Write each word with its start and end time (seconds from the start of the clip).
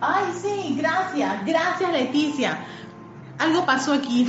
Ay, 0.00 0.24
sí, 0.40 0.76
gracias, 0.78 1.46
gracias 1.46 1.92
Leticia. 1.92 2.58
Algo 3.38 3.66
pasó 3.66 3.92
aquí, 3.92 4.26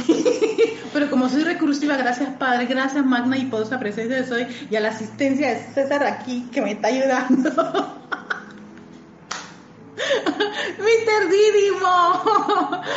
pero 0.93 1.09
como 1.09 1.29
soy 1.29 1.43
recursiva, 1.43 1.95
gracias 1.95 2.29
Padre, 2.37 2.65
gracias 2.65 3.05
Magna 3.05 3.37
y 3.37 3.45
Poderosa 3.45 3.79
Presencia 3.79 4.17
de 4.17 4.27
Soy 4.27 4.47
y 4.69 4.75
a 4.75 4.81
la 4.81 4.89
asistencia 4.89 5.49
de 5.49 5.63
César 5.73 6.03
aquí 6.03 6.47
que 6.51 6.61
me 6.61 6.71
está 6.71 6.89
ayudando. 6.89 7.49
Mr. 10.77 11.29
Didimo. 11.29 12.81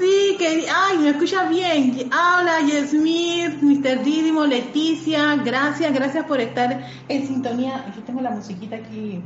Sí, 0.00 0.36
que, 0.38 0.66
ay, 0.74 0.96
me 0.96 1.10
escucha 1.10 1.44
bien. 1.44 2.08
Habla 2.10 2.62
Yasmir, 2.62 3.58
Mr. 3.60 4.02
Didimo, 4.02 4.46
Leticia, 4.46 5.36
gracias, 5.36 5.92
gracias 5.92 6.24
por 6.24 6.40
estar 6.40 6.88
en 7.06 7.26
sintonía. 7.26 7.84
Yo 7.94 8.02
tengo 8.04 8.22
la 8.22 8.30
musiquita 8.30 8.76
aquí. 8.76 9.22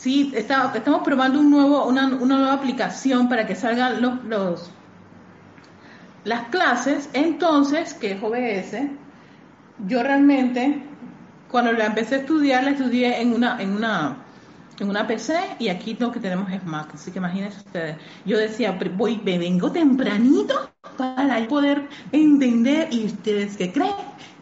Sí, 0.00 0.32
estamos 0.34 1.02
probando 1.04 1.40
un 1.40 1.50
nuevo, 1.50 1.84
una, 1.84 2.06
nueva 2.06 2.54
aplicación 2.54 3.28
para 3.28 3.46
que 3.46 3.54
salgan 3.54 4.00
los, 4.00 4.24
los 4.24 4.70
las 6.24 6.48
clases. 6.48 7.10
Entonces, 7.12 7.92
que 7.92 8.12
es 8.12 8.22
OBS, 8.22 8.88
yo 9.86 10.02
realmente, 10.02 10.82
cuando 11.50 11.72
la 11.72 11.84
empecé 11.84 12.14
a 12.14 12.18
estudiar, 12.20 12.64
la 12.64 12.70
estudié 12.70 13.20
en 13.20 13.34
una, 13.34 13.60
en 13.60 13.72
una, 13.72 14.16
en 14.80 14.90
una 14.90 15.06
PC 15.06 15.56
y 15.58 15.68
aquí 15.68 15.96
lo 15.98 16.12
que 16.12 16.20
tenemos 16.20 16.50
es 16.52 16.64
Mac. 16.64 16.90
Así 16.94 17.10
que 17.10 17.18
imagínense 17.18 17.58
ustedes. 17.58 17.96
Yo 18.24 18.38
decía, 18.38 18.78
voy, 18.96 19.20
me 19.24 19.38
vengo 19.38 19.70
tempranito 19.70 20.70
para 20.96 21.46
poder 21.48 21.88
entender. 22.12 22.88
¿Y 22.90 23.06
ustedes 23.06 23.56
qué 23.56 23.72
creen? 23.72 23.94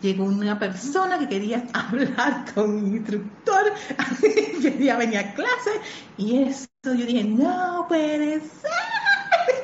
llegó 0.03 0.25
una 0.25 0.59
persona 0.59 1.19
que 1.19 1.29
quería 1.29 1.65
hablar 1.73 2.45
con 2.55 2.83
mi 2.83 2.97
instructor, 2.97 3.73
quería 4.63 4.97
venir 4.97 5.19
a 5.19 5.35
clase 5.35 5.71
y 6.17 6.43
eso 6.43 6.69
yo 6.85 7.07
dije, 7.07 7.25
no 7.25 7.87
puede 7.89 8.41
ser. 8.41 8.71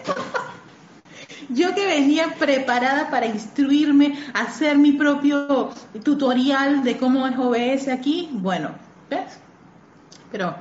Yo 1.50 1.74
que 1.74 1.86
venía 1.86 2.34
preparada 2.38 3.10
para 3.10 3.26
instruirme, 3.26 4.18
hacer 4.32 4.78
mi 4.78 4.92
propio 4.92 5.70
tutorial 6.02 6.82
de 6.82 6.96
cómo 6.96 7.26
es 7.26 7.36
OBS 7.36 7.88
aquí, 7.88 8.30
bueno, 8.32 8.70
¿ves? 9.10 9.43
Pero 10.34 10.56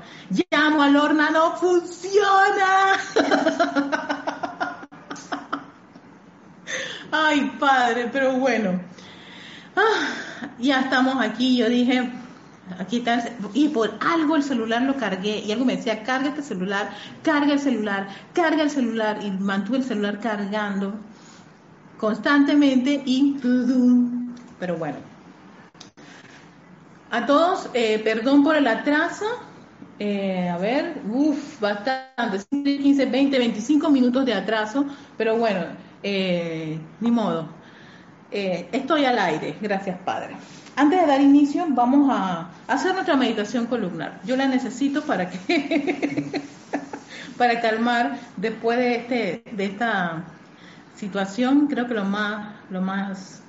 llamo 0.52 0.84
a 0.84 0.88
Lorna, 0.88 1.32
no 1.32 1.56
funciona. 1.56 2.94
Ay, 7.12 7.58
padre, 7.60 8.08
pero 8.14 8.34
bueno. 8.34 8.80
Ah, 9.76 10.10
ya 10.60 10.82
estamos 10.82 11.20
aquí, 11.20 11.58
yo 11.58 11.68
dije, 11.70 12.08
aquí 12.78 12.98
está, 12.98 13.32
y 13.56 13.70
por 13.70 13.98
algo 14.00 14.36
el 14.36 14.44
celular 14.44 14.84
lo 14.84 14.96
cargué, 14.96 15.40
y 15.40 15.52
algo 15.52 15.66
me 15.66 15.78
decía, 15.78 16.04
carga 16.04 16.30
este 16.30 16.44
celular, 16.44 16.92
carga 17.24 17.54
el 17.54 17.60
celular, 17.60 18.10
carga 18.32 18.62
el 18.62 18.70
celular, 18.70 19.24
y 19.24 19.32
mantuve 19.32 19.78
el 19.78 19.84
celular 19.84 20.20
cargando 20.20 20.94
constantemente 21.98 23.02
y 23.08 23.40
pero 24.60 24.78
bueno. 24.78 24.98
A 27.10 27.26
todos, 27.26 27.72
eh, 27.74 27.98
perdón 28.04 28.44
por 28.44 28.56
el 28.56 28.68
atraso, 28.68 29.26
eh, 30.06 30.50
a 30.50 30.58
ver, 30.58 31.02
uff, 31.10 31.62
bastante, 31.62 32.38
15, 32.50 33.06
20, 33.06 33.40
25 33.40 33.90
minutos 33.90 34.26
de 34.26 34.34
atraso, 34.34 34.86
pero 35.18 35.38
bueno, 35.38 35.62
eh, 36.04 36.78
ni 37.00 37.10
modo. 37.10 37.48
Eh, 38.30 38.68
estoy 38.74 39.06
al 39.06 39.18
aire, 39.18 39.56
gracias 39.62 39.98
Padre. 40.00 40.36
Antes 40.76 41.00
de 41.00 41.08
dar 41.08 41.22
inicio, 41.22 41.66
vamos 41.70 42.10
a 42.12 42.50
hacer 42.68 42.94
nuestra 42.94 43.16
meditación 43.16 43.66
columnar. 43.66 44.20
Yo 44.26 44.36
la 44.36 44.46
necesito 44.46 45.04
para 45.04 45.30
que 45.30 46.42
para 47.38 47.62
calmar 47.62 48.18
después 48.36 48.78
de 48.78 48.96
este 48.96 49.44
de 49.52 49.66
esta 49.66 50.26
situación. 50.98 51.68
Creo 51.68 51.88
que 51.88 51.94
lo 51.94 52.04
más 52.04 52.56
lo 52.70 52.82
más 52.82 53.42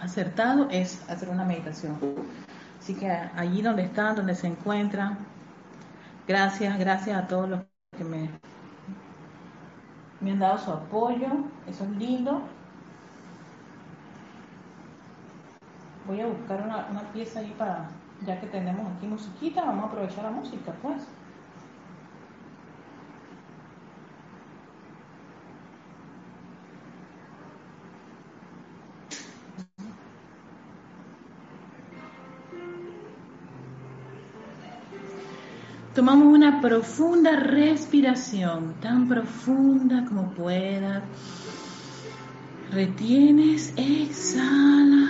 acertado 0.00 0.68
es 0.70 1.02
hacer 1.08 1.28
una 1.28 1.44
meditación. 1.44 1.98
Así 2.80 2.94
que 2.94 3.10
allí 3.10 3.62
donde 3.62 3.82
están, 3.82 4.14
donde 4.14 4.36
se 4.36 4.46
encuentran, 4.46 5.18
gracias, 6.26 6.78
gracias 6.78 7.16
a 7.16 7.26
todos 7.26 7.48
los 7.48 7.60
que 7.96 8.04
me 8.04 8.30
han 10.32 10.38
dado 10.38 10.58
su 10.58 10.70
apoyo. 10.70 11.28
Eso 11.66 11.84
es 11.84 11.90
lindo. 11.90 12.42
voy 16.06 16.20
a 16.20 16.26
buscar 16.26 16.62
una, 16.62 16.86
una 16.90 17.12
pieza 17.12 17.40
ahí 17.40 17.54
para, 17.58 17.88
ya 18.24 18.40
que 18.40 18.46
tenemos 18.46 18.86
aquí 18.96 19.06
musiquita, 19.06 19.64
vamos 19.64 19.84
a 19.84 19.88
aprovechar 19.88 20.24
la 20.24 20.30
música, 20.30 20.72
pues. 20.82 21.02
Tomamos 35.96 36.26
una 36.26 36.60
profunda 36.60 37.36
respiración, 37.36 38.74
tan 38.82 39.08
profunda 39.08 40.04
como 40.04 40.30
puedas. 40.34 41.02
Retienes, 42.70 43.72
exhala. 43.78 45.08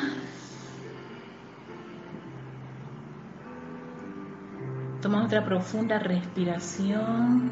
Toma 5.02 5.24
otra 5.24 5.44
profunda 5.44 5.98
respiración. 5.98 7.50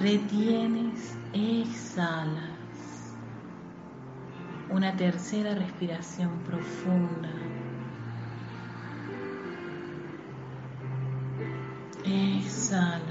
Retienes, 0.00 1.16
exhalas. 1.32 3.14
Una 4.68 4.96
tercera 4.96 5.54
respiración 5.54 6.40
profunda. 6.40 7.47
Exhalas. 12.08 13.02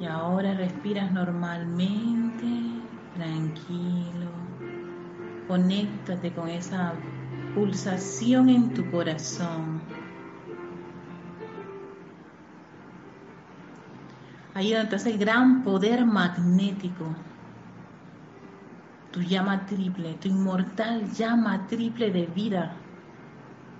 Y 0.00 0.06
ahora 0.06 0.54
respiras 0.54 1.12
normalmente, 1.12 2.46
tranquilo. 3.14 4.30
Conéctate 5.46 6.32
con 6.32 6.48
esa 6.48 6.94
pulsación 7.54 8.48
en 8.48 8.72
tu 8.72 8.90
corazón. 8.90 9.82
Ahí 14.54 14.72
donde 14.72 14.96
está 14.96 15.10
el 15.10 15.18
gran 15.18 15.62
poder 15.62 16.06
magnético. 16.06 17.14
Tu 19.20 19.26
llama 19.26 19.66
triple, 19.66 20.14
tu 20.14 20.28
inmortal 20.28 21.02
llama 21.12 21.66
triple 21.68 22.10
de 22.10 22.24
vida. 22.24 22.62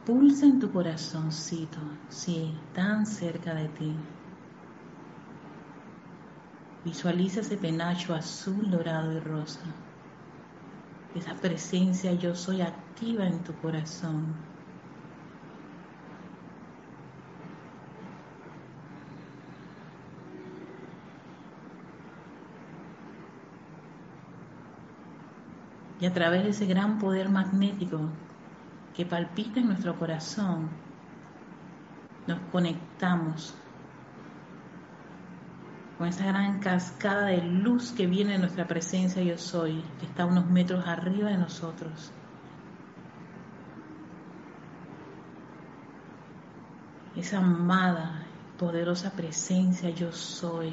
Pulsa 0.05 0.45
en 0.45 0.59
tu 0.61 0.71
corazoncito, 0.71 1.81
sí, 2.11 2.53
tan 2.75 3.06
cerca 3.06 3.55
de 3.55 3.69
ti. 3.69 3.97
Visualiza 6.84 7.41
ese 7.41 7.56
penacho 7.56 8.15
azul, 8.15 8.71
dorado 8.71 9.17
y 9.17 9.21
rosa 9.21 9.65
esa 11.15 11.34
presencia 11.34 12.12
yo 12.12 12.34
soy 12.34 12.61
activa 12.61 13.27
en 13.27 13.43
tu 13.43 13.53
corazón. 13.55 14.50
Y 26.00 26.06
a 26.06 26.12
través 26.12 26.44
de 26.44 26.50
ese 26.50 26.66
gran 26.66 26.98
poder 26.98 27.28
magnético 27.28 28.08
que 28.97 29.04
palpita 29.04 29.60
en 29.60 29.66
nuestro 29.66 29.98
corazón, 29.98 30.70
nos 32.26 32.38
conectamos 32.50 33.54
con 35.98 36.08
esa 36.08 36.24
gran 36.24 36.60
cascada 36.60 37.26
de 37.26 37.42
luz 37.42 37.92
que 37.92 38.06
viene 38.06 38.32
de 38.32 38.38
nuestra 38.38 38.66
presencia 38.66 39.22
yo 39.22 39.36
soy, 39.36 39.84
que 39.98 40.06
está 40.06 40.24
unos 40.24 40.47
metros 40.47 40.86
arriba 40.86 41.28
de 41.28 41.36
nosotros. 41.36 42.10
Esa 47.14 47.38
amada, 47.38 48.22
poderosa 48.58 49.10
presencia 49.10 49.91
yo 49.91 50.10
soy. 50.10 50.72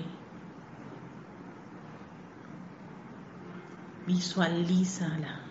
Visualízala 4.07 5.42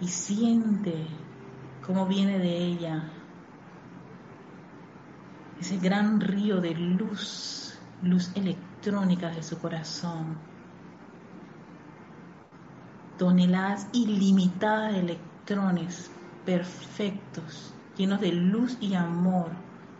y 0.00 0.06
siente 0.06 1.08
cómo 1.84 2.06
viene 2.06 2.38
de 2.38 2.56
ella 2.56 3.10
ese 5.58 5.78
gran 5.78 6.20
río 6.20 6.60
de 6.60 6.74
luz, 6.74 7.78
luz 8.02 8.30
electrónica 8.36 9.30
de 9.30 9.42
su 9.42 9.58
corazón. 9.58 10.36
toneladas 13.18 13.86
ilimitadas 13.92 14.92
de 14.92 15.00
electrones 15.00 16.10
perfectos, 16.44 17.72
llenos 17.96 18.20
de 18.20 18.32
luz 18.32 18.76
y 18.80 18.94
amor, 18.94 19.50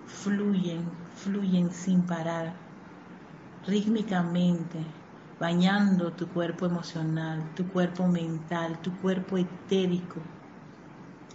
fluyen, 0.07 0.85
fluyen 1.15 1.73
sin 1.73 2.03
parar, 2.03 2.55
rítmicamente, 3.67 4.85
bañando 5.39 6.13
tu 6.13 6.29
cuerpo 6.29 6.67
emocional, 6.67 7.43
tu 7.55 7.67
cuerpo 7.69 8.07
mental, 8.07 8.79
tu 8.83 8.91
cuerpo 9.01 9.37
etérico, 9.39 10.21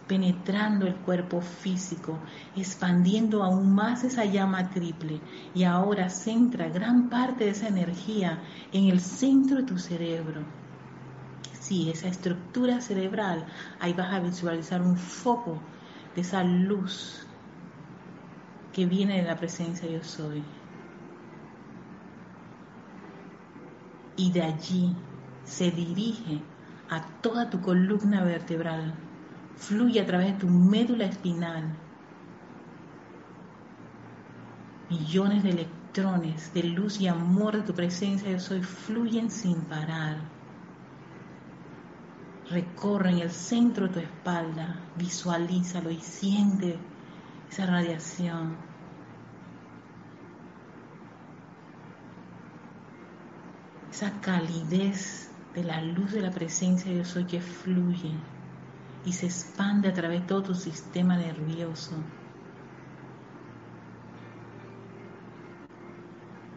penetrando 0.08 0.88
el 0.88 0.96
cuerpo 0.96 1.42
físico, 1.42 2.18
expandiendo 2.56 3.44
aún 3.44 3.74
más 3.76 4.04
esa 4.04 4.26
llama 4.26 4.70
triple 4.72 5.20
y 5.54 5.64
ahora 5.64 6.10
centra 6.10 6.68
gran 6.70 7.10
parte 7.10 7.46
de 7.46 7.52
esa 7.52 7.68
energía 7.68 8.40
en 8.72 8.90
el 8.90 9.00
centro 9.00 9.58
de 9.58 9.64
tu 9.64 9.78
cerebro. 9.78 10.42
Sí, 11.62 11.92
esa 11.92 12.08
estructura 12.08 12.82
cerebral, 12.82 13.46
ahí 13.80 13.94
vas 13.94 14.12
a 14.12 14.20
visualizar 14.20 14.82
un 14.82 14.98
foco 14.98 15.60
de 16.16 16.22
esa 16.22 16.44
luz 16.44 17.28
que 18.74 18.86
viene 18.88 19.18
de 19.18 19.28
la 19.28 19.36
presencia 19.36 19.88
yo 19.88 20.04
soy. 20.04 20.42
Y 24.20 24.32
de 24.32 24.42
allí 24.42 24.94
se 25.46 25.72
dirige 25.72 26.42
a 26.90 27.02
toda 27.22 27.50
tu 27.50 27.62
columna 27.62 28.22
vertebral 28.26 28.94
fluye 29.56 30.02
a 30.02 30.06
través 30.06 30.34
de 30.34 30.40
tu 30.40 30.50
médula 30.50 31.06
espinal. 31.06 31.64
Millones 34.90 35.44
de 35.44 35.52
electrones 35.52 36.54
de 36.54 36.64
luz 36.64 37.00
y 37.00 37.08
amor 37.08 37.56
de 37.56 37.62
tu 37.62 37.74
presencia 37.74 38.30
yo 38.30 38.40
soy 38.42 38.62
fluyen 38.62 39.32
sin 39.32 39.62
parar. 39.62 40.18
Recorren 42.50 43.20
el 43.20 43.32
centro 43.32 43.88
de 43.88 43.94
tu 43.94 44.00
espalda, 44.00 44.82
visualízalo 44.98 45.92
y 45.92 46.02
siente 46.02 46.78
esa 47.50 47.68
radiación. 47.68 48.69
Esa 54.00 54.14
calidez 54.22 55.28
de 55.54 55.62
la 55.66 55.82
luz 55.82 56.14
de 56.14 56.22
la 56.22 56.32
presencia 56.32 56.90
yo 56.90 57.04
soy 57.04 57.26
que 57.26 57.42
fluye 57.42 58.14
y 59.06 59.12
se 59.12 59.26
expande 59.26 59.90
a 59.90 59.94
través 59.94 60.22
de 60.22 60.28
todo 60.28 60.42
tu 60.42 60.56
sistema 60.56 61.18
nervioso, 61.18 61.98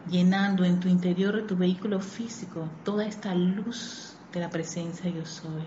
llenando 0.09 0.63
en 0.63 0.79
tu 0.79 0.87
interior 0.87 1.35
de 1.35 1.41
tu 1.41 1.57
vehículo 1.57 1.99
físico 1.99 2.69
toda 2.85 3.05
esta 3.05 3.35
luz 3.35 4.15
de 4.31 4.39
la 4.39 4.49
presencia 4.49 5.09
yo 5.09 5.25
soy. 5.25 5.63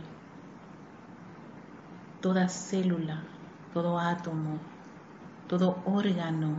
Toda 2.23 2.49
célula, 2.49 3.23
todo 3.75 3.99
átomo, 3.99 4.61
todo 5.46 5.76
órgano, 5.84 6.56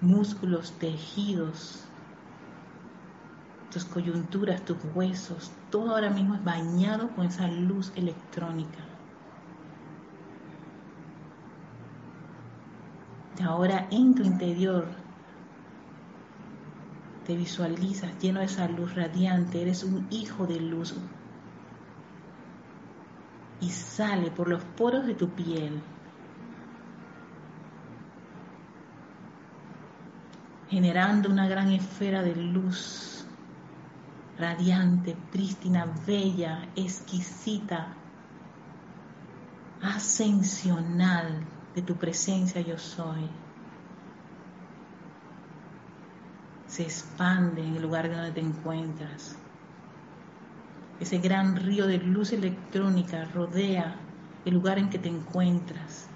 músculos, 0.00 0.70
tejidos, 0.78 1.88
tus 3.72 3.84
coyunturas, 3.86 4.64
tus 4.64 4.76
huesos, 4.94 5.50
todo 5.70 5.94
ahora 5.94 6.10
mismo 6.10 6.34
es 6.34 6.44
bañado 6.44 7.08
con 7.10 7.26
esa 7.26 7.48
luz 7.48 7.92
electrónica. 7.96 8.78
Ahora 13.42 13.88
en 13.90 14.14
tu 14.14 14.22
interior 14.22 14.86
te 17.26 17.34
visualizas 17.34 18.18
lleno 18.20 18.40
de 18.40 18.46
esa 18.46 18.68
luz 18.68 18.94
radiante, 18.94 19.62
eres 19.62 19.84
un 19.84 20.06
hijo 20.10 20.46
de 20.46 20.60
luz 20.60 20.94
y 23.60 23.70
sale 23.70 24.30
por 24.30 24.48
los 24.48 24.62
poros 24.76 25.06
de 25.06 25.14
tu 25.14 25.30
piel. 25.30 25.82
generando 30.72 31.28
una 31.28 31.46
gran 31.46 31.70
esfera 31.70 32.22
de 32.22 32.34
luz 32.34 33.21
radiante, 34.42 35.16
prístina, 35.30 35.86
bella, 36.04 36.68
exquisita, 36.74 37.94
ascensional, 39.80 41.46
de 41.76 41.82
tu 41.82 41.94
presencia 41.96 42.60
yo 42.60 42.76
soy. 42.76 43.30
Se 46.66 46.82
expande 46.82 47.62
en 47.62 47.76
el 47.76 47.82
lugar 47.82 48.10
donde 48.10 48.32
te 48.32 48.40
encuentras. 48.40 49.36
Ese 50.98 51.18
gran 51.18 51.56
río 51.56 51.86
de 51.86 51.98
luz 51.98 52.32
electrónica 52.32 53.24
rodea 53.32 53.94
el 54.44 54.54
lugar 54.54 54.78
en 54.78 54.90
que 54.90 54.98
te 54.98 55.08
encuentras. 55.08 56.08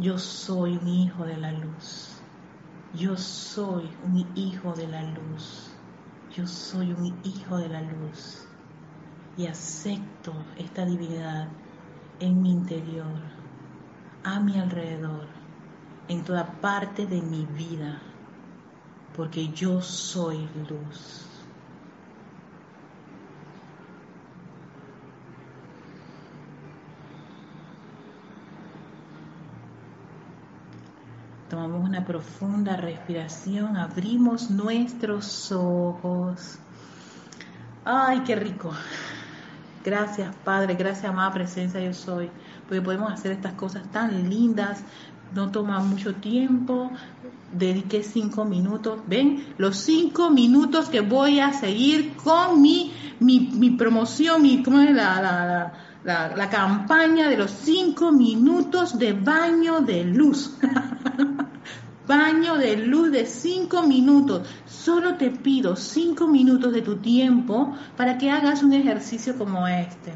Yo 0.00 0.16
soy 0.18 0.78
un 0.78 0.88
hijo 0.88 1.26
de 1.26 1.36
la 1.36 1.52
luz. 1.52 2.08
Yo 2.94 3.18
soy 3.18 3.86
un 4.02 4.26
hijo 4.34 4.72
de 4.72 4.88
la 4.88 5.02
luz. 5.02 5.70
Yo 6.34 6.46
soy 6.46 6.92
un 6.92 7.20
hijo 7.22 7.58
de 7.58 7.68
la 7.68 7.82
luz. 7.82 8.46
Y 9.36 9.46
acepto 9.46 10.32
esta 10.56 10.86
divinidad 10.86 11.48
en 12.18 12.40
mi 12.40 12.50
interior, 12.50 13.20
a 14.24 14.40
mi 14.40 14.58
alrededor, 14.58 15.26
en 16.08 16.24
toda 16.24 16.46
parte 16.62 17.06
de 17.06 17.20
mi 17.20 17.44
vida, 17.44 18.00
porque 19.14 19.48
yo 19.48 19.82
soy 19.82 20.48
luz. 20.66 21.29
Tomamos 31.50 31.82
una 31.82 32.04
profunda 32.04 32.76
respiración, 32.76 33.76
abrimos 33.76 34.52
nuestros 34.52 35.50
ojos. 35.50 36.60
Ay, 37.84 38.20
qué 38.20 38.36
rico. 38.36 38.70
Gracias, 39.84 40.32
Padre, 40.44 40.76
gracias, 40.76 41.06
amada 41.06 41.32
presencia, 41.32 41.80
yo 41.80 41.92
soy, 41.92 42.30
porque 42.68 42.80
podemos 42.80 43.12
hacer 43.12 43.32
estas 43.32 43.54
cosas 43.54 43.82
tan 43.90 44.30
lindas, 44.30 44.84
no 45.34 45.50
toma 45.50 45.80
mucho 45.80 46.14
tiempo, 46.14 46.92
dediqué 47.52 48.04
cinco 48.04 48.44
minutos, 48.44 49.00
ven, 49.08 49.52
los 49.58 49.76
cinco 49.76 50.30
minutos 50.30 50.88
que 50.88 51.00
voy 51.00 51.40
a 51.40 51.52
seguir 51.52 52.14
con 52.14 52.62
mi, 52.62 52.92
mi, 53.18 53.70
promoción, 53.70 54.40
mi, 54.42 54.62
¿cómo 54.62 54.82
es 54.82 54.94
la, 54.94 55.20
la, 55.20 55.72
la, 56.04 56.36
la 56.36 56.48
campaña 56.48 57.28
de 57.28 57.36
los 57.36 57.50
cinco 57.50 58.12
minutos 58.12 58.96
de 58.96 59.14
baño 59.14 59.80
de 59.80 60.04
luz? 60.04 60.56
baño 62.10 62.56
de 62.56 62.76
luz 62.76 63.12
de 63.12 63.24
cinco 63.24 63.84
minutos. 63.84 64.48
Solo 64.66 65.14
te 65.14 65.30
pido 65.30 65.76
cinco 65.76 66.26
minutos 66.26 66.72
de 66.72 66.82
tu 66.82 66.96
tiempo 66.96 67.72
para 67.96 68.18
que 68.18 68.32
hagas 68.32 68.64
un 68.64 68.72
ejercicio 68.72 69.38
como 69.38 69.68
este. 69.68 70.12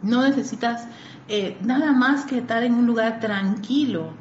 No 0.00 0.22
necesitas 0.22 0.86
eh, 1.28 1.58
nada 1.60 1.92
más 1.92 2.24
que 2.24 2.38
estar 2.38 2.62
en 2.62 2.74
un 2.74 2.86
lugar 2.86 3.18
tranquilo. 3.18 4.12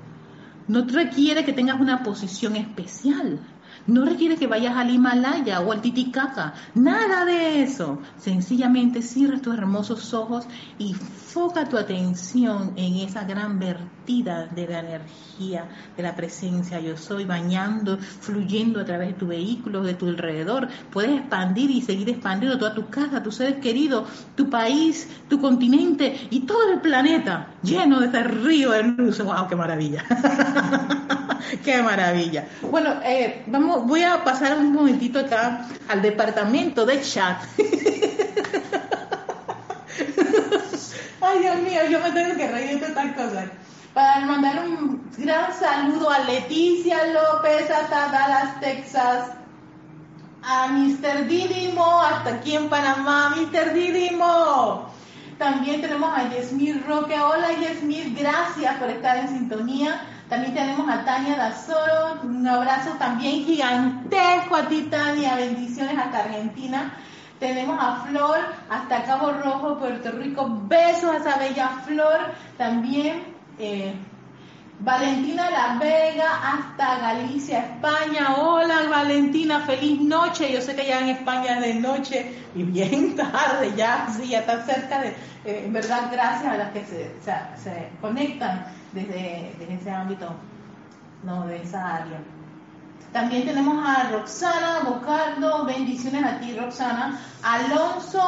No 0.67 0.83
requiere 0.85 1.45
que 1.45 1.53
tengas 1.53 1.79
una 1.79 2.01
posición 2.01 2.55
especial. 2.55 3.39
No 3.87 4.05
requiere 4.05 4.37
que 4.37 4.47
vayas 4.47 4.75
al 4.77 4.89
Himalaya 4.89 5.61
o 5.61 5.71
al 5.71 5.81
Titicaca, 5.81 6.53
nada 6.75 7.25
de 7.25 7.63
eso. 7.63 7.99
Sencillamente 8.17 9.01
cierra 9.01 9.41
tus 9.41 9.57
hermosos 9.57 10.13
ojos 10.13 10.45
y 10.77 10.93
foca 10.93 11.67
tu 11.67 11.77
atención 11.77 12.73
en 12.75 12.95
esa 12.97 13.23
gran 13.23 13.59
vertida 13.59 14.47
de 14.47 14.67
la 14.67 14.79
energía, 14.79 15.69
de 15.95 16.03
la 16.03 16.15
presencia. 16.15 16.79
Yo 16.79 16.97
soy 16.97 17.25
bañando, 17.25 17.97
fluyendo 17.97 18.81
a 18.81 18.85
través 18.85 19.09
de 19.09 19.13
tu 19.13 19.27
vehículo, 19.27 19.83
de 19.83 19.93
tu 19.93 20.07
alrededor. 20.07 20.67
Puedes 20.91 21.19
expandir 21.19 21.71
y 21.71 21.81
seguir 21.81 22.09
expandiendo 22.09 22.57
toda 22.57 22.73
tu 22.73 22.89
casa, 22.89 23.23
tus 23.23 23.35
seres 23.35 23.61
queridos, 23.61 24.07
tu 24.35 24.49
país, 24.49 25.09
tu 25.29 25.39
continente 25.39 26.27
y 26.29 26.41
todo 26.41 26.71
el 26.71 26.81
planeta 26.81 27.55
lleno 27.63 27.99
de 27.99 28.07
ese 28.07 28.23
río 28.23 28.71
de 28.71 28.83
luz. 28.83 29.19
¡Wow! 29.23 29.47
¡Qué 29.47 29.55
maravilla! 29.55 30.03
¡Qué 31.63 31.81
maravilla! 31.81 32.45
Bueno, 32.61 32.99
eh, 33.03 33.43
vamos, 33.47 33.85
voy 33.87 34.03
a 34.03 34.23
pasar 34.23 34.57
un 34.57 34.73
momentito 34.73 35.19
acá 35.19 35.67
al 35.87 36.01
departamento 36.01 36.85
de 36.85 37.01
chat. 37.01 37.41
Ay, 41.21 41.39
Dios 41.39 41.57
mío, 41.57 41.81
yo 41.89 41.99
me 41.99 42.11
tengo 42.11 42.35
que 42.35 42.47
reír 42.47 42.79
de 42.79 42.93
tal 42.93 43.15
cosa. 43.15 43.45
Para 43.93 44.21
mandar 44.21 44.65
un 44.65 45.01
gran 45.17 45.53
saludo 45.53 46.09
a 46.09 46.19
Leticia 46.19 46.97
López 47.07 47.69
hasta 47.69 48.07
Dallas, 48.07 48.59
Texas. 48.59 49.31
A 50.43 50.69
Mr. 50.69 51.27
Didimo, 51.27 52.01
hasta 52.01 52.31
aquí 52.35 52.55
en 52.55 52.67
Panamá, 52.67 53.35
Mr. 53.35 53.73
Didimo. 53.73 54.89
También 55.37 55.81
tenemos 55.81 56.17
a 56.17 56.29
Yesmir 56.29 56.83
Roque. 56.87 57.19
Hola 57.19 57.49
Yesmir, 57.59 58.15
gracias 58.15 58.75
por 58.77 58.89
estar 58.89 59.17
en 59.17 59.29
sintonía. 59.29 60.01
También 60.31 60.53
tenemos 60.53 60.87
a 60.87 61.03
Tania 61.03 61.35
Dazoro. 61.35 62.21
Un 62.23 62.47
abrazo 62.47 62.91
también 62.91 63.43
gigantesco 63.43 64.55
a 64.55 64.65
ti, 64.69 64.83
Tania. 64.83 65.35
Bendiciones 65.35 65.97
hasta 65.97 66.19
Argentina. 66.19 66.93
Tenemos 67.37 67.77
a 67.77 68.05
Flor 68.07 68.39
hasta 68.69 69.03
Cabo 69.03 69.33
Rojo, 69.33 69.77
Puerto 69.77 70.09
Rico. 70.13 70.47
Besos 70.69 71.11
a 71.11 71.17
esa 71.17 71.37
bella 71.37 71.67
Flor. 71.85 72.31
También 72.57 73.23
eh, 73.59 73.93
Valentina 74.79 75.49
La 75.51 75.77
Vega 75.77 76.29
hasta 76.53 76.99
Galicia, 76.99 77.65
España. 77.65 78.35
Hola 78.37 78.87
Valentina, 78.89 79.59
feliz 79.59 79.99
noche. 79.99 80.49
Yo 80.53 80.61
sé 80.61 80.77
que 80.77 80.87
ya 80.87 81.01
en 81.01 81.09
España 81.09 81.57
es 81.57 81.61
de 81.61 81.73
noche 81.73 82.35
y 82.55 82.63
bien 82.63 83.15
tarde, 83.17 83.73
ya, 83.75 84.07
sí, 84.15 84.29
ya 84.29 84.39
está 84.39 84.63
cerca 84.65 85.01
de, 85.01 85.09
eh, 85.43 85.63
en 85.65 85.73
verdad, 85.73 86.09
gracias 86.09 86.53
a 86.53 86.57
las 86.57 86.71
que 86.71 86.85
se, 86.85 87.11
se, 87.21 87.89
conectan 87.99 88.65
desde, 88.93 89.55
desde, 89.59 89.73
ese 89.75 89.91
ámbito, 89.91 90.27
no, 91.23 91.45
de 91.47 91.61
esa 91.61 91.95
área. 91.95 92.19
También 93.11 93.45
tenemos 93.45 93.85
a 93.85 94.09
Roxana 94.09 94.81
Bocardo, 94.85 95.65
bendiciones 95.65 96.23
a 96.23 96.39
ti 96.39 96.53
Roxana. 96.57 97.19
Alonso 97.43 98.21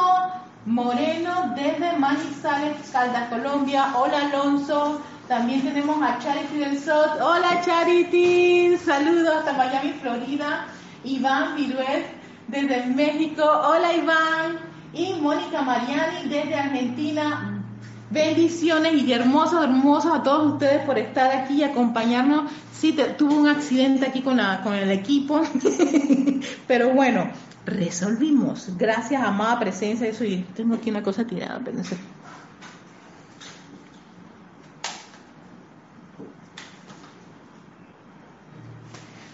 Moreno 0.66 1.52
desde 1.56 1.96
Manizales, 1.98 2.90
Caldas, 2.92 3.28
Colombia. 3.28 3.94
Hola 3.96 4.26
Alonso. 4.26 5.00
También 5.28 5.62
tenemos 5.62 6.02
a 6.02 6.18
Charity 6.18 6.58
del 6.58 6.78
SOT. 6.78 7.20
Hola 7.22 7.62
Charity, 7.64 8.76
saludos 8.76 9.36
hasta 9.38 9.54
Miami, 9.54 9.92
Florida. 10.02 10.66
Iván 11.04 11.56
Viruet 11.56 12.06
desde 12.48 12.86
México. 12.86 13.42
Hola 13.42 13.92
Iván. 13.94 14.58
Y 14.92 15.14
Mónica 15.14 15.62
Mariani 15.62 16.28
desde 16.28 16.54
Argentina. 16.54 17.53
Bendiciones 18.14 18.94
y 19.02 19.12
hermosos, 19.12 19.64
hermosos 19.64 20.12
a 20.14 20.22
todos 20.22 20.52
ustedes 20.52 20.86
por 20.86 20.96
estar 20.98 21.34
aquí 21.34 21.54
y 21.54 21.64
acompañarnos. 21.64 22.48
Sí, 22.72 22.96
tuve 23.18 23.34
un 23.34 23.48
accidente 23.48 24.06
aquí 24.06 24.22
con, 24.22 24.38
el 24.38 24.90
equipo, 24.92 25.42
pero 26.68 26.90
bueno, 26.90 27.28
resolvimos. 27.66 28.68
Gracias, 28.78 29.20
amada 29.20 29.58
presencia. 29.58 30.06
Eso, 30.06 30.22
y 30.22 30.46
tengo 30.54 30.76
aquí 30.76 30.90
una 30.90 31.02
cosa 31.02 31.26
tirada, 31.26 31.60
pero. 31.64 31.78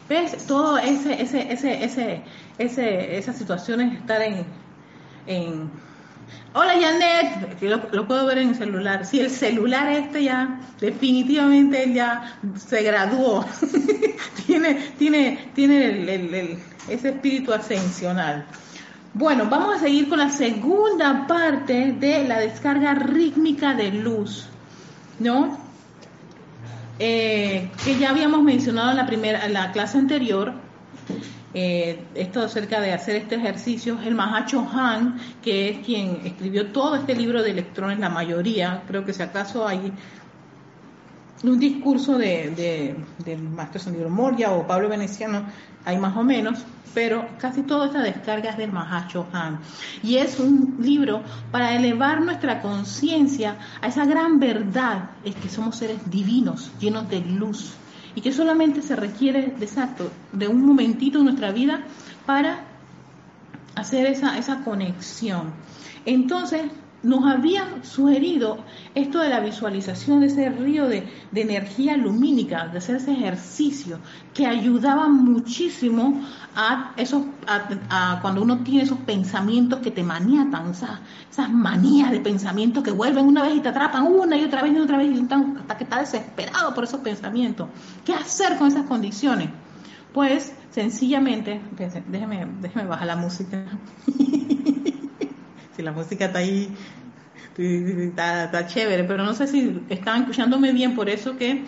¿Ves? 0.08 0.46
Todo 0.46 0.78
ese, 0.78 1.20
ese, 1.20 1.52
ese, 1.52 1.84
ese, 1.84 2.22
ese, 2.56 3.18
esas 3.18 3.36
situaciones 3.36 4.00
estar 4.00 4.22
en... 5.26 5.89
Hola 6.52 6.72
Janet, 6.80 7.62
lo, 7.62 7.80
lo, 7.92 8.08
puedo 8.08 8.26
ver 8.26 8.38
en 8.38 8.48
el 8.50 8.54
celular. 8.56 9.06
Sí, 9.06 9.20
el 9.20 9.30
celular 9.30 9.88
este 9.92 10.24
ya, 10.24 10.60
definitivamente 10.80 11.92
ya 11.92 12.38
se 12.56 12.82
graduó. 12.82 13.44
tiene, 14.46 14.74
tiene, 14.98 15.50
tiene 15.54 16.58
ese 16.88 17.10
espíritu 17.10 17.52
ascensional. 17.52 18.44
Bueno, 19.14 19.46
vamos 19.48 19.76
a 19.76 19.80
seguir 19.80 20.08
con 20.08 20.18
la 20.18 20.30
segunda 20.30 21.26
parte 21.26 21.92
de 21.92 22.24
la 22.26 22.38
descarga 22.38 22.94
rítmica 22.94 23.74
de 23.74 23.90
luz, 23.90 24.48
¿no? 25.18 25.58
Eh, 26.98 27.70
que 27.84 27.98
ya 27.98 28.10
habíamos 28.10 28.42
mencionado 28.42 28.90
en 28.90 28.96
la 28.96 29.06
primera, 29.06 29.46
en 29.46 29.52
la 29.52 29.72
clase 29.72 29.98
anterior, 29.98 30.52
eh, 31.52 32.04
esto 32.14 32.42
acerca 32.42 32.80
de 32.80 32.92
hacer 32.92 33.16
este 33.16 33.34
ejercicio, 33.34 33.98
el 34.04 34.14
Mahacho 34.14 34.66
Han, 34.72 35.18
que 35.42 35.70
es 35.70 35.78
quien 35.84 36.20
escribió 36.24 36.68
todo 36.68 36.94
este 36.94 37.14
libro 37.14 37.42
de 37.42 37.50
electrones, 37.50 37.98
la 37.98 38.08
mayoría, 38.08 38.82
creo 38.86 39.04
que 39.04 39.12
si 39.12 39.22
acaso 39.22 39.66
hay 39.66 39.92
un 41.42 41.58
discurso 41.58 42.18
de, 42.18 42.50
de, 42.50 42.96
del 43.24 43.42
maestro 43.42 43.80
Sandro 43.80 44.10
Moria 44.10 44.52
o 44.52 44.66
Pablo 44.66 44.88
Veneciano, 44.88 45.44
hay 45.84 45.98
más 45.98 46.16
o 46.16 46.22
menos, 46.22 46.64
pero 46.94 47.26
casi 47.38 47.62
toda 47.62 47.86
esta 47.86 48.02
descarga 48.02 48.50
es 48.50 48.56
del 48.56 48.72
Mahacho 48.72 49.26
Han. 49.32 49.58
Y 50.02 50.16
es 50.16 50.38
un 50.38 50.76
libro 50.80 51.22
para 51.50 51.74
elevar 51.74 52.20
nuestra 52.20 52.60
conciencia 52.60 53.56
a 53.80 53.88
esa 53.88 54.04
gran 54.04 54.38
verdad, 54.38 55.10
es 55.24 55.34
que 55.34 55.48
somos 55.48 55.76
seres 55.76 56.10
divinos, 56.10 56.70
llenos 56.78 57.08
de 57.08 57.20
luz, 57.20 57.72
y 58.14 58.20
que 58.20 58.32
solamente 58.32 58.82
se 58.82 58.96
requiere, 58.96 59.54
de 59.58 59.64
exacto, 59.64 60.10
de 60.32 60.48
un 60.48 60.64
momentito 60.64 61.18
en 61.18 61.24
nuestra 61.24 61.52
vida 61.52 61.84
para 62.26 62.64
hacer 63.74 64.06
esa, 64.06 64.38
esa 64.38 64.64
conexión. 64.64 65.52
Entonces, 66.04 66.62
nos 67.02 67.24
habían 67.24 67.84
sugerido 67.84 68.58
esto 68.94 69.20
de 69.20 69.30
la 69.30 69.40
visualización 69.40 70.20
de 70.20 70.26
ese 70.26 70.50
río 70.50 70.86
de, 70.86 71.08
energía 71.34 71.96
lumínica, 71.96 72.68
de 72.68 72.78
hacer 72.78 72.96
ese 72.96 73.12
ejercicio, 73.12 73.98
que 74.34 74.46
ayudaba 74.46 75.08
muchísimo 75.08 76.20
a 76.54 76.92
esos, 76.96 77.22
a, 77.46 78.18
cuando 78.20 78.42
uno 78.42 78.58
tiene 78.58 78.82
esos 78.82 78.98
pensamientos 78.98 79.80
que 79.80 79.90
te 79.90 80.02
maniatan, 80.02 80.70
esas, 80.70 81.00
esas 81.30 81.50
manías 81.50 82.10
de 82.10 82.20
pensamientos 82.20 82.84
que 82.84 82.90
vuelven 82.90 83.26
una 83.26 83.42
vez 83.42 83.56
y 83.56 83.60
te 83.60 83.68
atrapan 83.68 84.06
una 84.06 84.36
y 84.36 84.44
otra 84.44 84.62
vez 84.62 84.74
y 84.74 84.78
otra 84.78 84.98
vez 84.98 85.16
y 85.16 85.22
hasta 85.22 85.76
que 85.78 85.84
está 85.84 86.00
desesperado 86.00 86.74
por 86.74 86.84
esos 86.84 87.00
pensamientos. 87.00 87.68
¿Qué 88.04 88.12
hacer 88.12 88.58
con 88.58 88.68
esas 88.68 88.86
condiciones? 88.86 89.48
Pues 90.12 90.52
sencillamente, 90.70 91.60
déjeme, 92.08 92.46
déjeme 92.60 92.86
bajar 92.86 93.06
la 93.06 93.16
música. 93.16 93.64
la 95.82 95.92
música 95.92 96.26
está 96.26 96.40
ahí, 96.40 96.74
está, 97.56 98.66
chévere, 98.66 99.04
pero 99.04 99.24
no 99.24 99.34
sé 99.34 99.46
si 99.46 99.82
están 99.88 100.22
escuchándome 100.22 100.72
bien, 100.72 100.94
por 100.94 101.08
eso 101.08 101.36
que 101.36 101.64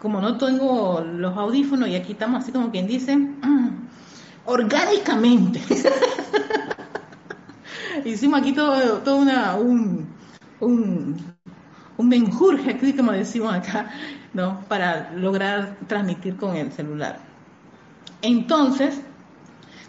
como 0.00 0.20
no 0.20 0.36
tengo 0.36 1.00
los 1.00 1.36
audífonos 1.36 1.88
y 1.88 1.96
aquí 1.96 2.12
estamos 2.12 2.42
así 2.42 2.52
como 2.52 2.70
quien 2.70 2.86
dice, 2.86 3.16
orgánicamente. 4.44 5.60
Hicimos 8.04 8.40
aquí 8.40 8.52
todo, 8.52 8.98
todo 8.98 9.16
una, 9.16 9.56
un, 9.56 10.06
un, 10.60 11.16
un 11.96 12.08
menjurje, 12.08 12.72
aquí 12.72 12.92
como 12.92 13.12
decimos 13.12 13.54
acá, 13.54 13.90
¿no? 14.34 14.60
Para 14.68 15.12
lograr 15.14 15.78
transmitir 15.86 16.36
con 16.36 16.54
el 16.54 16.70
celular. 16.70 17.20
Entonces, 18.20 19.00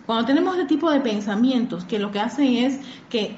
cuando 0.05 0.25
tenemos 0.25 0.55
este 0.55 0.67
tipo 0.67 0.89
de 0.91 1.01
pensamientos 1.01 1.83
que 1.83 1.99
lo 1.99 2.11
que 2.11 2.19
hacen 2.19 2.53
es 2.53 2.79
que 3.09 3.37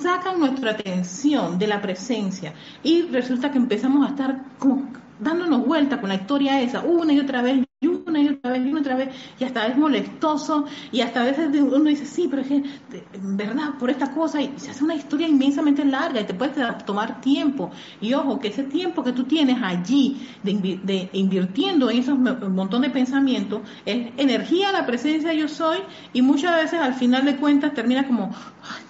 sacan 0.00 0.38
nuestra 0.38 0.72
atención 0.72 1.58
de 1.58 1.66
la 1.66 1.80
presencia 1.80 2.54
y 2.82 3.02
resulta 3.02 3.50
que 3.50 3.58
empezamos 3.58 4.06
a 4.06 4.10
estar 4.10 4.44
como 4.58 4.88
dándonos 5.20 5.64
vuelta 5.66 6.00
con 6.00 6.08
la 6.08 6.16
historia 6.16 6.60
esa 6.60 6.80
una 6.80 7.12
y 7.12 7.20
otra 7.20 7.42
vez 7.42 7.64
una 8.06 8.20
y 8.20 8.28
otra 8.28 8.52
vez 8.52 8.66
y 8.66 8.74
otra 8.74 8.96
vez 8.96 9.08
y 9.38 9.44
hasta 9.44 9.66
es 9.66 9.76
molestoso 9.76 10.64
y 10.90 11.00
hasta 11.00 11.22
a 11.22 11.24
veces 11.24 11.48
uno 11.54 11.84
dice 11.84 12.06
sí 12.06 12.28
pero 12.28 12.42
es 12.42 12.48
que 12.48 12.62
verdad 13.20 13.74
por 13.78 13.90
esta 13.90 14.12
cosa 14.12 14.40
y 14.40 14.52
se 14.56 14.70
hace 14.70 14.84
una 14.84 14.94
historia 14.94 15.28
inmensamente 15.28 15.84
larga 15.84 16.20
y 16.20 16.24
te 16.24 16.34
puede 16.34 16.52
tomar 16.84 17.20
tiempo 17.20 17.70
y 18.00 18.14
ojo 18.14 18.38
que 18.38 18.48
ese 18.48 18.64
tiempo 18.64 19.02
que 19.02 19.12
tú 19.12 19.24
tienes 19.24 19.62
allí 19.62 20.20
de, 20.42 21.08
invirtiendo 21.12 21.90
en 21.90 21.98
esos 21.98 22.18
montón 22.18 22.82
de 22.82 22.90
pensamientos 22.90 23.62
es 23.84 24.12
energía 24.16 24.72
la 24.72 24.86
presencia 24.86 25.32
yo 25.32 25.48
soy 25.48 25.78
y 26.12 26.22
muchas 26.22 26.56
veces 26.56 26.80
al 26.80 26.94
final 26.94 27.24
de 27.24 27.36
cuentas 27.36 27.74
termina 27.74 28.06
como 28.06 28.34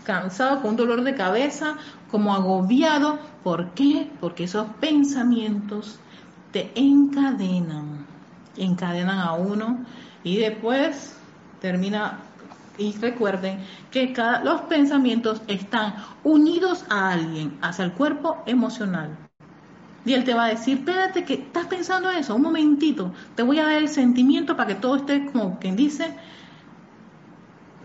cansado 0.05 0.61
con 0.61 0.71
un 0.71 0.77
dolor 0.77 1.03
de 1.03 1.15
cabeza 1.15 1.77
como 2.11 2.35
agobiado 2.35 3.19
¿por 3.43 3.71
qué? 3.71 4.11
porque 4.21 4.45
esos 4.45 4.67
pensamientos 4.81 5.99
te 6.53 6.71
encadenan 6.75 8.02
encadenan 8.57 9.19
a 9.19 9.33
uno 9.33 9.85
y 10.25 10.37
después 10.37 11.17
termina 11.61 12.21
y 12.79 12.93
recuerden 12.99 13.61
que 13.91 14.13
cada, 14.13 14.43
los 14.43 14.63
pensamientos 14.63 15.43
están 15.47 15.95
unidos 16.25 16.85
a 16.89 17.11
alguien, 17.11 17.59
hacia 17.61 17.85
el 17.85 17.93
cuerpo 17.93 18.43
emocional. 18.47 19.17
Y 20.05 20.15
él 20.15 20.25
te 20.25 20.35
va 20.35 20.47
a 20.47 20.49
decir, 20.49 20.79
espérate 20.79 21.25
que 21.25 21.35
estás 21.35 21.67
pensando 21.67 22.11
eso, 22.11 22.35
un 22.35 22.43
momentito, 22.43 23.13
te 23.37 23.43
voy 23.43 23.59
a 23.59 23.65
dar 23.65 23.75
el 23.75 23.89
sentimiento 23.89 24.57
para 24.57 24.69
que 24.69 24.75
todo 24.75 24.97
esté 24.97 25.27
como 25.27 25.59
quien 25.61 25.77
dice, 25.77 26.15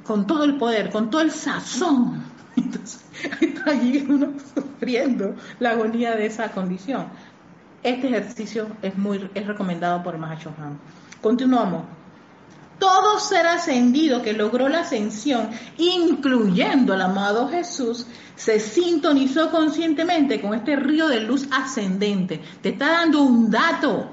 con 0.03 0.25
todo 0.25 0.45
el 0.45 0.55
poder, 0.57 0.89
con 0.89 1.09
todo 1.09 1.21
el 1.21 1.31
sazón. 1.31 2.23
Entonces, 2.55 3.05
está 3.39 3.71
allí 3.71 4.05
uno 4.09 4.33
sufriendo 4.55 5.35
la 5.59 5.71
agonía 5.71 6.15
de 6.15 6.25
esa 6.25 6.51
condición. 6.51 7.05
Este 7.83 8.07
ejercicio 8.07 8.67
es 8.81 8.97
muy 8.97 9.29
es 9.33 9.45
recomendado 9.45 10.01
por 10.03 10.17
Mahachohan. 10.17 10.79
Continuamos. 11.21 11.83
Todo 12.79 13.19
ser 13.19 13.47
ascendido 13.47 14.21
que 14.21 14.33
logró 14.33 14.69
la 14.69 14.81
ascensión, 14.81 15.49
incluyendo 15.77 16.93
al 16.93 17.01
amado 17.01 17.49
Jesús, 17.49 18.05
se 18.35 18.59
sintonizó 18.59 19.49
conscientemente 19.49 20.39
con 20.39 20.53
este 20.53 20.75
río 20.75 21.07
de 21.07 21.21
luz 21.21 21.47
ascendente. 21.51 22.39
Te 22.61 22.69
está 22.69 22.91
dando 22.91 23.23
un 23.23 23.49
dato. 23.49 24.11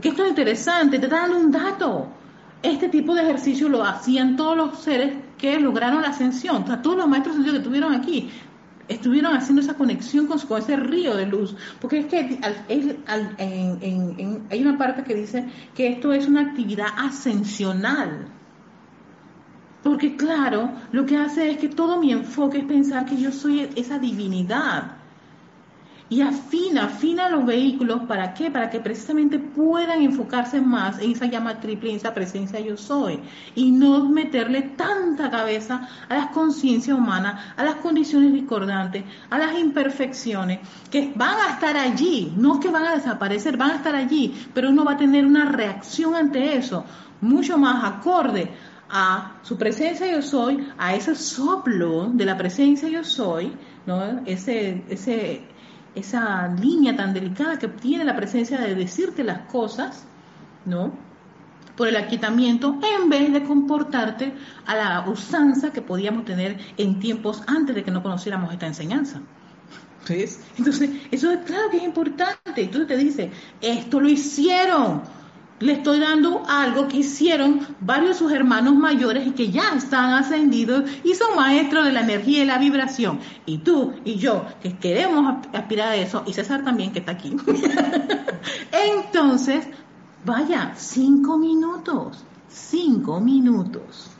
Que 0.00 0.08
esto 0.08 0.22
es 0.22 0.30
interesante, 0.30 0.98
te 0.98 1.06
está 1.06 1.22
dando 1.22 1.38
un 1.38 1.50
dato. 1.50 2.08
Este 2.62 2.88
tipo 2.88 3.12
de 3.14 3.22
ejercicio 3.22 3.68
lo 3.68 3.84
hacían 3.84 4.36
todos 4.36 4.56
los 4.56 4.78
seres 4.78 5.14
que 5.36 5.58
lograron 5.58 6.02
la 6.02 6.08
ascensión, 6.08 6.64
todos 6.80 6.96
los 6.96 7.08
maestros 7.08 7.36
que 7.44 7.58
tuvieron 7.58 7.92
aquí 7.92 8.30
estuvieron 8.88 9.34
haciendo 9.34 9.62
esa 9.62 9.74
conexión 9.74 10.26
con, 10.26 10.38
con 10.40 10.60
ese 10.60 10.76
río 10.76 11.16
de 11.16 11.26
luz. 11.26 11.54
Porque 11.80 12.00
es 12.00 12.06
que 12.06 12.38
hay 14.50 14.62
una 14.62 14.78
parte 14.78 15.04
que 15.04 15.14
dice 15.14 15.46
que 15.74 15.88
esto 15.88 16.12
es 16.12 16.26
una 16.26 16.42
actividad 16.42 16.88
ascensional. 16.96 18.28
Porque 19.82 20.16
claro, 20.16 20.70
lo 20.92 21.06
que 21.06 21.16
hace 21.16 21.50
es 21.50 21.58
que 21.58 21.68
todo 21.68 21.98
mi 21.98 22.12
enfoque 22.12 22.58
es 22.58 22.64
pensar 22.64 23.04
que 23.04 23.16
yo 23.16 23.32
soy 23.32 23.68
esa 23.74 23.98
divinidad 23.98 25.01
y 26.12 26.20
afina, 26.20 26.84
afina 26.84 27.30
los 27.30 27.46
vehículos, 27.46 28.02
¿para 28.02 28.34
qué? 28.34 28.50
Para 28.50 28.68
que 28.68 28.80
precisamente 28.80 29.38
puedan 29.38 30.02
enfocarse 30.02 30.60
más 30.60 30.98
en 30.98 31.12
esa 31.12 31.24
llama 31.24 31.58
triple, 31.58 31.88
en 31.88 31.96
esa 31.96 32.12
presencia 32.12 32.60
yo 32.60 32.76
soy, 32.76 33.18
y 33.54 33.70
no 33.70 34.10
meterle 34.10 34.60
tanta 34.76 35.30
cabeza 35.30 35.88
a 36.10 36.14
las 36.14 36.26
conciencias 36.26 36.98
humanas, 36.98 37.54
a 37.56 37.64
las 37.64 37.76
condiciones 37.76 38.30
discordantes, 38.34 39.04
a 39.30 39.38
las 39.38 39.58
imperfecciones, 39.58 40.58
que 40.90 41.14
van 41.16 41.38
a 41.48 41.54
estar 41.54 41.78
allí, 41.78 42.30
no 42.36 42.60
que 42.60 42.68
van 42.68 42.84
a 42.84 42.94
desaparecer, 42.96 43.56
van 43.56 43.70
a 43.70 43.76
estar 43.76 43.94
allí, 43.94 44.48
pero 44.52 44.68
uno 44.68 44.84
va 44.84 44.92
a 44.92 44.96
tener 44.98 45.24
una 45.24 45.46
reacción 45.46 46.14
ante 46.14 46.56
eso, 46.58 46.84
mucho 47.22 47.56
más 47.56 47.84
acorde 47.84 48.50
a 48.90 49.38
su 49.40 49.56
presencia 49.56 50.06
yo 50.12 50.20
soy, 50.20 50.68
a 50.76 50.94
ese 50.94 51.14
soplo 51.14 52.10
de 52.12 52.26
la 52.26 52.36
presencia 52.36 52.86
yo 52.90 53.02
soy, 53.02 53.50
¿no? 53.86 54.20
Ese, 54.26 54.84
ese, 54.90 55.40
esa 55.94 56.48
línea 56.48 56.96
tan 56.96 57.12
delicada 57.12 57.58
que 57.58 57.68
tiene 57.68 58.04
la 58.04 58.16
presencia 58.16 58.58
de 58.58 58.74
decirte 58.74 59.24
las 59.24 59.40
cosas, 59.50 60.04
¿no? 60.64 60.92
Por 61.76 61.88
el 61.88 61.96
aquietamiento, 61.96 62.78
en 62.82 63.08
vez 63.08 63.32
de 63.32 63.44
comportarte 63.44 64.34
a 64.66 64.74
la 64.74 65.08
usanza 65.08 65.72
que 65.72 65.82
podíamos 65.82 66.24
tener 66.24 66.58
en 66.76 67.00
tiempos 67.00 67.42
antes 67.46 67.74
de 67.74 67.82
que 67.82 67.90
no 67.90 68.02
conociéramos 68.02 68.52
esta 68.52 68.66
enseñanza. 68.66 69.20
¿Ves? 70.08 70.40
Entonces, 70.58 70.90
eso 71.10 71.30
es 71.30 71.38
claro 71.44 71.70
que 71.70 71.78
es 71.78 71.84
importante. 71.84 72.62
Entonces 72.62 72.88
te 72.88 72.96
dice, 72.96 73.30
esto 73.60 74.00
lo 74.00 74.08
hicieron 74.08 75.02
le 75.62 75.74
estoy 75.74 76.00
dando 76.00 76.42
algo 76.48 76.88
que 76.88 76.98
hicieron 76.98 77.66
varios 77.80 78.10
de 78.10 78.14
sus 78.14 78.32
hermanos 78.32 78.74
mayores 78.74 79.26
y 79.26 79.30
que 79.30 79.50
ya 79.50 79.74
están 79.76 80.12
ascendidos 80.12 80.90
y 81.04 81.14
son 81.14 81.36
maestros 81.36 81.84
de 81.84 81.92
la 81.92 82.00
energía 82.00 82.42
y 82.42 82.46
la 82.46 82.58
vibración. 82.58 83.20
Y 83.46 83.58
tú 83.58 83.94
y 84.04 84.16
yo, 84.16 84.44
que 84.60 84.76
queremos 84.76 85.46
aspirar 85.52 85.88
a 85.90 85.96
eso, 85.96 86.24
y 86.26 86.32
César 86.32 86.64
también, 86.64 86.92
que 86.92 86.98
está 86.98 87.12
aquí. 87.12 87.36
Entonces, 88.72 89.66
vaya, 90.24 90.72
cinco 90.76 91.38
minutos, 91.38 92.24
cinco 92.48 93.20
minutos. 93.20 94.10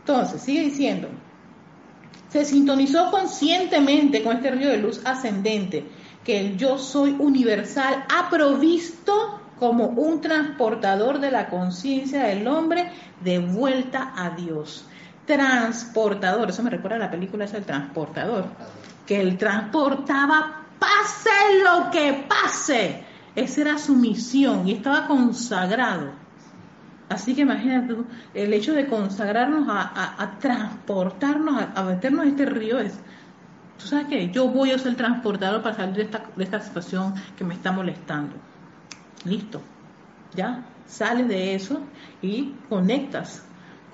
Entonces, 0.00 0.42
sigue 0.42 0.62
diciendo, 0.62 1.08
se 2.30 2.46
sintonizó 2.46 3.10
conscientemente 3.10 4.22
con 4.22 4.36
este 4.36 4.50
río 4.50 4.70
de 4.70 4.78
luz 4.78 5.02
ascendente, 5.04 5.84
que 6.24 6.40
el 6.40 6.56
yo 6.56 6.78
soy 6.78 7.14
universal 7.18 8.06
ha 8.08 8.30
provisto 8.30 9.41
como 9.62 9.86
un 9.86 10.20
transportador 10.20 11.20
de 11.20 11.30
la 11.30 11.48
conciencia 11.48 12.24
del 12.24 12.48
hombre 12.48 12.90
de 13.22 13.38
vuelta 13.38 14.12
a 14.16 14.30
Dios. 14.30 14.84
Transportador, 15.24 16.50
eso 16.50 16.64
me 16.64 16.70
recuerda 16.70 16.96
a 16.96 16.98
la 16.98 17.10
película 17.12 17.44
esa 17.44 17.58
del 17.58 17.64
transportador, 17.64 18.46
que 19.06 19.20
él 19.20 19.38
transportaba, 19.38 20.64
pase 20.80 21.30
lo 21.62 21.92
que 21.92 22.26
pase. 22.28 23.04
Esa 23.36 23.60
era 23.60 23.78
su 23.78 23.94
misión 23.94 24.66
y 24.66 24.72
estaba 24.72 25.06
consagrado. 25.06 26.10
Así 27.08 27.32
que 27.32 27.42
imagínate 27.42 27.94
el 28.34 28.52
hecho 28.54 28.72
de 28.72 28.88
consagrarnos 28.88 29.68
a, 29.68 30.38
transportarnos, 30.40 31.66
a, 31.72 31.84
meternos 31.84 32.24
en 32.24 32.30
este 32.30 32.46
río 32.46 32.80
es, 32.80 32.94
¿tú 33.78 33.86
sabes 33.86 34.08
qué? 34.08 34.28
Yo 34.30 34.48
voy 34.48 34.72
a 34.72 34.78
ser 34.80 34.96
transportador 34.96 35.62
para 35.62 35.76
salir 35.76 35.94
de 35.94 36.02
esta, 36.02 36.24
de 36.34 36.42
esta 36.42 36.58
situación 36.58 37.14
que 37.38 37.44
me 37.44 37.54
está 37.54 37.70
molestando. 37.70 38.34
Listo. 39.24 39.60
Ya 40.34 40.64
sales 40.86 41.28
de 41.28 41.54
eso 41.54 41.80
y 42.20 42.54
conectas 42.68 43.42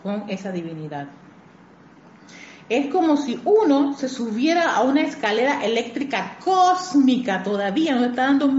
con 0.03 0.25
esa 0.29 0.53
divinidad. 0.53 1.09
Es 2.69 2.93
como 2.93 3.17
si 3.17 3.41
uno 3.45 3.95
se 3.95 4.09
subiera 4.09 4.75
a 4.75 4.83
una 4.83 5.01
escalera 5.01 5.65
eléctrica 5.65 6.37
cósmica 6.45 7.43
todavía, 7.43 7.95
no 7.95 8.05
está 8.05 8.27
dando 8.27 8.51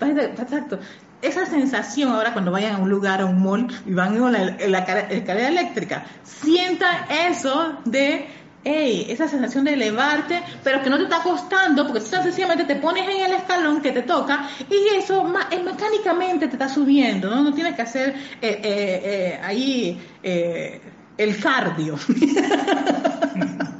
exacto. 0.00 0.78
Esa 1.20 1.44
sensación 1.44 2.12
ahora 2.12 2.32
cuando 2.32 2.50
vayan 2.50 2.76
a 2.76 2.78
un 2.78 2.88
lugar, 2.88 3.20
a 3.20 3.26
un 3.26 3.42
mall 3.42 3.68
y 3.84 3.92
van 3.92 4.22
a 4.22 4.30
la, 4.30 4.56
la 4.68 4.78
escalera 4.78 5.48
eléctrica, 5.48 6.06
sienta 6.22 7.06
eso 7.28 7.78
de 7.84 8.26
esa 8.66 9.28
sensación 9.28 9.64
de 9.64 9.74
elevarte, 9.74 10.42
pero 10.64 10.82
que 10.82 10.90
no 10.90 10.96
te 10.96 11.04
está 11.04 11.22
costando, 11.22 11.86
porque 11.86 12.00
tú 12.00 12.06
sencillamente 12.06 12.64
te 12.64 12.76
pones 12.76 13.08
en 13.08 13.24
el 13.24 13.32
escalón 13.32 13.80
que 13.80 13.92
te 13.92 14.02
toca 14.02 14.48
y 14.68 14.96
eso 14.96 15.32
eh, 15.50 15.62
mecánicamente 15.62 16.48
te 16.48 16.54
está 16.54 16.68
subiendo, 16.68 17.30
¿no? 17.30 17.42
No 17.42 17.54
tienes 17.54 17.74
que 17.74 17.82
hacer 17.82 18.14
eh, 18.42 18.60
eh, 18.62 19.40
ahí 19.42 20.00
el 20.22 21.40
cardio. 21.40 21.96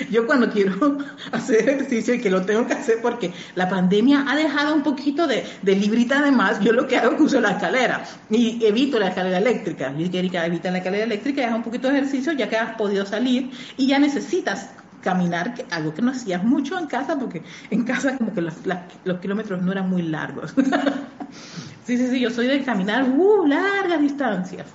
Yo 0.10 0.26
cuando 0.26 0.50
quiero 0.50 0.98
hacer 1.32 1.68
ejercicio 1.68 2.14
y 2.14 2.20
que 2.20 2.30
lo 2.30 2.42
tengo 2.42 2.66
que 2.66 2.74
hacer 2.74 3.00
porque 3.02 3.32
la 3.54 3.68
pandemia 3.68 4.24
ha 4.28 4.36
dejado 4.36 4.74
un 4.74 4.82
poquito 4.82 5.26
de, 5.26 5.44
librita 5.62 6.22
de 6.22 6.30
más, 6.30 6.60
yo 6.60 6.72
lo 6.72 6.86
que 6.86 6.96
hago 6.96 7.12
es 7.12 7.16
que 7.16 7.22
uso 7.22 7.40
la 7.40 7.52
escalera 7.52 8.04
y 8.28 8.64
evito 8.64 8.98
la 8.98 9.08
escalera 9.08 9.38
eléctrica. 9.38 9.92
Y 9.96 10.16
Erika 10.16 10.44
evita 10.46 10.70
la 10.70 10.78
escalera 10.78 11.04
eléctrica 11.04 11.42
y 11.42 11.52
un 11.52 11.62
poquito 11.62 11.88
de 11.88 11.98
ejercicio 11.98 12.32
ya 12.32 12.48
que 12.48 12.56
has 12.56 12.76
podido 12.76 13.06
salir 13.06 13.50
y 13.76 13.86
ya 13.86 13.98
necesitas 13.98 14.70
caminar, 15.00 15.54
algo 15.70 15.94
que 15.94 16.02
no 16.02 16.10
hacías 16.10 16.44
mucho 16.44 16.78
en 16.78 16.86
casa 16.86 17.18
porque 17.18 17.42
en 17.70 17.84
casa 17.84 18.18
como 18.18 18.34
que 18.34 18.42
los, 18.42 18.54
los 19.04 19.18
kilómetros 19.20 19.62
no 19.62 19.72
eran 19.72 19.88
muy 19.88 20.02
largos. 20.02 20.54
sí, 21.84 21.96
sí, 21.96 22.08
sí, 22.08 22.20
yo 22.20 22.30
soy 22.30 22.46
de 22.46 22.62
caminar 22.62 23.08
uh, 23.08 23.46
largas 23.46 24.00
distancias. 24.00 24.66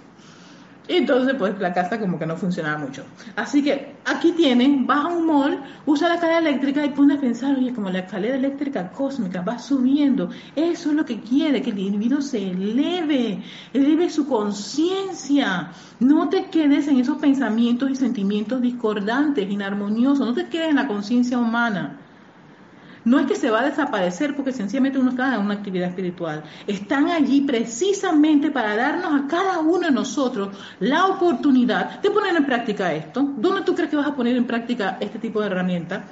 Y 0.88 0.98
entonces, 0.98 1.36
pues 1.38 1.60
la 1.60 1.74
casa 1.74 2.00
como 2.00 2.20
que 2.20 2.26
no 2.26 2.38
funcionaba 2.38 2.78
mucho. 2.78 3.04
Así 3.36 3.64
que 3.64 3.96
aquí 4.06 4.34
tienen, 4.34 4.86
vas 4.86 5.06
a 5.06 5.08
un 5.08 5.26
mall, 5.26 5.60
usa 5.86 6.10
la 6.10 6.16
escalera 6.16 6.40
eléctrica 6.40 6.86
y 6.86 6.90
pones 6.90 7.18
a 7.18 7.22
pensar, 7.22 7.56
oye, 7.58 7.74
como 7.74 7.90
la 7.90 8.00
escalera 8.00 8.36
eléctrica 8.36 8.92
cósmica 8.92 9.42
va 9.42 9.58
subiendo, 9.58 10.30
eso 10.56 10.90
es 10.90 10.96
lo 10.96 11.04
que 11.04 11.20
quiere, 11.22 11.62
que 11.62 11.72
el 11.72 11.80
individuo 11.80 12.22
se 12.22 12.52
eleve, 12.52 13.42
eleve 13.74 14.10
su 14.10 14.28
conciencia. 14.28 15.72
No 16.00 16.30
te 16.30 16.46
quedes 16.46 16.88
en 16.88 17.00
esos 17.00 17.18
pensamientos 17.18 17.90
y 17.90 17.96
sentimientos 17.96 18.62
discordantes, 18.62 19.50
inarmoniosos, 19.50 20.26
no 20.26 20.34
te 20.34 20.48
quedes 20.48 20.70
en 20.70 20.76
la 20.76 20.88
conciencia 20.88 21.40
humana. 21.40 22.05
No 23.06 23.20
es 23.20 23.28
que 23.28 23.36
se 23.36 23.52
va 23.52 23.62
a 23.62 23.70
desaparecer 23.70 24.36
porque 24.36 24.52
sencillamente 24.52 24.98
uno 24.98 25.12
está 25.12 25.36
en 25.36 25.42
una 25.42 25.54
actividad 25.54 25.90
espiritual. 25.90 26.44
Están 26.66 27.08
allí 27.10 27.42
precisamente 27.42 28.50
para 28.50 28.76
darnos 28.76 29.14
a 29.14 29.28
cada 29.28 29.60
uno 29.60 29.88
de 29.88 29.92
nosotros 29.92 30.58
la 30.80 31.06
oportunidad 31.06 32.02
de 32.02 32.10
poner 32.10 32.36
en 32.36 32.46
práctica 32.46 32.92
esto. 32.94 33.22
¿Dónde 33.38 33.62
tú 33.62 33.76
crees 33.76 33.92
que 33.92 33.96
vas 33.96 34.08
a 34.08 34.16
poner 34.16 34.36
en 34.36 34.46
práctica 34.46 34.98
este 35.00 35.20
tipo 35.20 35.40
de 35.40 35.48
herramientas? 35.48 36.04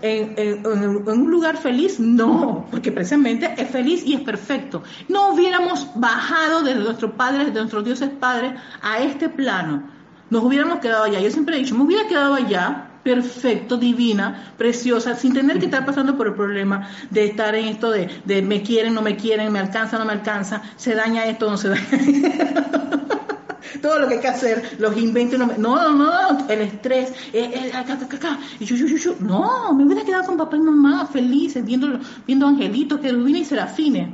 En, 0.00 0.64
un 0.64 1.30
lugar 1.30 1.56
feliz, 1.56 1.98
no, 1.98 2.66
porque 2.70 2.92
precisamente 2.92 3.54
es 3.56 3.68
feliz 3.70 4.04
y 4.06 4.14
es 4.14 4.20
perfecto. 4.20 4.82
No 5.08 5.30
hubiéramos 5.32 5.88
bajado 5.96 6.62
desde 6.62 6.80
nuestros 6.80 7.12
padres, 7.12 7.52
de 7.52 7.58
nuestros 7.58 7.84
dioses 7.84 8.10
padres, 8.10 8.52
a 8.82 9.00
este 9.00 9.30
plano. 9.30 9.82
Nos 10.30 10.44
hubiéramos 10.44 10.78
quedado 10.80 11.04
allá. 11.04 11.20
Yo 11.20 11.30
siempre 11.30 11.56
he 11.56 11.60
dicho, 11.60 11.74
me 11.74 11.84
hubiera 11.84 12.06
quedado 12.06 12.34
allá 12.34 12.87
perfecto, 13.08 13.78
divina, 13.78 14.52
preciosa, 14.58 15.16
sin 15.16 15.32
tener 15.32 15.58
que 15.58 15.64
estar 15.64 15.86
pasando 15.86 16.14
por 16.14 16.26
el 16.26 16.34
problema 16.34 16.90
de 17.08 17.24
estar 17.24 17.54
en 17.54 17.68
esto 17.68 17.90
de, 17.90 18.42
me 18.42 18.60
quieren, 18.62 18.92
no 18.92 19.00
me 19.00 19.16
quieren, 19.16 19.50
me 19.50 19.60
alcanza, 19.60 19.98
no 19.98 20.04
me 20.04 20.12
alcanza, 20.12 20.60
se 20.76 20.94
daña 20.94 21.24
esto, 21.24 21.50
no 21.50 21.56
se 21.56 21.70
daña. 21.70 21.86
Todo 23.82 23.98
lo 23.98 24.08
que 24.08 24.14
hay 24.14 24.20
que 24.20 24.28
hacer, 24.28 24.76
los 24.78 24.94
inventos, 24.98 25.38
no, 25.38 25.56
no, 25.56 25.92
no, 25.94 26.48
el 26.48 26.60
estrés, 26.60 27.12
eh, 27.32 27.50
eh, 27.54 27.70
acá, 27.74 27.94
acá, 27.94 28.16
acá, 28.16 28.38
y 28.60 28.66
yo, 28.66 28.76
yo, 28.76 29.14
no, 29.20 29.72
me 29.72 29.84
hubiera 29.84 30.04
quedado 30.04 30.26
con 30.26 30.36
papá 30.36 30.56
y 30.56 30.60
mamá 30.60 31.06
felices, 31.06 31.64
viendo, 31.64 31.98
viendo 32.26 32.46
angelitos, 32.46 33.00
querubines 33.00 33.42
y 33.42 33.44
serafines 33.46 34.08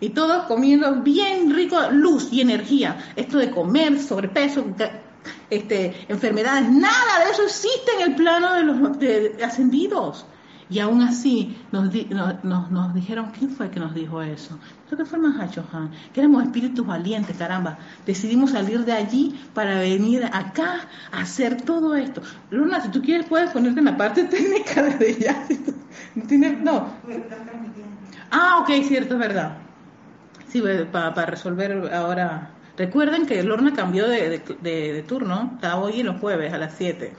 y 0.00 0.08
todos 0.08 0.44
comiendo 0.44 1.02
bien 1.02 1.54
rico 1.54 1.78
luz 1.92 2.32
y 2.32 2.40
energía. 2.40 3.12
Esto 3.14 3.38
de 3.38 3.52
comer, 3.52 4.00
sobrepeso, 4.00 4.64
este, 5.50 6.06
enfermedades, 6.08 6.70
nada 6.70 7.24
de 7.24 7.30
eso 7.30 7.42
existe 7.44 7.92
en 7.98 8.10
el 8.10 8.16
plano 8.16 8.54
de 8.54 8.62
los 8.64 9.42
ascendidos. 9.42 10.26
Y 10.72 10.78
aún 10.78 11.02
así 11.02 11.58
nos, 11.70 11.92
nos, 12.42 12.94
dijeron, 12.94 13.30
¿quién 13.38 13.50
fue 13.50 13.70
que 13.70 13.78
nos 13.78 13.94
dijo 13.94 14.22
eso? 14.22 14.58
Creo 14.86 14.98
que 14.98 15.04
fue 15.04 15.18
Han, 15.18 15.90
que 16.14 16.20
éramos 16.20 16.44
espíritus 16.44 16.86
valientes, 16.86 17.36
caramba. 17.36 17.78
Decidimos 18.06 18.52
salir 18.52 18.82
de 18.86 18.92
allí 18.92 19.38
para 19.52 19.78
venir 19.78 20.24
acá 20.24 20.88
a 21.12 21.20
hacer 21.20 21.60
todo 21.60 21.94
esto. 21.94 22.22
Luna, 22.50 22.80
si 22.80 22.88
tú 22.88 23.02
quieres 23.02 23.26
puedes 23.26 23.50
ponerte 23.50 23.80
en 23.80 23.84
la 23.84 23.96
parte 23.98 24.24
técnica 24.30 24.82
de 24.82 25.14
ya. 25.14 25.46
no. 26.62 26.86
Ah, 28.30 28.60
ok, 28.62 28.70
cierto, 28.84 29.14
es 29.14 29.20
verdad. 29.20 29.58
Sí, 30.48 30.62
para 30.90 31.26
resolver 31.26 31.92
ahora 31.92 32.50
Recuerden 32.76 33.26
que 33.26 33.42
Lorna 33.42 33.74
cambió 33.74 34.08
de, 34.08 34.40
de, 34.60 35.04
turno, 35.06 35.52
está 35.54 35.76
hoy 35.76 36.00
en 36.00 36.06
los 36.06 36.20
jueves 36.20 36.52
a 36.52 36.58
las 36.58 36.74
7. 36.76 37.12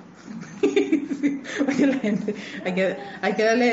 la 1.80 1.94
gente, 2.00 2.36
hay 2.66 2.74
que, 2.74 2.98
hay 3.22 3.34
que 3.34 3.44
darle, 3.44 3.72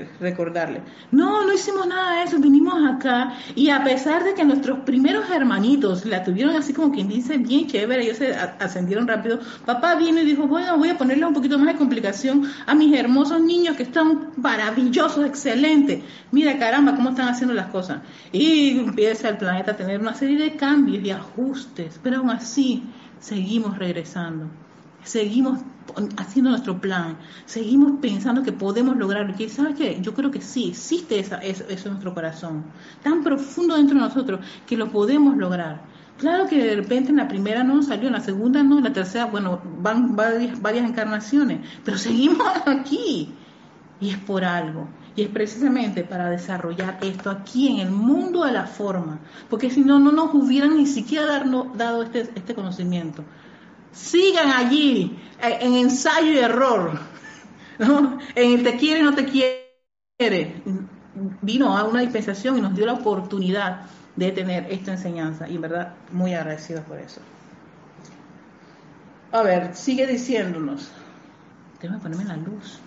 eh, 0.00 0.08
recordarle. 0.20 0.80
No, 1.10 1.44
no 1.46 1.52
hicimos 1.52 1.86
nada 1.86 2.18
de 2.18 2.24
eso, 2.24 2.38
vinimos 2.38 2.74
acá 2.88 3.34
y 3.54 3.70
a 3.70 3.84
pesar 3.84 4.24
de 4.24 4.34
que 4.34 4.44
nuestros 4.44 4.80
primeros 4.80 5.30
hermanitos 5.30 6.06
la 6.06 6.24
tuvieron 6.24 6.56
así 6.56 6.72
como 6.72 6.92
quien 6.92 7.08
dice 7.08 7.38
bien 7.38 7.66
chévere, 7.66 8.04
ellos 8.04 8.18
se 8.18 8.34
ascendieron 8.34 9.06
rápido, 9.06 9.40
papá 9.64 9.94
vino 9.96 10.20
y 10.20 10.24
dijo, 10.24 10.46
bueno, 10.46 10.78
voy 10.78 10.88
a 10.88 10.98
ponerle 10.98 11.26
un 11.26 11.34
poquito 11.34 11.58
más 11.58 11.68
de 11.68 11.78
complicación 11.78 12.50
a 12.66 12.74
mis 12.74 12.94
hermosos 12.98 13.40
niños 13.40 13.76
que 13.76 13.82
están 13.82 14.30
maravillosos, 14.36 15.26
excelentes. 15.26 16.02
Mira, 16.30 16.58
caramba, 16.58 16.94
cómo 16.94 17.10
están 17.10 17.28
haciendo 17.28 17.54
las 17.54 17.66
cosas. 17.66 18.00
Y 18.32 18.78
empieza 18.78 19.28
el 19.28 19.36
planeta 19.36 19.72
a 19.72 19.76
tener 19.76 20.00
una 20.00 20.14
serie 20.14 20.38
de 20.38 20.56
cambios 20.56 21.04
y 21.04 21.10
ajustes, 21.10 22.00
pero 22.02 22.18
aún 22.18 22.30
así 22.30 22.84
seguimos 23.20 23.78
regresando 23.78 24.48
seguimos 25.06 25.60
haciendo 26.16 26.50
nuestro 26.50 26.80
plan, 26.80 27.16
seguimos 27.46 27.92
pensando 28.00 28.42
que 28.42 28.52
podemos 28.52 28.96
lograrlo. 28.96 29.34
Y 29.38 29.48
sabes 29.48 29.76
qué, 29.76 29.98
yo 30.02 30.14
creo 30.14 30.30
que 30.30 30.40
sí, 30.40 30.68
existe 30.70 31.18
esa, 31.18 31.38
eso, 31.38 31.64
en 31.68 31.92
nuestro 31.92 32.12
corazón, 32.12 32.64
tan 33.02 33.22
profundo 33.22 33.76
dentro 33.76 33.96
de 33.96 34.02
nosotros 34.02 34.40
que 34.66 34.76
lo 34.76 34.90
podemos 34.90 35.36
lograr. 35.36 35.80
Claro 36.18 36.46
que 36.48 36.62
de 36.62 36.76
repente 36.76 37.10
en 37.10 37.16
la 37.16 37.28
primera 37.28 37.62
no 37.62 37.82
salió, 37.82 38.08
en 38.08 38.14
la 38.14 38.20
segunda 38.20 38.62
no, 38.62 38.78
en 38.78 38.84
la 38.84 38.92
tercera, 38.92 39.26
bueno, 39.26 39.60
van 39.80 40.16
varias, 40.16 40.60
varias 40.60 40.88
encarnaciones, 40.88 41.60
pero 41.84 41.98
seguimos 41.98 42.46
aquí. 42.66 43.32
Y 44.00 44.10
es 44.10 44.18
por 44.18 44.44
algo. 44.44 44.88
Y 45.14 45.22
es 45.22 45.28
precisamente 45.28 46.04
para 46.04 46.28
desarrollar 46.28 46.98
esto 47.00 47.30
aquí 47.30 47.68
en 47.68 47.78
el 47.78 47.90
mundo 47.90 48.44
de 48.44 48.52
la 48.52 48.66
forma. 48.66 49.20
Porque 49.48 49.70
si 49.70 49.80
no, 49.80 49.98
no 49.98 50.12
nos 50.12 50.34
hubieran 50.34 50.76
ni 50.76 50.86
siquiera 50.86 51.42
dado 51.74 52.02
este, 52.02 52.20
este 52.34 52.54
conocimiento 52.54 53.24
sigan 53.96 54.50
allí 54.52 55.18
eh, 55.42 55.58
en 55.60 55.74
ensayo 55.74 56.32
y 56.32 56.38
error, 56.38 56.98
¿no? 57.78 58.18
en 58.34 58.52
el 58.52 58.62
te 58.62 58.76
quiere, 58.76 59.02
no 59.02 59.14
te 59.14 59.24
quiere. 59.24 60.62
Vino 61.40 61.76
a 61.76 61.84
una 61.84 62.00
dispensación 62.00 62.58
y 62.58 62.60
nos 62.60 62.74
dio 62.74 62.86
la 62.86 62.92
oportunidad 62.92 63.86
de 64.14 64.32
tener 64.32 64.66
esta 64.70 64.92
enseñanza 64.92 65.48
y 65.48 65.56
en 65.56 65.62
verdad 65.62 65.94
muy 66.12 66.34
agradecidos 66.34 66.84
por 66.84 66.98
eso. 66.98 67.20
A 69.32 69.42
ver, 69.42 69.74
sigue 69.74 70.06
diciéndonos, 70.06 70.90
déjame 71.80 72.00
ponerme 72.00 72.24
la 72.24 72.36
luz. 72.36 72.80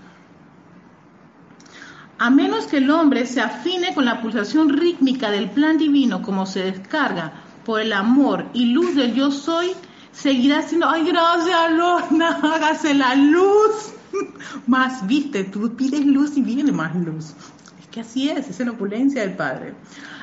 A 2.17 2.29
menos 2.29 2.65
que 2.65 2.77
el 2.77 2.89
hombre 2.89 3.25
se 3.25 3.41
afine 3.41 3.93
con 3.93 4.05
la 4.05 4.21
pulsación 4.21 4.69
rítmica 4.69 5.31
del 5.31 5.49
plan 5.49 5.77
divino 5.77 6.21
como 6.21 6.45
se 6.45 6.63
descarga 6.63 7.33
por 7.65 7.79
el 7.81 7.93
amor 7.93 8.45
y 8.53 8.65
luz 8.65 8.95
del 8.95 9.13
yo 9.13 9.31
soy, 9.31 9.71
seguirá 10.11 10.61
siendo, 10.61 10.89
ay, 10.89 11.05
gracias, 11.05 11.71
Lorna, 11.71 12.39
hágase 12.43 12.93
la 12.93 13.15
luz. 13.15 13.93
más, 14.67 15.05
viste, 15.07 15.43
tú 15.45 15.75
pides 15.75 16.05
luz 16.05 16.37
y 16.37 16.41
viene 16.41 16.71
más 16.71 16.95
luz. 16.95 17.33
Es 17.79 17.87
que 17.91 18.01
así 18.01 18.29
es, 18.29 18.49
es 18.49 18.59
la 18.59 18.71
opulencia 18.71 19.21
del 19.21 19.35
Padre. 19.35 19.73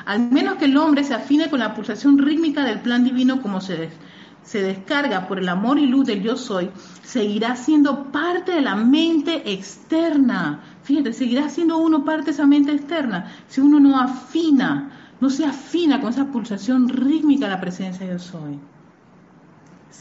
Al 0.05 0.31
menos 0.31 0.55
que 0.57 0.65
el 0.65 0.77
hombre 0.77 1.03
se 1.03 1.13
afine 1.13 1.49
con 1.49 1.59
la 1.59 1.73
pulsación 1.73 2.17
rítmica 2.17 2.63
del 2.63 2.79
plan 2.79 3.03
divino 3.03 3.41
como 3.41 3.59
se, 3.59 3.89
se 4.43 4.61
descarga 4.61 5.27
por 5.27 5.39
el 5.39 5.49
amor 5.49 5.79
y 5.79 5.85
luz 5.85 6.05
del 6.05 6.23
yo 6.23 6.37
soy, 6.37 6.69
seguirá 7.03 7.55
siendo 7.55 8.11
parte 8.11 8.53
de 8.53 8.61
la 8.61 8.75
mente 8.75 9.51
externa. 9.51 10.63
Fíjate, 10.83 11.11
seguirá 11.11 11.49
siendo 11.49 11.77
uno 11.77 12.05
parte 12.05 12.25
de 12.25 12.31
esa 12.31 12.45
mente 12.45 12.71
externa 12.71 13.33
si 13.47 13.59
uno 13.59 13.79
no 13.79 13.99
afina, 13.99 14.91
no 15.19 15.29
se 15.29 15.45
afina 15.45 15.99
con 15.99 16.11
esa 16.11 16.25
pulsación 16.25 16.87
rítmica 16.87 17.47
de 17.47 17.51
la 17.51 17.59
presencia 17.59 18.05
de 18.05 18.13
yo 18.13 18.19
soy 18.19 18.59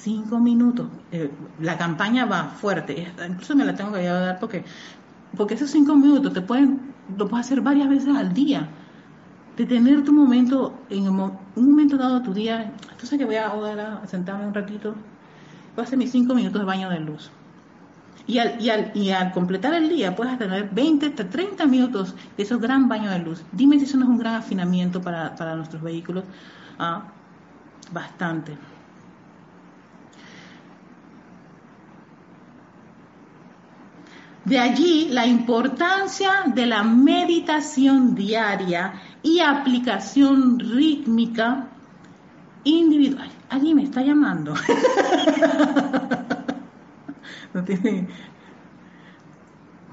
cinco 0.02 0.38
minutos. 0.38 0.88
Eh, 1.12 1.30
la 1.61 1.76
campaña 1.76 2.26
va 2.26 2.44
fuerte, 2.44 3.12
incluso 3.28 3.56
me 3.56 3.64
la 3.64 3.74
tengo 3.74 3.92
que 3.92 4.04
dar 4.04 4.38
porque, 4.38 4.64
porque 5.37 5.54
esos 5.54 5.70
cinco 5.70 5.94
minutos 5.96 6.32
te 6.32 6.40
pueden, 6.40 6.80
lo 7.16 7.28
puedes 7.28 7.46
hacer 7.46 7.61
varias 7.61 7.88
veces 7.88 8.14
al 8.14 8.32
día. 8.32 8.68
De 9.56 9.64
tener 9.64 10.04
tu 10.04 10.12
momento, 10.12 10.78
en 10.90 11.09
un 11.09 11.38
momento 11.56 11.96
dado 11.96 12.18
de 12.18 12.24
tu 12.26 12.35
día, 12.35 12.72
entonces 12.90 13.18
que 13.18 13.24
voy 13.24 13.37
a, 13.37 13.46
a 13.46 14.06
sentarme 14.06 14.46
un 14.46 14.52
ratito, 14.52 14.94
voy 15.74 15.82
a 15.82 15.87
hacer 15.87 15.98
mis 15.98 16.11
cinco 16.12 16.35
minutos 16.35 16.61
de 16.61 16.66
baño 16.66 16.90
de 16.90 17.00
luz. 17.00 17.30
Y 18.26 18.38
al, 18.38 18.61
y, 18.61 18.70
al, 18.70 18.90
y 18.94 19.11
al, 19.11 19.32
completar 19.32 19.72
el 19.72 19.88
día 19.88 20.14
puedes 20.14 20.37
tener 20.37 20.68
20 20.70 21.06
hasta 21.06 21.28
30 21.28 21.64
minutos 21.66 22.14
de 22.37 22.42
esos 22.42 22.61
gran 22.61 22.88
baños 22.88 23.12
de 23.12 23.20
luz. 23.20 23.42
Dime 23.52 23.78
si 23.78 23.85
eso 23.85 23.96
no 23.96 24.04
es 24.04 24.11
un 24.11 24.18
gran 24.18 24.35
afinamiento 24.35 25.00
para, 25.00 25.35
para 25.37 25.54
nuestros 25.54 25.80
vehículos. 25.80 26.24
Ah, 26.78 27.04
bastante. 27.92 28.59
De 34.46 34.59
allí 34.61 35.09
la 35.11 35.26
importancia 35.26 36.44
de 36.54 36.66
la 36.66 36.85
meditación 36.85 38.14
diaria 38.14 38.92
y 39.20 39.40
aplicación 39.40 40.61
rítmica 40.61 41.66
individual. 42.62 43.28
Allí 43.50 43.74
me 43.74 43.82
está 43.82 44.02
llamando. 44.02 44.54
no 47.54 47.64
tiene... 47.64 48.09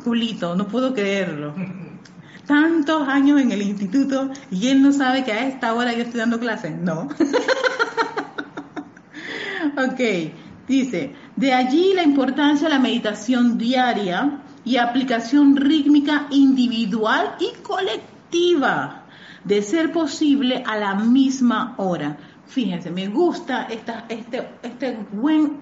No 0.05 0.67
puedo 0.67 0.93
creerlo. 0.93 1.55
Tantos 2.45 3.07
años 3.07 3.41
en 3.41 3.51
el 3.53 3.63
instituto 3.63 4.29
y 4.51 4.67
él 4.67 4.83
no 4.83 4.91
sabe 4.91 5.23
que 5.23 5.31
a 5.31 5.47
esta 5.47 5.73
hora 5.73 5.93
yo 5.93 6.03
estoy 6.03 6.19
dando 6.19 6.39
clases. 6.39 6.77
No. 6.77 7.03
ok, 9.77 9.99
dice, 10.67 11.13
de 11.35 11.53
allí 11.53 11.93
la 11.93 12.03
importancia 12.03 12.67
de 12.67 12.73
la 12.73 12.79
meditación 12.79 13.57
diaria 13.57 14.39
y 14.65 14.77
aplicación 14.77 15.55
rítmica 15.55 16.27
individual 16.29 17.35
y 17.39 17.61
colectiva, 17.61 19.03
de 19.43 19.61
ser 19.61 19.91
posible 19.91 20.63
a 20.65 20.77
la 20.77 20.95
misma 20.95 21.75
hora. 21.77 22.17
Fíjense, 22.47 22.91
me 22.91 23.07
gusta 23.07 23.63
esta, 23.63 24.05
este, 24.07 24.47
este 24.61 24.97
buen, 25.11 25.57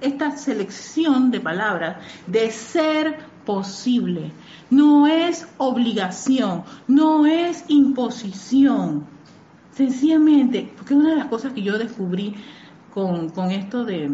esta 0.00 0.36
selección 0.36 1.30
de 1.30 1.40
palabras 1.40 1.96
de 2.26 2.50
ser 2.50 3.18
posible. 3.46 4.32
No 4.68 5.06
es 5.06 5.46
obligación, 5.58 6.64
no 6.86 7.26
es 7.26 7.64
imposición. 7.68 9.06
Sencillamente, 9.72 10.70
porque 10.76 10.94
una 10.94 11.10
de 11.10 11.16
las 11.16 11.26
cosas 11.26 11.52
que 11.52 11.62
yo 11.62 11.78
descubrí 11.78 12.34
con, 12.92 13.30
con 13.30 13.50
esto 13.50 13.84
de, 13.84 14.10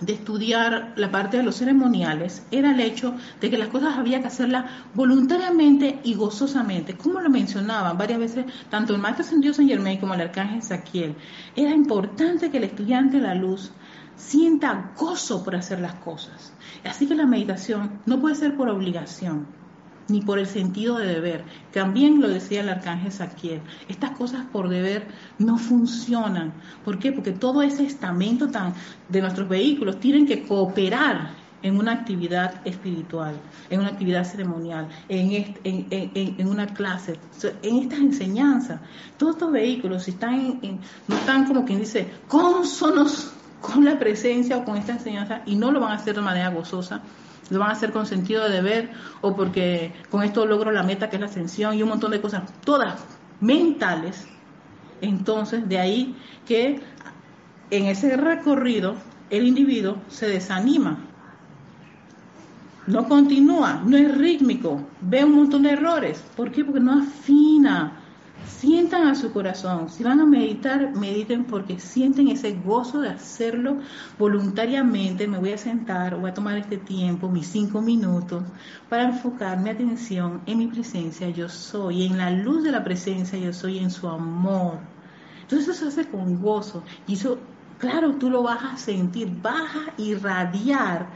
de 0.00 0.12
estudiar 0.12 0.92
la 0.96 1.10
parte 1.10 1.36
de 1.36 1.42
los 1.42 1.56
ceremoniales 1.56 2.44
era 2.50 2.72
el 2.72 2.80
hecho 2.80 3.14
de 3.40 3.50
que 3.50 3.58
las 3.58 3.68
cosas 3.68 3.96
había 3.96 4.20
que 4.20 4.28
hacerlas 4.28 4.64
voluntariamente 4.94 6.00
y 6.02 6.14
gozosamente, 6.14 6.96
como 6.96 7.20
lo 7.20 7.30
mencionaban 7.30 7.96
varias 7.96 8.18
veces 8.18 8.46
tanto 8.70 8.94
el 8.94 9.00
maestro 9.00 9.24
Dios 9.38 9.56
San 9.56 9.68
Germain 9.68 10.00
como 10.00 10.14
el 10.14 10.20
arcángel 10.20 10.62
Saquiel. 10.62 11.14
Era 11.54 11.70
importante 11.70 12.50
que 12.50 12.58
el 12.58 12.64
estudiante 12.64 13.18
de 13.18 13.22
la 13.22 13.34
luz 13.34 13.72
sienta 14.16 14.92
gozo 14.96 15.42
por 15.44 15.56
hacer 15.56 15.80
las 15.80 15.94
cosas. 15.94 16.52
Así 16.84 17.06
que 17.06 17.14
la 17.14 17.26
meditación 17.26 18.00
no 18.06 18.20
puede 18.20 18.34
ser 18.34 18.56
por 18.56 18.68
obligación 18.68 19.63
ni 20.08 20.20
por 20.20 20.38
el 20.38 20.46
sentido 20.46 20.98
de 20.98 21.06
deber. 21.06 21.44
También 21.72 22.20
lo 22.20 22.28
decía 22.28 22.60
el 22.60 22.68
arcángel 22.68 23.12
Saquiel. 23.12 23.60
Estas 23.88 24.10
cosas 24.12 24.44
por 24.52 24.68
deber 24.68 25.06
no 25.38 25.56
funcionan. 25.58 26.52
¿Por 26.84 26.98
qué? 26.98 27.12
Porque 27.12 27.32
todo 27.32 27.62
ese 27.62 27.84
estamento 27.84 28.48
tan 28.48 28.74
de 29.08 29.20
nuestros 29.20 29.48
vehículos 29.48 30.00
tienen 30.00 30.26
que 30.26 30.44
cooperar 30.44 31.44
en 31.64 31.78
una 31.78 31.92
actividad 31.92 32.60
espiritual, 32.66 33.34
en 33.70 33.80
una 33.80 33.88
actividad 33.88 34.24
ceremonial, 34.24 34.86
en, 35.08 35.56
en, 35.64 36.46
una 36.46 36.66
clase, 36.66 37.18
en 37.62 37.76
estas 37.78 38.00
enseñanzas. 38.00 38.80
Todos 39.16 39.36
estos 39.36 39.50
vehículos 39.50 40.06
están 40.06 40.60
no 41.08 41.16
están 41.16 41.46
como 41.46 41.64
quien 41.64 41.80
dice 41.80 42.06
consonos 42.28 43.32
con 43.62 43.82
la 43.82 43.98
presencia 43.98 44.58
o 44.58 44.64
con 44.64 44.76
esta 44.76 44.92
enseñanza 44.92 45.40
y 45.46 45.56
no 45.56 45.72
lo 45.72 45.80
van 45.80 45.92
a 45.92 45.94
hacer 45.94 46.14
de 46.14 46.20
manera 46.20 46.50
gozosa, 46.50 47.00
lo 47.50 47.58
van 47.58 47.70
a 47.70 47.72
hacer 47.72 47.92
con 47.92 48.06
sentido 48.06 48.44
de 48.44 48.50
deber 48.50 48.90
o 49.20 49.36
porque 49.36 49.92
con 50.10 50.22
esto 50.22 50.46
logro 50.46 50.70
la 50.70 50.82
meta 50.82 51.10
que 51.10 51.16
es 51.16 51.20
la 51.20 51.26
ascensión 51.26 51.74
y 51.74 51.82
un 51.82 51.88
montón 51.88 52.10
de 52.10 52.20
cosas, 52.20 52.42
todas 52.64 53.04
mentales. 53.40 54.26
Entonces, 55.00 55.68
de 55.68 55.78
ahí 55.78 56.16
que 56.46 56.80
en 57.70 57.86
ese 57.86 58.16
recorrido 58.16 58.96
el 59.30 59.46
individuo 59.46 59.98
se 60.08 60.28
desanima, 60.28 60.98
no 62.86 63.08
continúa, 63.08 63.82
no 63.84 63.96
es 63.96 64.16
rítmico, 64.16 64.86
ve 65.00 65.24
un 65.24 65.36
montón 65.36 65.62
de 65.62 65.70
errores. 65.70 66.22
¿Por 66.36 66.50
qué? 66.50 66.64
Porque 66.64 66.80
no 66.80 67.00
afina 67.00 68.03
Sientan 68.46 69.06
a 69.06 69.14
su 69.14 69.32
corazón. 69.32 69.88
Si 69.88 70.02
van 70.02 70.20
a 70.20 70.26
meditar, 70.26 70.94
mediten 70.94 71.44
porque 71.44 71.78
sienten 71.78 72.28
ese 72.28 72.52
gozo 72.52 73.00
de 73.00 73.10
hacerlo 73.10 73.78
voluntariamente. 74.18 75.26
Me 75.26 75.38
voy 75.38 75.52
a 75.52 75.58
sentar, 75.58 76.16
voy 76.16 76.30
a 76.30 76.34
tomar 76.34 76.58
este 76.58 76.76
tiempo, 76.76 77.28
mis 77.28 77.46
cinco 77.46 77.80
minutos, 77.80 78.44
para 78.88 79.04
enfocar 79.04 79.60
mi 79.60 79.70
atención 79.70 80.40
en 80.46 80.58
mi 80.58 80.66
presencia. 80.66 81.28
Yo 81.30 81.48
soy, 81.48 82.06
en 82.06 82.18
la 82.18 82.30
luz 82.30 82.62
de 82.62 82.72
la 82.72 82.84
presencia, 82.84 83.38
yo 83.38 83.52
soy 83.52 83.78
en 83.78 83.90
su 83.90 84.08
amor. 84.08 84.78
Entonces 85.42 85.68
eso 85.68 85.90
se 85.90 86.00
hace 86.00 86.10
con 86.10 86.40
gozo. 86.40 86.82
Y 87.06 87.14
eso, 87.14 87.38
claro, 87.78 88.14
tú 88.14 88.30
lo 88.30 88.42
vas 88.42 88.62
a 88.64 88.76
sentir, 88.76 89.30
vas 89.42 89.76
a 89.76 90.00
irradiar 90.00 91.06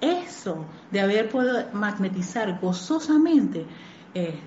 eso 0.00 0.64
de 0.90 1.00
haber 1.00 1.28
podido 1.28 1.64
magnetizar 1.72 2.58
gozosamente 2.60 3.66
eh, 4.14 4.38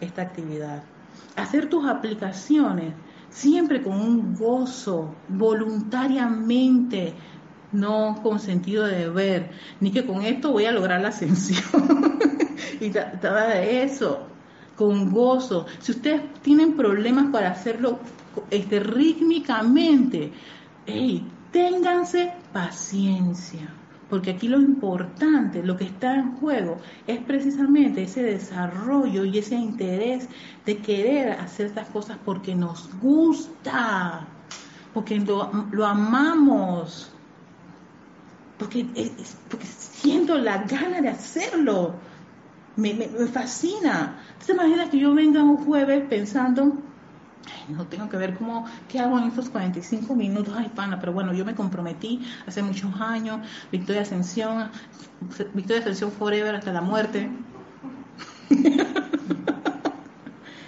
esta, 0.00 0.22
actividad. 0.22 0.82
Hacer 1.36 1.68
tus 1.68 1.86
aplicaciones 1.86 2.94
siempre 3.30 3.82
con 3.82 4.00
un 4.00 4.34
gozo, 4.34 5.14
voluntariamente, 5.28 7.14
no 7.72 8.20
con 8.22 8.40
sentido 8.40 8.84
de 8.84 8.98
deber, 8.98 9.50
ni 9.80 9.92
que 9.92 10.04
con 10.04 10.22
esto 10.22 10.52
voy 10.52 10.66
a 10.66 10.72
lograr 10.72 11.00
la 11.00 11.08
ascensión. 11.08 12.18
y 12.80 12.90
nada 12.90 13.48
de 13.48 13.84
eso, 13.84 14.26
con 14.76 15.10
gozo. 15.10 15.66
Si 15.78 15.92
ustedes 15.92 16.22
tienen 16.42 16.76
problemas 16.76 17.30
para 17.30 17.50
hacerlo 17.50 18.00
este, 18.50 18.80
rítmicamente, 18.80 20.32
hey, 20.86 21.26
ténganse 21.52 22.32
paciencia, 22.52 23.72
porque 24.10 24.32
aquí 24.32 24.48
lo 24.48 24.60
importante, 24.60 25.62
lo 25.62 25.76
que 25.76 25.84
está 25.84 26.16
en 26.16 26.32
juego, 26.32 26.78
es 27.06 27.20
precisamente 27.20 28.02
ese 28.02 28.24
desarrollo 28.24 29.24
y 29.24 29.38
ese 29.38 29.54
interés 29.54 30.28
de 30.66 30.78
querer 30.78 31.30
hacer 31.32 31.66
estas 31.66 31.88
cosas 31.88 32.18
porque 32.24 32.56
nos 32.56 32.90
gusta, 33.00 34.26
porque 34.92 35.20
lo, 35.20 35.86
amamos, 35.86 37.12
porque, 38.58 38.84
siento 39.62 40.36
la 40.36 40.64
gana 40.64 41.00
de 41.00 41.08
hacerlo. 41.08 41.94
Me, 42.76 42.94
me, 42.94 43.06
me 43.06 43.26
fascina. 43.26 44.18
¿Se 44.40 44.52
imagina 44.52 44.90
que 44.90 44.98
yo 44.98 45.14
venga 45.14 45.42
un 45.42 45.58
jueves 45.58 46.04
pensando, 46.08 46.78
no 47.68 47.86
tengo 47.86 48.08
que 48.08 48.16
ver 48.16 48.34
cómo, 48.36 48.66
qué 48.88 48.98
hago 48.98 49.18
en 49.18 49.24
estos 49.24 49.50
45 49.50 50.14
minutos, 50.14 50.54
ay 50.56 50.70
pana, 50.74 50.98
pero 51.00 51.12
bueno, 51.12 51.32
yo 51.32 51.44
me 51.44 51.54
comprometí 51.54 52.20
hace 52.46 52.62
muchos 52.62 52.92
años, 53.00 53.40
Victoria 53.70 54.02
Ascensión, 54.02 54.70
Victoria 55.54 55.80
Ascensión 55.80 56.12
Forever 56.12 56.54
hasta 56.54 56.72
la 56.72 56.80
muerte. 56.80 57.30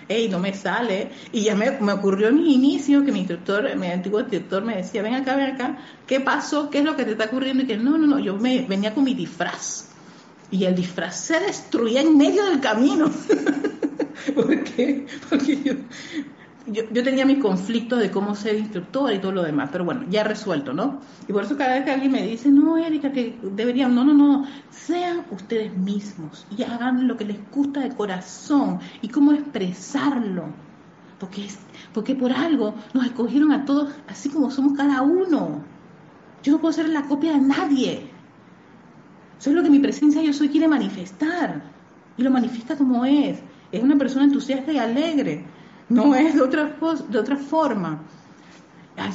Ey, 0.08 0.28
no 0.28 0.38
me 0.38 0.52
sale. 0.52 1.10
Y 1.32 1.44
ya 1.44 1.54
me, 1.54 1.70
me, 1.80 1.92
ocurrió 1.92 2.28
en 2.28 2.36
mi 2.36 2.54
inicio 2.54 3.04
que 3.04 3.12
mi 3.12 3.20
instructor, 3.20 3.74
mi 3.76 3.86
antiguo 3.86 4.20
instructor 4.20 4.62
me 4.62 4.76
decía, 4.76 5.00
ven 5.02 5.14
acá, 5.14 5.36
ven 5.36 5.54
acá, 5.54 5.78
¿qué 6.06 6.20
pasó? 6.20 6.68
¿Qué 6.68 6.80
es 6.80 6.84
lo 6.84 6.96
que 6.96 7.04
te 7.04 7.12
está 7.12 7.24
ocurriendo? 7.26 7.62
Y 7.62 7.66
que 7.66 7.76
no, 7.78 7.96
no, 7.96 8.06
no, 8.06 8.18
yo 8.18 8.36
me 8.36 8.62
venía 8.62 8.92
con 8.92 9.04
mi 9.04 9.14
disfraz. 9.14 9.88
Y 10.50 10.64
el 10.64 10.74
disfraz 10.74 11.18
se 11.18 11.40
destruía 11.40 12.02
en 12.02 12.18
medio 12.18 12.44
del 12.44 12.60
camino. 12.60 13.10
¿Por 14.34 14.64
qué? 14.64 15.06
Porque 15.30 15.62
yo, 15.62 15.72
yo, 16.66 16.84
yo, 16.90 17.02
tenía 17.02 17.24
mis 17.24 17.38
conflictos 17.38 17.98
de 17.98 18.10
cómo 18.10 18.34
ser 18.34 18.56
instructora 18.56 19.14
y 19.14 19.18
todo 19.18 19.32
lo 19.32 19.42
demás, 19.42 19.70
pero 19.72 19.84
bueno, 19.84 20.04
ya 20.08 20.22
resuelto, 20.22 20.72
¿no? 20.72 21.00
Y 21.28 21.32
por 21.32 21.44
eso 21.44 21.56
cada 21.56 21.74
vez 21.74 21.84
que 21.84 21.90
alguien 21.90 22.12
me 22.12 22.22
dice, 22.22 22.50
no, 22.50 22.78
Erika, 22.78 23.12
que 23.12 23.38
deberían, 23.42 23.94
no, 23.94 24.04
no, 24.04 24.14
no, 24.14 24.46
sean 24.70 25.24
ustedes 25.30 25.76
mismos 25.76 26.46
y 26.56 26.62
hagan 26.62 27.08
lo 27.08 27.16
que 27.16 27.24
les 27.24 27.38
gusta 27.50 27.80
de 27.80 27.90
corazón 27.90 28.80
y 29.00 29.08
cómo 29.08 29.32
expresarlo. 29.32 30.46
Porque, 31.18 31.44
es, 31.46 31.58
porque 31.92 32.16
por 32.16 32.32
algo 32.32 32.74
nos 32.94 33.06
escogieron 33.06 33.52
a 33.52 33.64
todos 33.64 33.92
así 34.08 34.28
como 34.28 34.50
somos 34.50 34.76
cada 34.76 35.02
uno. 35.02 35.62
Yo 36.42 36.52
no 36.52 36.60
puedo 36.60 36.72
ser 36.72 36.88
la 36.88 37.02
copia 37.02 37.32
de 37.32 37.40
nadie. 37.40 38.10
Soy 39.38 39.52
lo 39.52 39.62
que 39.62 39.70
mi 39.70 39.78
presencia 39.78 40.20
yo 40.20 40.32
soy 40.32 40.48
quiere 40.48 40.66
manifestar. 40.66 41.62
Y 42.16 42.22
lo 42.22 42.30
manifiesta 42.30 42.76
como 42.76 43.04
es. 43.04 43.38
Es 43.70 43.82
una 43.82 43.96
persona 43.96 44.24
entusiasta 44.24 44.72
y 44.72 44.78
alegre 44.78 45.44
no 45.92 46.14
es 46.14 46.34
de 46.34 46.42
otra, 46.42 46.76
de 47.08 47.18
otra 47.18 47.36
forma. 47.36 48.00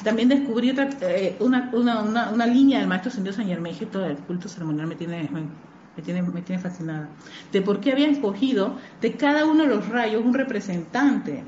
También 0.03 0.29
descubrí 0.29 0.71
otra, 0.71 0.89
eh, 1.01 1.37
una, 1.39 1.69
una, 1.73 2.29
una, 2.31 2.45
línea 2.45 2.79
del 2.79 2.87
maestro 2.87 3.11
Señor 3.11 3.33
San 3.33 3.45
Germán, 3.45 3.73
el 3.79 4.17
culto 4.17 4.49
ceremonial 4.49 4.87
me 4.87 4.95
tiene, 4.95 5.29
me, 5.31 6.01
tiene, 6.01 6.23
me 6.23 6.41
tiene 6.41 6.61
fascinada, 6.61 7.09
de 7.51 7.61
por 7.61 7.79
qué 7.79 7.91
había 7.91 8.09
escogido 8.09 8.75
de 9.01 9.13
cada 9.13 9.45
uno 9.45 9.63
de 9.63 9.69
los 9.69 9.87
rayos 9.87 10.25
un 10.25 10.33
representante 10.33 11.43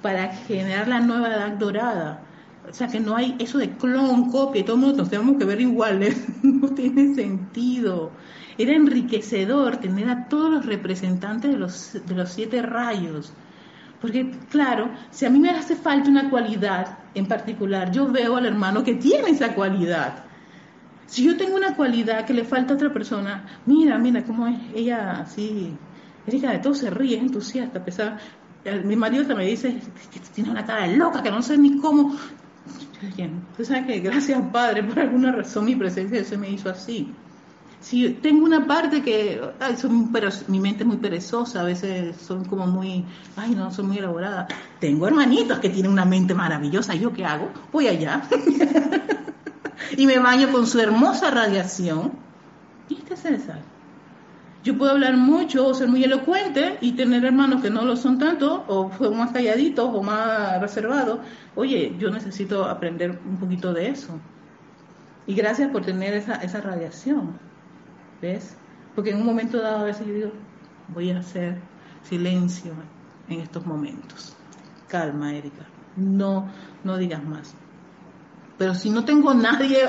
para 0.00 0.28
generar 0.28 0.88
la 0.88 1.00
nueva 1.00 1.28
edad 1.28 1.52
dorada. 1.52 2.22
O 2.68 2.72
sea, 2.72 2.86
que 2.86 3.00
no 3.00 3.16
hay 3.16 3.34
eso 3.40 3.58
de 3.58 3.70
clon, 3.70 4.30
copia, 4.30 4.60
y 4.60 4.64
nos 4.64 5.10
tenemos 5.10 5.36
que 5.36 5.44
ver 5.44 5.60
iguales. 5.60 6.24
no 6.42 6.68
tiene 6.68 7.14
sentido. 7.14 8.12
Era 8.56 8.72
enriquecedor 8.72 9.78
tener 9.78 10.08
a 10.08 10.28
todos 10.28 10.50
los 10.50 10.66
representantes 10.66 11.50
de 11.50 11.58
los, 11.58 11.98
de 12.06 12.14
los 12.14 12.30
siete 12.30 12.62
rayos 12.62 13.32
porque, 14.02 14.28
claro, 14.50 14.90
si 15.12 15.24
a 15.24 15.30
mí 15.30 15.38
me 15.38 15.50
hace 15.50 15.76
falta 15.76 16.10
una 16.10 16.28
cualidad 16.28 16.98
en 17.14 17.26
particular, 17.26 17.92
yo 17.92 18.10
veo 18.10 18.36
al 18.36 18.46
hermano 18.46 18.82
que 18.82 18.96
tiene 18.96 19.30
esa 19.30 19.54
cualidad. 19.54 20.24
Si 21.06 21.24
yo 21.24 21.36
tengo 21.36 21.56
una 21.56 21.76
cualidad 21.76 22.26
que 22.26 22.34
le 22.34 22.42
falta 22.42 22.72
a 22.72 22.76
otra 22.76 22.92
persona, 22.92 23.46
mira, 23.64 23.96
mira 23.98 24.24
cómo 24.24 24.48
es 24.48 24.58
ella 24.74 25.20
así. 25.20 25.76
Erika 26.26 26.50
de 26.50 26.58
todo 26.58 26.74
se 26.74 26.90
ríe, 26.90 27.16
es 27.16 27.22
entusiasta, 27.22 27.78
a 27.78 27.84
pesar. 27.84 28.18
Mi 28.84 28.96
marido 28.96 29.36
me 29.36 29.46
dice 29.46 29.80
que 30.12 30.18
tiene 30.34 30.50
una 30.50 30.64
cara 30.66 30.88
loca, 30.88 31.22
que 31.22 31.30
no 31.30 31.40
sé 31.40 31.56
ni 31.56 31.78
cómo. 31.78 32.16
Tú 33.56 33.64
sabes 33.64 33.86
que 33.86 34.00
gracias, 34.00 34.42
Padre, 34.52 34.82
por 34.82 34.98
alguna 34.98 35.30
razón 35.30 35.64
mi 35.64 35.76
presencia 35.76 36.24
se 36.24 36.36
me 36.36 36.50
hizo 36.50 36.70
así 36.70 37.14
si 37.82 38.10
tengo 38.10 38.44
una 38.44 38.66
parte 38.66 39.02
que, 39.02 39.40
ay, 39.58 39.76
pero 40.12 40.28
mi 40.46 40.60
mente 40.60 40.84
es 40.84 40.86
muy 40.86 40.98
perezosa, 40.98 41.60
a 41.60 41.64
veces 41.64 42.16
son 42.16 42.44
como 42.44 42.66
muy, 42.66 43.04
ay, 43.36 43.54
no, 43.56 43.72
son 43.72 43.88
muy 43.88 43.98
elaborada. 43.98 44.46
Tengo 44.78 45.08
hermanitos 45.08 45.58
que 45.58 45.68
tienen 45.68 45.90
una 45.90 46.04
mente 46.04 46.32
maravillosa, 46.32 46.94
¿yo 46.94 47.12
qué 47.12 47.24
hago? 47.24 47.50
Voy 47.72 47.88
allá 47.88 48.22
y 49.96 50.06
me 50.06 50.18
baño 50.20 50.50
con 50.52 50.66
su 50.66 50.78
hermosa 50.78 51.30
radiación. 51.32 52.12
¿Viste, 52.88 53.16
César? 53.16 53.60
Yo 54.62 54.78
puedo 54.78 54.92
hablar 54.92 55.16
mucho 55.16 55.66
o 55.66 55.74
ser 55.74 55.88
muy 55.88 56.04
elocuente 56.04 56.78
y 56.80 56.92
tener 56.92 57.24
hermanos 57.24 57.62
que 57.62 57.70
no 57.70 57.84
lo 57.84 57.96
son 57.96 58.16
tanto, 58.16 58.64
o 58.68 58.92
son 58.96 59.18
más 59.18 59.32
calladitos 59.32 59.90
o 59.92 60.02
más 60.04 60.60
reservados. 60.60 61.18
Oye, 61.56 61.96
yo 61.98 62.10
necesito 62.10 62.64
aprender 62.66 63.18
un 63.26 63.38
poquito 63.38 63.72
de 63.72 63.88
eso. 63.88 64.20
Y 65.26 65.34
gracias 65.34 65.68
por 65.72 65.84
tener 65.84 66.14
esa, 66.14 66.34
esa 66.36 66.60
radiación. 66.60 67.51
¿Ves? 68.22 68.56
Porque 68.94 69.10
en 69.10 69.18
un 69.18 69.26
momento 69.26 69.60
dado 69.60 69.80
a 69.80 69.84
veces 69.84 70.06
yo 70.06 70.14
digo, 70.14 70.32
voy 70.88 71.10
a 71.10 71.18
hacer 71.18 71.58
silencio 72.04 72.72
en 73.28 73.40
estos 73.40 73.66
momentos. 73.66 74.34
Calma, 74.88 75.34
Erika. 75.34 75.66
No, 75.96 76.48
no 76.84 76.96
digas 76.96 77.22
más. 77.24 77.54
Pero 78.58 78.74
si 78.74 78.90
no 78.90 79.04
tengo 79.04 79.34
nadie 79.48 79.88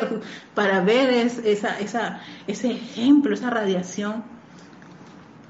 para 0.56 0.82
ver 0.82 1.12
esa, 1.12 1.80
esa, 1.80 2.22
ese 2.48 2.72
ejemplo, 2.72 3.34
esa 3.34 3.50
radiación 3.50 4.24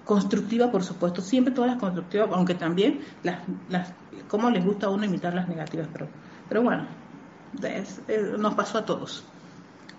constructiva, 0.03 0.69
por 0.69 0.83
supuesto, 0.83 1.21
siempre 1.21 1.53
todas 1.53 1.71
las 1.71 1.79
constructivas, 1.79 2.29
aunque 2.33 2.55
también 2.55 2.99
las, 3.23 3.39
las 3.69 3.93
cómo 4.27 4.49
les 4.49 4.65
gusta 4.65 4.87
a 4.87 4.89
uno 4.89 5.05
imitar 5.05 5.33
las 5.33 5.47
negativas, 5.47 5.87
pero, 5.93 6.07
pero 6.49 6.63
bueno, 6.63 6.85
nos 8.37 8.53
pasó 8.55 8.79
a 8.79 8.85
todos. 8.85 9.23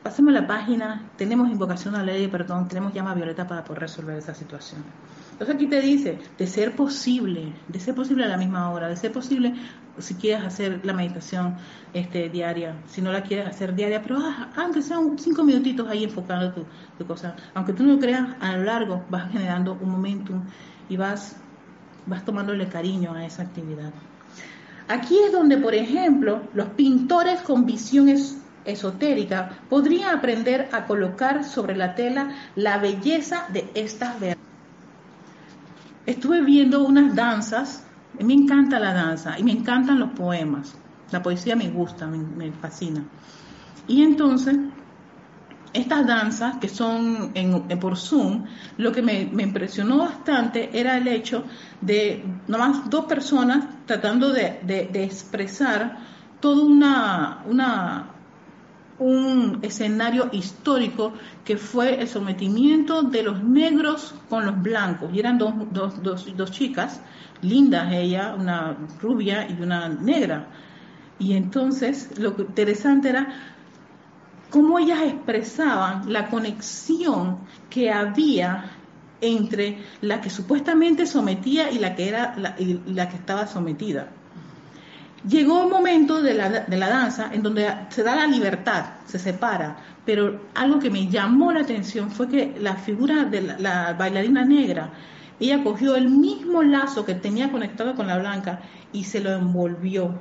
Pasemos 0.05 0.35
la 0.35 0.47
página, 0.47 1.11
tenemos 1.17 1.49
invocación 1.49 1.95
a 1.95 2.01
la 2.01 2.12
ley 2.12 2.21
de 2.21 2.29
perdón, 2.29 2.69
tenemos 2.69 2.93
llama 2.93 3.14
violeta 3.14 3.47
para 3.47 3.64
poder 3.64 3.81
resolver 3.81 4.19
esa 4.19 4.35
situación. 4.35 4.85
Entonces 5.33 5.57
aquí 5.57 5.67
te 5.67 5.81
dice, 5.81 6.19
de 6.37 6.47
ser 6.47 6.77
posible, 6.77 7.55
de 7.69 7.81
ser 7.81 7.95
posible 7.95 8.25
a 8.25 8.29
la 8.29 8.37
misma 8.37 8.71
hora, 8.71 8.87
de 8.87 8.97
ser 8.97 9.12
posible 9.12 9.55
si 9.97 10.14
quieres 10.17 10.45
hacer 10.45 10.85
la 10.85 10.93
meditación 10.93 11.57
este, 11.95 12.29
diaria, 12.29 12.77
si 12.87 13.01
no 13.01 13.12
la 13.12 13.23
quieres 13.23 13.47
hacer 13.47 13.75
diaria, 13.75 14.03
pero 14.03 14.19
ah, 14.21 14.51
aunque 14.57 14.83
sean 14.83 15.19
cinco 15.19 15.43
minutitos 15.43 15.88
ahí 15.88 16.05
enfocando 16.05 16.53
tu, 16.99 17.07
cosa, 17.07 17.35
aunque 17.55 17.73
tú 17.73 17.83
no 17.85 17.99
creas, 17.99 18.29
a 18.40 18.59
lo 18.59 18.64
largo 18.64 19.03
vas 19.09 19.33
generando 19.33 19.73
un 19.81 19.90
momentum 19.90 20.43
y 20.87 20.99
vas, 20.99 21.37
vas 22.05 22.23
tomándole 22.27 22.69
cariño 22.69 23.14
a 23.14 23.25
esa 23.25 23.43
actividad. 23.43 23.90
Aquí 24.87 25.17
es 25.27 25.33
donde, 25.33 25.57
por 25.57 25.75
ejemplo, 25.75 26.43
los 26.53 26.69
pintores 26.69 27.40
con 27.40 27.64
visiones 27.64 28.43
esotérica 28.64 29.59
podría 29.68 30.12
aprender 30.12 30.68
a 30.72 30.87
colocar 30.87 31.44
sobre 31.44 31.77
la 31.77 31.94
tela 31.94 32.31
la 32.57 32.79
belleza 32.79 33.46
de 33.53 33.70
estas 33.74 34.20
verdades. 34.20 34.44
Estuve 36.07 36.42
viendo 36.42 36.85
unas 36.85 37.14
danzas, 37.14 37.87
me 38.20 38.35
encanta 38.35 38.79
la 38.79 38.92
danza 38.92 39.38
y 39.38 39.42
me 39.42 39.53
encantan 39.53 39.98
los 39.98 40.11
poemas, 40.11 40.74
la 41.11 41.22
poesía 41.22 41.57
me 41.57 41.70
gusta, 41.70 42.07
me, 42.07 42.53
fascina. 42.53 43.05
Y 43.87 44.03
entonces, 44.03 44.57
estas 45.72 46.07
danzas 46.07 46.59
que 46.59 46.68
son 46.68 47.31
en, 47.35 47.66
por 47.81 47.96
Zoom, 47.96 48.44
lo 48.77 48.92
que 48.92 49.00
me, 49.00 49.22
impresionó 49.22 49.98
bastante 49.98 50.79
era 50.79 50.98
el 50.98 51.09
hecho 51.09 51.44
de 51.81 52.24
nomás 52.48 52.90
dos 52.90 53.07
personas 53.07 53.64
tratando 53.87 54.31
de, 54.31 54.90
expresar 54.94 55.98
toda 56.40 56.64
una, 56.64 57.42
una, 57.46 58.13
un 58.98 59.59
escenario 59.62 60.28
histórico 60.33 61.12
que 61.44 61.57
fue 61.57 62.00
el 62.00 62.09
sometimiento 62.09 63.02
de 63.02 63.22
los 63.22 63.42
negros 63.42 64.14
con 64.28 64.46
los 64.46 64.62
blancos. 64.62 65.11
Y 65.12 65.18
eran 65.18 65.38
dos, 65.38 65.54
dos, 65.72 66.02
dos, 66.02 66.37
dos 66.37 66.50
chicas, 66.50 67.00
lindas 67.42 67.92
ella, 67.92 68.35
una 68.38 68.76
rubia 69.00 69.48
y 69.48 69.61
una 69.61 69.88
negra. 69.88 70.46
Y 71.18 71.35
entonces 71.35 72.18
lo 72.18 72.35
interesante 72.38 73.09
era 73.09 73.28
cómo 74.50 74.78
ellas 74.78 75.00
expresaban 75.02 76.12
la 76.12 76.28
conexión 76.28 77.38
que 77.70 77.90
había 77.90 78.70
entre 79.20 79.78
la 80.00 80.20
que 80.20 80.30
supuestamente 80.30 81.07
sometía 81.07 81.70
y 81.70 81.78
la 81.78 81.94
que 81.94 82.09
era 82.09 82.35
la, 82.37 82.57
la 82.87 83.09
que 83.09 83.16
estaba 83.16 83.46
sometida. 83.46 84.11
Llegó 85.29 85.63
un 85.63 85.71
momento 85.71 86.21
de 86.21 86.35
la, 86.35 86.89
danza 86.89 87.31
en 87.33 87.43
donde 87.43 87.67
se 87.89 88.03
da 88.03 88.15
la 88.15 88.27
libertad, 88.27 88.85
se 89.07 89.19
separa, 89.19 89.77
pero 90.05 90.41
algo 90.55 90.79
que 90.79 90.91
me 90.91 91.09
llamó 91.09 91.51
la 91.51 91.61
atención 91.61 92.11
fue 92.11 92.29
que 92.29 92.55
la 92.61 92.77
figura 92.77 93.25
de 93.25 93.41
la, 93.41 93.59
la 93.59 93.93
bailarina 93.95 94.45
negra, 94.45 94.91
ella 95.41 95.63
cogió 95.65 95.97
el 95.97 96.11
mismo 96.11 96.63
lazo 96.63 97.07
que 97.07 97.15
tenía 97.15 97.51
conectado 97.51 97.95
con 97.95 98.07
la 98.07 98.19
blanca 98.19 98.61
y 98.93 99.05
se 99.05 99.21
lo 99.21 99.33
envolvió. 99.33 100.15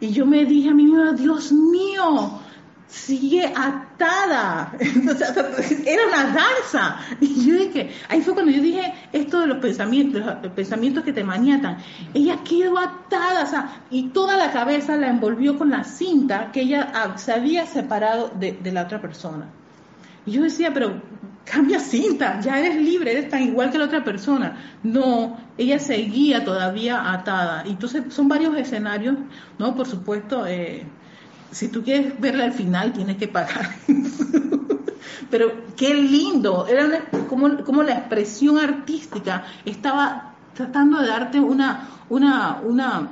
Y 0.00 0.12
yo 0.12 0.24
me 0.24 0.44
dije 0.44 0.70
a 0.70 0.74
mí 0.74 0.84
misma, 0.84 1.12
Dios 1.12 1.52
mío, 1.52 2.40
sigue 2.86 3.52
atada. 3.98 4.72
era 4.78 6.06
una 6.06 6.24
danza. 6.24 7.00
Y 7.20 7.46
yo 7.46 7.54
dije, 7.54 7.90
ahí 8.08 8.22
fue 8.22 8.34
cuando 8.34 8.52
yo 8.52 8.62
dije 8.62 8.94
esto 9.12 9.40
de 9.40 9.46
los 9.48 9.58
pensamientos, 9.58 10.22
los 10.42 10.52
pensamientos 10.52 11.04
que 11.04 11.12
te 11.12 11.24
maniatan. 11.24 11.78
Ella 12.14 12.38
quedó 12.44 12.78
atada, 12.78 13.42
o 13.42 13.46
sea, 13.46 13.82
y 13.90 14.08
toda 14.08 14.36
la 14.36 14.52
cabeza 14.52 14.96
la 14.96 15.08
envolvió 15.08 15.58
con 15.58 15.70
la 15.70 15.84
cinta 15.84 16.50
que 16.52 16.62
ella 16.62 17.14
se 17.16 17.32
había 17.32 17.66
separado 17.66 18.30
de, 18.38 18.58
la 18.72 18.82
otra 18.82 19.00
persona. 19.00 19.46
Y 20.26 20.32
yo 20.32 20.42
decía, 20.42 20.72
pero 20.72 21.02
cambia 21.44 21.80
cinta, 21.80 22.38
ya 22.40 22.58
eres 22.58 22.76
libre, 22.76 23.12
eres 23.12 23.30
tan 23.30 23.42
igual 23.42 23.70
que 23.70 23.78
la 23.78 23.86
otra 23.86 24.04
persona. 24.04 24.76
No, 24.82 25.38
ella 25.56 25.78
seguía 25.78 26.44
todavía 26.44 27.12
atada. 27.12 27.64
Y 27.66 27.70
entonces 27.70 28.04
son 28.10 28.28
varios 28.28 28.54
escenarios, 28.56 29.16
¿no? 29.58 29.74
Por 29.74 29.86
supuesto, 29.86 30.46
eh, 30.46 30.86
si 31.50 31.68
tú 31.68 31.82
quieres 31.82 32.18
verla 32.20 32.44
al 32.44 32.52
final, 32.52 32.92
tienes 32.92 33.16
que 33.16 33.28
pagar. 33.28 33.70
Pero 35.30 35.52
qué 35.76 35.94
lindo, 35.94 36.66
era 36.66 37.08
como, 37.28 37.62
como 37.64 37.82
la 37.82 37.94
expresión 37.94 38.58
artística 38.58 39.44
estaba 39.64 40.34
tratando 40.54 41.00
de 41.00 41.08
darte 41.08 41.40
una, 41.40 41.88
una, 42.08 42.60
una, 42.64 43.08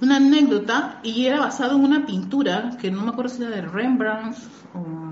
una 0.00 0.16
anécdota 0.16 1.00
y 1.02 1.26
era 1.26 1.40
basado 1.40 1.76
en 1.76 1.84
una 1.84 2.06
pintura 2.06 2.76
que 2.80 2.90
no 2.90 3.02
me 3.02 3.10
acuerdo 3.10 3.34
si 3.34 3.42
era 3.42 3.50
de 3.50 3.62
Rembrandt 3.62 4.36
o 4.74 5.04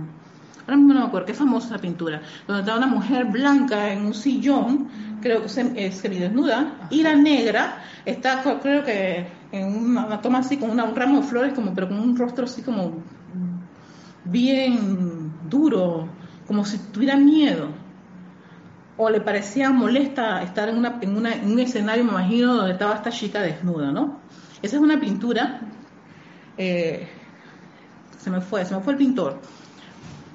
ahora 0.63 0.77
mismo 0.77 0.95
no 0.95 1.01
me 1.01 1.07
acuerdo, 1.07 1.27
qué 1.27 1.35
famosa 1.35 1.79
pintura, 1.79 2.23
donde 2.47 2.63
está 2.63 2.77
una 2.77 2.87
mujer 2.87 3.27
blanca 3.27 3.93
en 3.93 4.07
un 4.07 4.15
sillón, 4.15 4.89
creo 5.21 5.43
que 5.43 5.47
es 5.77 5.95
semidesnuda, 5.97 6.89
y 6.91 7.03
la 7.03 7.15
negra 7.17 7.83
está, 8.05 8.43
creo 8.61 8.85
que 8.85 9.27
en 9.53 9.75
una, 9.75 10.21
toma 10.21 10.39
así 10.39 10.57
con 10.57 10.71
un 10.71 10.97
ramo 10.97 11.21
de 11.21 11.27
flores, 11.27 11.55
como, 11.55 11.75
pero 11.75 11.89
con 11.89 11.99
un 11.99 12.17
rostro 12.17 12.45
así 12.45 12.63
como 12.63 12.95
bien 14.25 15.33
duro, 15.49 16.09
como 16.47 16.65
si 16.65 16.79
tuviera 16.79 17.17
miedo. 17.17 17.69
O 18.97 19.09
le 19.09 19.21
parecía 19.21 19.71
molesta 19.71 20.43
estar 20.43 20.69
en, 20.69 20.79
una, 20.79 20.99
en, 21.01 21.17
una, 21.17 21.35
en 21.35 21.53
un 21.53 21.59
escenario, 21.61 22.05
me 22.05 22.11
imagino, 22.11 22.55
donde 22.55 22.73
estaba 22.73 22.95
esta 22.95 23.11
chica 23.11 23.41
desnuda, 23.41 23.91
¿no? 23.91 24.21
Esa 24.61 24.77
es 24.77 24.83
una 24.83 25.01
pintura, 25.01 25.61
eh, 26.57 27.09
se 28.19 28.31
me 28.31 28.41
fue, 28.41 28.65
se 28.65 28.75
me 28.75 28.83
fue 28.83 28.93
el 28.93 28.99
pintor 28.99 29.41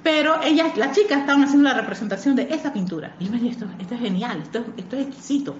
pero 0.08 0.40
ellas, 0.42 0.74
las 0.78 0.96
chicas 0.96 1.18
estaban 1.18 1.44
haciendo 1.44 1.68
la 1.68 1.74
representación 1.74 2.34
de 2.34 2.44
esa 2.44 2.72
pintura. 2.72 3.14
Y 3.20 3.28
me 3.28 3.36
dije, 3.36 3.50
esto, 3.50 3.66
esto 3.78 3.94
es 3.94 4.00
genial, 4.00 4.40
esto, 4.42 4.64
esto 4.78 4.96
es 4.96 5.08
exquisito. 5.08 5.54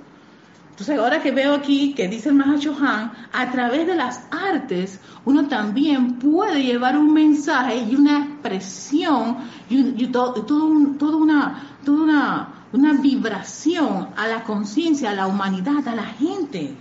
Entonces, 0.79 0.97
ahora 0.97 1.21
que 1.21 1.33
veo 1.33 1.55
aquí 1.57 1.93
que 1.93 2.07
dice 2.07 2.29
el 2.29 2.37
Mahacho 2.37 2.73
Han, 2.81 3.11
a 3.33 3.51
través 3.51 3.85
de 3.85 3.97
las 3.97 4.29
artes 4.31 5.01
uno 5.25 5.49
también 5.49 6.21
puede 6.21 6.63
llevar 6.63 6.97
un 6.97 7.13
mensaje 7.13 7.79
y 7.79 7.97
una 7.97 8.21
expresión 8.21 9.39
y, 9.69 10.07
todo, 10.07 10.35
toda 10.45 11.17
una, 11.17 11.79
toda 11.85 12.49
una 12.73 12.93
vibración 12.93 14.11
a 14.17 14.29
la 14.29 14.45
conciencia, 14.45 15.11
a 15.11 15.15
la 15.15 15.27
humanidad, 15.27 15.89
a 15.89 15.97
la 15.97 16.05
gente. 16.05 16.77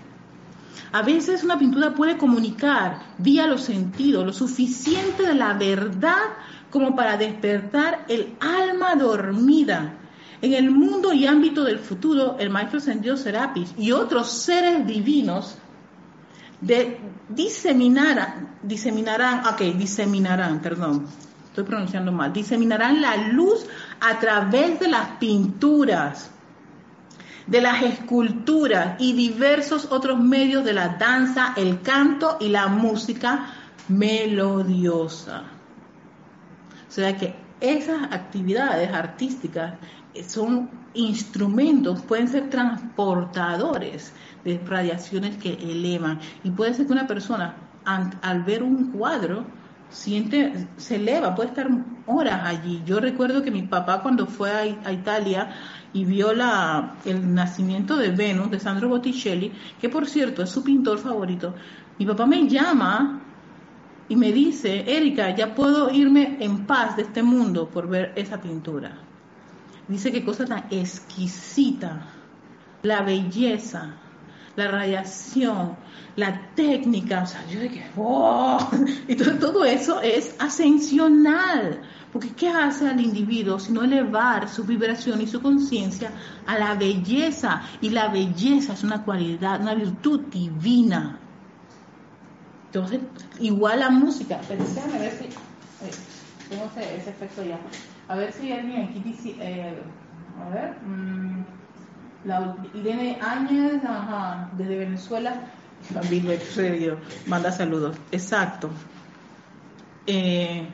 A 0.92 1.02
veces 1.02 1.44
una 1.44 1.58
pintura 1.58 1.96
puede 1.96 2.18
comunicar 2.18 3.00
vía 3.18 3.48
los 3.48 3.62
sentidos 3.62 4.24
lo 4.28 4.32
suficiente 4.32 5.24
de 5.24 5.34
la 5.34 5.54
verdad 5.54 6.36
como 6.70 6.96
para 6.96 7.18
despertar 7.18 8.06
el 8.10 8.36
alma 8.40 8.94
dormida. 8.94 9.96
En 10.41 10.54
el 10.54 10.69
mundo 10.69 11.13
y 11.13 11.26
ámbito 11.26 11.63
del 11.63 11.80
futuro, 11.80 12.38
el 12.39 12.50
Maestro 12.50 12.78
Ascendido 12.78 13.17
Serapis 13.17 13.73
y 13.78 13.91
otros 13.91 14.32
seres 14.32 14.86
divinos 14.86 15.58
diseminarán, 17.30 18.58
diseminarán, 18.62 19.45
ok, 19.47 19.62
diseminarán, 19.76 20.60
perdón, 20.62 21.08
estoy 21.45 21.63
pronunciando 21.63 22.12
mal, 22.12 22.34
diseminarán 22.34 23.02
la 23.02 23.17
luz 23.17 23.65
a 24.00 24.19
través 24.19 24.80
de 24.80 24.88
las 24.88 25.10
pinturas, 25.19 26.30
de 27.47 27.62
las 27.62 27.82
esculturas 27.82 28.95
y 29.00 29.13
diversos 29.13 29.88
otros 29.91 30.19
medios 30.19 30.63
de 30.63 30.73
la 30.73 30.89
danza, 30.89 31.54
el 31.56 31.82
canto 31.82 32.38
y 32.39 32.50
la 32.50 32.67
música 32.67 33.47
melodiosa. 33.88 35.43
O 36.88 36.91
sea 36.91 37.17
que 37.17 37.36
esas 37.60 38.04
actividades 38.12 38.93
artísticas 38.93 39.73
son 40.24 40.70
instrumentos, 40.94 42.02
pueden 42.02 42.28
ser 42.28 42.50
transportadores 42.50 44.14
de 44.44 44.58
radiaciones 44.60 45.38
que 45.38 45.54
elevan. 45.54 46.20
Y 46.44 46.52
puede 46.52 46.74
ser 46.74 46.88
que 46.88 46.94
una 46.94 47.08
persona 47.08 47.56
al 47.86 48.44
ver 48.44 48.64
un 48.64 48.92
cuadro 48.92 49.46
siente, 49.90 50.68
se 50.76 50.96
eleva, 50.96 51.36
puede 51.36 51.50
estar 51.50 51.70
horas 52.06 52.42
allí. 52.46 52.82
Yo 52.86 53.00
recuerdo 53.00 53.42
que 53.42 53.52
mi 53.52 53.64
papá 53.64 54.02
cuando 54.02 54.26
fue 54.28 54.52
a, 54.52 54.92
Italia 54.92 55.50
y 55.94 56.06
vio 56.06 56.34
la, 56.34 56.96
el 57.06 57.34
nacimiento 57.34 57.96
de 57.96 58.10
Venus 58.10 58.52
de 58.52 58.60
Sandro 58.60 58.90
Botticelli, 58.90 59.52
que 59.80 59.90
por 59.90 60.08
cierto 60.08 60.44
es 60.44 60.50
su 60.50 60.64
pintor 60.64 61.00
favorito, 61.00 61.56
mi 61.98 62.06
papá 62.06 62.26
me 62.26 62.48
llama 62.48 63.22
y 64.10 64.16
me 64.16 64.32
dice, 64.32 64.84
Erika, 64.88 65.36
ya 65.36 65.54
puedo 65.54 65.90
irme 65.90 66.38
en 66.40 66.66
paz 66.66 66.96
de 66.96 67.04
este 67.04 67.24
mundo 67.24 67.70
por 67.70 67.88
ver 67.88 68.14
esa 68.16 68.40
pintura. 68.40 68.98
Dice 69.88 70.12
qué 70.12 70.24
cosa 70.24 70.46
tan 70.46 70.66
exquisita, 70.70 72.02
la 72.84 73.02
belleza, 73.02 73.96
la 74.56 74.68
radiación, 74.70 75.78
la 76.16 76.50
técnica, 76.56 77.24
o 77.24 77.26
sea, 77.28 77.46
yo 77.48 77.60
que, 77.62 77.86
¡oh! 77.96 78.58
Y 79.08 79.16
todo, 79.16 79.64
eso 79.64 80.02
es 80.02 80.36
ascensional, 80.40 81.82
porque 82.12 82.30
¿qué 82.30 82.50
hace 82.50 82.90
al 82.90 83.00
individuo 83.00 83.60
sino 83.60 83.84
elevar 83.84 84.50
su 84.50 84.64
vibración 84.64 85.22
y 85.22 85.28
su 85.28 85.42
conciencia 85.42 86.12
a 86.46 86.58
la 86.58 86.74
belleza? 86.74 87.62
Y 87.82 87.92
la 87.92 88.08
belleza 88.08 88.74
es 88.74 88.84
una 88.84 89.04
cualidad, 89.04 89.62
una 89.62 89.76
virtud 89.76 90.22
divina. 90.32 91.20
Entonces, 92.66 93.00
igual 93.40 93.80
la 93.80 93.90
música, 93.90 94.42
pero 94.48 94.64
ver 94.64 95.12
si 95.12 95.26
eh, 95.26 95.92
tengo 96.50 96.66
ese, 96.76 97.10
efecto 97.10 97.44
ya. 97.44 97.60
A 98.08 98.15
ver 98.15 98.32
si 98.32 98.52
alguien 98.52 98.86
aquí 98.86 99.02
dice, 99.04 99.36
eh, 99.39 99.74
a 100.46 100.50
ver, 100.50 100.76
mmm, 100.86 101.43
la 102.26 102.56
Irene 102.74 103.17
Áñez, 103.22 103.84
ajá, 103.84 104.50
desde 104.58 104.78
Venezuela, 104.78 105.41
manda 107.28 107.52
saludos, 107.52 107.98
exacto. 108.12 108.70
Eh, 110.06 110.67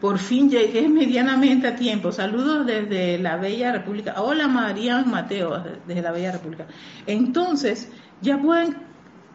por 0.00 0.18
fin 0.18 0.48
llegué 0.48 0.88
medianamente 0.88 1.66
a 1.66 1.76
tiempo. 1.76 2.10
Saludos 2.10 2.66
desde 2.66 3.18
la 3.18 3.36
Bella 3.36 3.72
República. 3.72 4.14
Hola 4.20 4.48
María 4.48 5.02
Mateo, 5.04 5.62
desde 5.86 6.02
la 6.02 6.12
Bella 6.12 6.32
República. 6.32 6.66
Entonces, 7.06 7.90
ya 8.22 8.38
pueden 8.38 8.76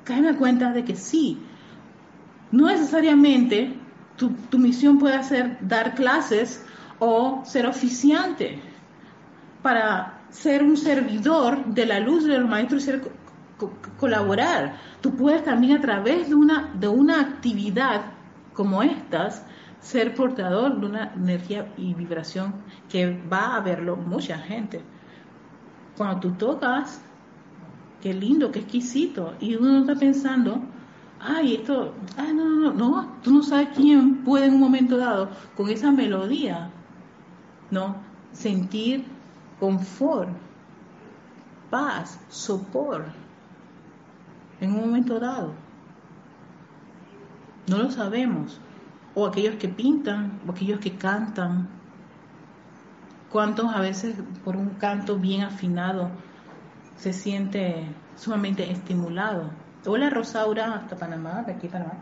caerme 0.03 0.35
cuenta 0.35 0.71
de 0.71 0.83
que 0.83 0.95
sí, 0.95 1.39
no 2.51 2.67
necesariamente 2.67 3.73
tu, 4.15 4.57
misión 4.57 4.97
puede 4.97 5.21
ser 5.23 5.57
dar 5.61 5.93
clases 5.95 6.63
o 6.99 7.41
ser 7.45 7.65
oficiante 7.65 8.59
para 9.61 10.21
ser 10.29 10.63
un 10.63 10.77
servidor 10.77 11.65
de 11.65 11.85
la 11.85 11.99
luz 11.99 12.25
de 12.25 12.39
los 12.39 12.49
maestros 12.49 12.83
y 12.83 12.85
ser, 12.85 13.01
colaborar. 13.99 14.75
Tú 15.01 15.15
puedes 15.15 15.43
también 15.43 15.77
a 15.77 15.81
través 15.81 16.29
de 16.29 16.35
una, 16.35 16.71
de 16.73 16.87
una 16.87 17.21
actividad 17.21 18.01
como 18.53 18.83
estas 18.83 19.45
ser 19.79 20.15
portador 20.15 20.79
de 20.79 20.85
una 20.87 21.13
energía 21.13 21.71
y 21.77 21.93
vibración 21.93 22.55
que 22.89 23.21
va 23.31 23.55
a 23.55 23.59
verlo 23.61 23.95
mucha 23.95 24.37
gente. 24.37 24.81
Cuando 25.95 26.19
tú 26.19 26.31
tocas, 26.31 27.01
qué 28.01 28.13
lindo, 28.13 28.51
qué 28.51 28.59
exquisito, 28.59 29.35
y 29.39 29.55
uno 29.55 29.79
está 29.79 29.95
pensando, 29.95 30.61
ay, 31.19 31.55
esto, 31.55 31.93
ay, 32.17 32.33
no, 32.33 32.49
no, 32.49 32.73
no, 32.73 32.89
no, 32.89 33.17
tú 33.21 33.31
no 33.31 33.43
sabes 33.43 33.69
quién 33.75 34.23
puede 34.23 34.47
en 34.47 34.55
un 34.55 34.59
momento 34.59 34.97
dado, 34.97 35.29
con 35.55 35.69
esa 35.69 35.91
melodía, 35.91 36.71
¿no? 37.75 37.97
Sentir 38.31 39.05
confort, 39.59 40.29
paz, 41.69 42.19
sopor, 42.29 43.05
en 44.61 44.73
un 44.73 44.79
momento 44.79 45.19
dado. 45.19 45.53
No 47.67 47.77
lo 47.77 47.91
sabemos. 47.91 48.59
o 49.17 49.25
aquellos 49.25 49.55
que 49.55 49.69
pintan, 49.69 50.41
o 50.45 50.51
aquellos 50.51 50.79
que 50.81 50.97
cantan. 50.97 51.69
¿Cuántos 53.31 53.73
a 53.73 53.79
veces 53.79 54.17
por 54.43 54.57
un 54.57 54.71
canto 54.71 55.17
bien 55.17 55.41
afinado 55.43 56.09
se 56.97 57.13
siente 57.13 57.87
sumamente 58.17 58.69
estimulado? 58.69 59.51
Hola 59.85 60.09
Rosaura, 60.09 60.73
hasta 60.73 60.97
Panamá, 60.97 61.43
de 61.43 61.53
aquí 61.53 61.69
Panamá. 61.69 61.93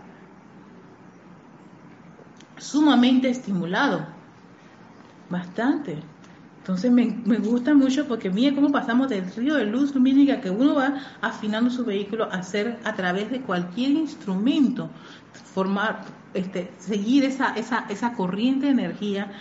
Sumamente 2.58 3.30
estimulado. 3.30 4.08
Bastante. 5.34 5.98
Entonces 6.60 6.92
me, 6.92 7.06
gusta 7.40 7.74
mucho 7.74 8.08
porque 8.08 8.30
mira 8.30 8.54
cómo 8.54 8.72
pasamos 8.72 9.10
del 9.10 9.26
río 9.34 9.56
de 9.56 9.66
luz 9.66 9.96
lumínica 9.96 10.40
que 10.40 10.52
uno 10.52 10.76
va 10.76 10.94
afinando 11.22 11.72
su 11.72 11.84
vehículo 11.84 12.26
a 12.26 12.36
hacer 12.36 12.78
a 12.84 12.94
través 12.94 13.32
de 13.32 13.42
cualquier 13.42 13.94
instrumento, 13.94 14.92
formar, 15.56 16.06
este, 16.36 16.72
seguir 16.78 17.26
esa, 17.26 17.56
esa, 17.56 17.88
esa 17.90 18.14
corriente 18.14 18.68
de 18.68 18.74
energía, 18.74 19.32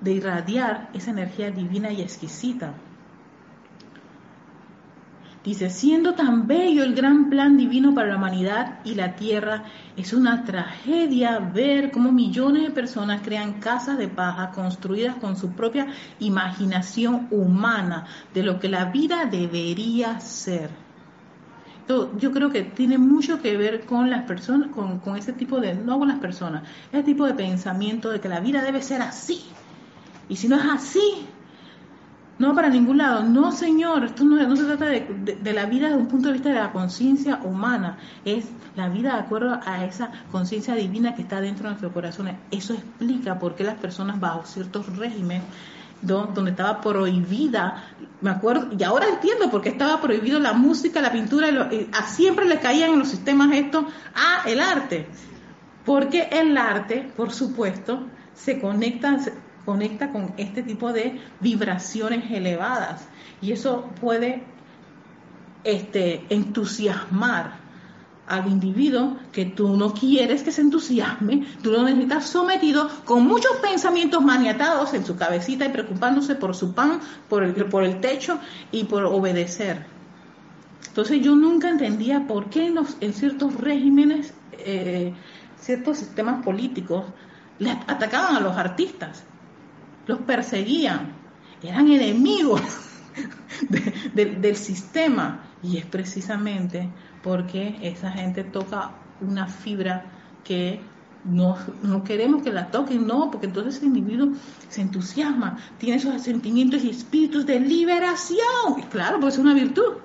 de 0.00 0.12
irradiar 0.12 0.88
esa 0.94 1.10
energía 1.10 1.50
divina 1.50 1.92
y 1.92 2.00
exquisita. 2.00 2.72
Dice, 5.44 5.70
siendo 5.70 6.14
tan 6.14 6.48
bello 6.48 6.82
el 6.82 6.94
gran 6.94 7.30
plan 7.30 7.56
divino 7.56 7.94
para 7.94 8.08
la 8.08 8.16
humanidad 8.16 8.80
y 8.84 8.96
la 8.96 9.14
tierra, 9.14 9.64
es 9.96 10.12
una 10.12 10.44
tragedia 10.44 11.38
ver 11.38 11.92
cómo 11.92 12.10
millones 12.10 12.64
de 12.64 12.70
personas 12.70 13.22
crean 13.22 13.54
casas 13.60 13.98
de 13.98 14.08
paja 14.08 14.50
construidas 14.50 15.14
con 15.16 15.36
su 15.36 15.52
propia 15.52 15.86
imaginación 16.18 17.28
humana 17.30 18.06
de 18.34 18.42
lo 18.42 18.58
que 18.58 18.68
la 18.68 18.86
vida 18.86 19.26
debería 19.26 20.18
ser. 20.18 20.70
yo 21.86 22.32
creo 22.32 22.50
que 22.50 22.62
tiene 22.64 22.98
mucho 22.98 23.40
que 23.40 23.56
ver 23.56 23.86
con 23.86 24.10
las 24.10 24.24
personas, 24.24 24.68
con, 24.70 24.98
con 24.98 25.16
ese 25.16 25.32
tipo 25.32 25.60
de, 25.60 25.74
no 25.74 25.98
con 26.00 26.08
las 26.08 26.18
personas, 26.18 26.64
ese 26.92 27.04
tipo 27.04 27.24
de 27.26 27.34
pensamiento 27.34 28.10
de 28.10 28.20
que 28.20 28.28
la 28.28 28.40
vida 28.40 28.62
debe 28.62 28.82
ser 28.82 29.02
así. 29.02 29.44
Y 30.28 30.36
si 30.36 30.48
no 30.48 30.56
es 30.56 30.64
así, 30.64 31.26
no 32.38 32.54
para 32.54 32.68
ningún 32.68 32.98
lado. 32.98 33.22
No, 33.22 33.52
señor, 33.52 34.04
esto 34.04 34.24
no, 34.24 34.56
se 34.56 34.64
trata 34.64 34.86
de, 34.86 35.52
la 35.52 35.66
vida 35.66 35.88
desde 35.88 36.00
un 36.00 36.08
punto 36.08 36.28
de 36.28 36.34
vista 36.34 36.48
de 36.50 36.56
la 36.56 36.72
conciencia 36.72 37.40
humana, 37.44 37.98
es 38.24 38.46
la 38.76 38.88
vida 38.88 39.14
de 39.14 39.20
acuerdo 39.20 39.58
a 39.64 39.84
esa 39.84 40.10
conciencia 40.30 40.74
divina 40.74 41.14
que 41.14 41.22
está 41.22 41.40
dentro 41.40 41.64
de 41.64 41.70
nuestros 41.70 41.92
corazones. 41.92 42.36
Eso 42.50 42.74
explica 42.74 43.38
por 43.38 43.54
qué 43.54 43.64
las 43.64 43.76
personas 43.76 44.20
bajo 44.20 44.44
ciertos 44.44 44.96
regímenes 44.96 45.42
donde 46.00 46.52
estaba 46.52 46.80
prohibida, 46.80 47.82
me 48.20 48.30
acuerdo, 48.30 48.68
y 48.78 48.82
ahora 48.84 49.08
entiendo 49.08 49.50
por 49.50 49.62
qué 49.62 49.70
estaba 49.70 50.00
prohibido 50.00 50.38
la 50.38 50.52
música, 50.52 51.00
la 51.00 51.10
pintura, 51.10 51.48
a 51.92 52.02
siempre 52.04 52.46
le 52.46 52.60
caían 52.60 52.92
en 52.92 53.00
los 53.00 53.08
sistemas 53.08 53.52
estos 53.52 53.84
a 54.14 54.48
el 54.48 54.60
arte, 54.60 55.08
porque 55.84 56.28
el 56.30 56.56
arte, 56.56 57.10
por 57.16 57.32
supuesto, 57.32 58.06
se 58.32 58.60
conecta, 58.60 59.18
conecta 59.68 60.10
con 60.12 60.32
este 60.38 60.62
tipo 60.62 60.94
de 60.94 61.20
vibraciones 61.40 62.30
elevadas 62.30 63.06
y 63.42 63.52
eso 63.52 63.90
puede 64.00 64.42
este, 65.62 66.24
entusiasmar 66.30 67.58
al 68.26 68.48
individuo 68.48 69.18
que 69.30 69.44
tú 69.44 69.76
no 69.76 69.92
quieres 69.92 70.42
que 70.42 70.52
se 70.52 70.62
entusiasme, 70.62 71.46
tú 71.62 71.70
lo 71.70 71.82
necesitas 71.82 72.30
sometido 72.30 72.88
con 73.04 73.26
muchos 73.26 73.56
pensamientos 73.56 74.24
maniatados 74.24 74.94
en 74.94 75.04
su 75.04 75.16
cabecita 75.16 75.66
y 75.66 75.68
preocupándose 75.68 76.34
por 76.34 76.56
su 76.56 76.72
pan, 76.72 77.00
por 77.28 77.44
el, 77.44 77.52
por 77.66 77.84
el 77.84 78.00
techo 78.00 78.38
y 78.72 78.84
por 78.84 79.04
obedecer. 79.04 79.84
Entonces 80.86 81.20
yo 81.20 81.36
nunca 81.36 81.68
entendía 81.68 82.26
por 82.26 82.48
qué 82.48 82.72
en, 83.00 83.12
ciertos 83.12 83.54
regímenes, 83.54 84.32
eh, 84.60 85.12
ciertos 85.60 85.98
sistemas 85.98 86.42
políticos, 86.42 87.04
le 87.58 87.72
atacaban 87.72 88.36
a 88.36 88.40
los 88.40 88.56
artistas 88.56 89.24
los 90.08 90.18
perseguían, 90.20 91.12
eran 91.62 91.88
enemigos 91.92 92.60
del 94.14 94.56
sistema. 94.56 95.44
Y 95.62 95.76
es 95.76 95.86
precisamente 95.86 96.88
porque 97.22 97.78
esa 97.82 98.10
gente 98.10 98.42
toca 98.42 98.92
una 99.20 99.46
fibra 99.46 100.06
que 100.44 100.80
no, 101.24 101.58
no, 101.82 102.04
queremos 102.04 102.42
que 102.42 102.52
la 102.52 102.70
toquen, 102.70 103.06
no, 103.06 103.30
porque 103.30 103.46
entonces 103.46 103.82
el 103.82 103.88
individuo 103.88 104.32
se 104.68 104.80
entusiasma, 104.80 105.58
tiene 105.78 105.96
esos 105.96 106.22
sentimientos 106.22 106.84
y 106.84 106.90
espíritus 106.90 107.44
de 107.44 107.60
liberación. 107.60 108.78
Y 108.78 108.82
claro, 108.82 109.20
pues 109.20 109.34
es 109.34 109.40
una 109.40 109.54
virtud. 109.54 109.98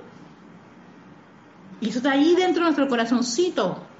Y 1.79 1.89
eso 1.89 1.99
está 1.99 2.11
ahí 2.11 2.35
dentro 2.35 2.61
de 2.61 2.71
nuestro 2.71 2.87
corazoncito. 2.87 3.92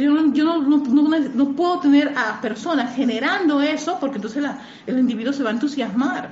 Yo, 0.00 0.60
no, 0.62 1.52
puedo 1.56 1.80
tener 1.80 2.14
a 2.16 2.40
personas 2.40 2.94
generando 2.96 3.60
eso 3.60 3.98
porque 4.00 4.16
entonces 4.16 4.44
el 4.86 4.98
individuo 4.98 5.32
se 5.32 5.42
va 5.42 5.50
a 5.50 5.52
entusiasmar 5.52 6.30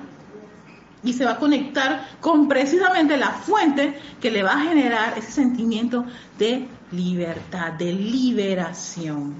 y 1.02 1.12
se 1.12 1.24
va 1.24 1.32
a 1.32 1.38
conectar 1.38 2.08
con 2.20 2.48
precisamente 2.48 3.16
la 3.16 3.30
fuente 3.30 3.98
que 4.20 4.30
le 4.30 4.42
va 4.42 4.54
a 4.54 4.60
generar 4.60 5.18
ese 5.18 5.32
sentimiento 5.32 6.04
de 6.38 6.66
libertad, 6.92 7.72
de 7.72 7.92
liberación. 7.92 9.34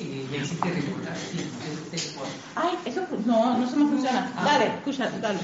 Eh, 0.00 0.26
hiciste 0.32 0.70
recordar, 0.70 1.14
Ay, 2.54 2.78
eso 2.86 3.06
no, 3.26 3.58
no 3.58 3.68
se 3.68 3.76
me 3.76 3.86
funciona. 3.86 4.32
Ah. 4.34 4.44
Dale, 4.44 4.66
escucha, 4.76 5.10
dale. 5.20 5.38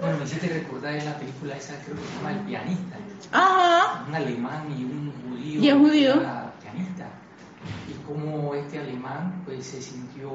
Bueno, 0.00 0.18
me 0.18 0.24
hiciste 0.24 0.48
recordar 0.48 0.94
en 0.96 1.04
la 1.04 1.16
película 1.16 1.56
esa, 1.56 1.74
creo 1.84 1.96
que 1.96 2.02
se 2.02 2.16
llama 2.16 2.32
El 2.32 2.40
pianista. 2.40 2.96
Ajá. 3.30 4.04
Un 4.08 4.14
alemán 4.16 4.66
y 4.76 4.82
un 4.82 5.12
judío. 5.22 5.62
Y 5.62 5.68
el 5.68 5.78
judío. 5.78 6.14
pianista. 6.60 7.08
Y 7.88 7.92
cómo 8.04 8.54
este 8.54 8.80
alemán 8.80 9.42
pues 9.44 9.64
se 9.66 9.80
sintió 9.80 10.30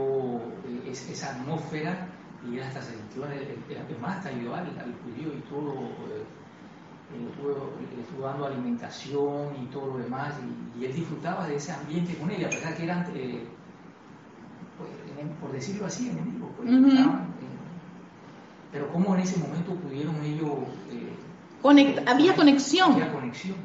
eh, 0.65 0.91
esa 0.91 1.31
atmósfera 1.31 2.07
y 2.49 2.57
él 2.57 2.63
hasta 2.63 2.81
se 2.81 2.91
sintió 2.91 3.25
el, 3.25 3.57
que 3.67 3.95
más 3.99 4.25
ayudó 4.25 4.55
al, 4.55 4.67
al 4.79 4.93
judío 5.03 5.33
y 5.33 5.41
todo. 5.49 5.73
Eh, 5.73 6.23
le 7.14 8.01
estuvo 8.01 8.26
dando 8.26 8.45
alimentación 8.45 9.55
y 9.61 9.66
todo 9.68 9.97
lo 9.97 10.03
demás, 10.03 10.34
y, 10.80 10.86
él 10.86 10.93
disfrutaba 10.93 11.47
de 11.47 11.55
ese 11.55 11.72
ambiente 11.72 12.16
con 12.16 12.30
él, 12.32 12.45
a 12.45 12.49
pesar 12.49 12.76
que 12.76 12.84
eran, 12.84 13.05
eh, 13.16 13.43
pues, 14.78 15.28
por 15.39 15.51
decirlo 15.51 15.86
así, 15.86 16.09
enemigos. 16.09 16.49
Pues, 16.57 16.70
eh, 16.70 17.05
pero 18.72 18.91
cómo 18.91 19.14
en 19.16 19.22
ese 19.22 19.39
momento 19.39 19.76
pudieron 19.76 20.16
ellos... 20.24 20.51
Eh, 20.91 22.03
había 22.07 22.36
conexión. 22.36 22.93
Había 22.93 23.14
conexión. 23.14 23.55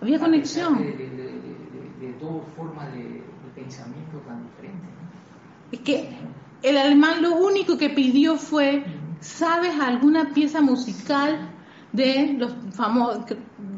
Había 0.00 0.18
conexión. 0.18 0.78
De, 0.78 0.92
de, 2.00 2.14
dos 2.20 2.42
formas 2.56 2.92
de, 2.92 3.22
pensamiento 3.54 4.18
tan 4.26 4.44
diferentes. 4.44 4.90
Es 5.72 5.80
que 5.80 6.10
el 6.62 6.76
alemán 6.76 7.22
lo 7.22 7.36
único 7.36 7.78
que 7.78 7.90
pidió 7.90 8.36
fue, 8.36 8.84
¿sabes 9.20 9.78
alguna 9.80 10.32
pieza 10.34 10.60
musical 10.60 11.55
de 11.96 12.36
los 12.38 12.52
famosos, 12.72 13.24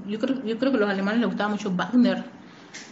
yo 0.06 0.18
creo, 0.18 0.44
yo 0.44 0.58
creo 0.58 0.72
que 0.72 0.78
a 0.78 0.80
los 0.80 0.90
alemanes 0.90 1.20
les 1.20 1.28
gustaba 1.28 1.50
mucho 1.50 1.72
Wagner 1.74 2.24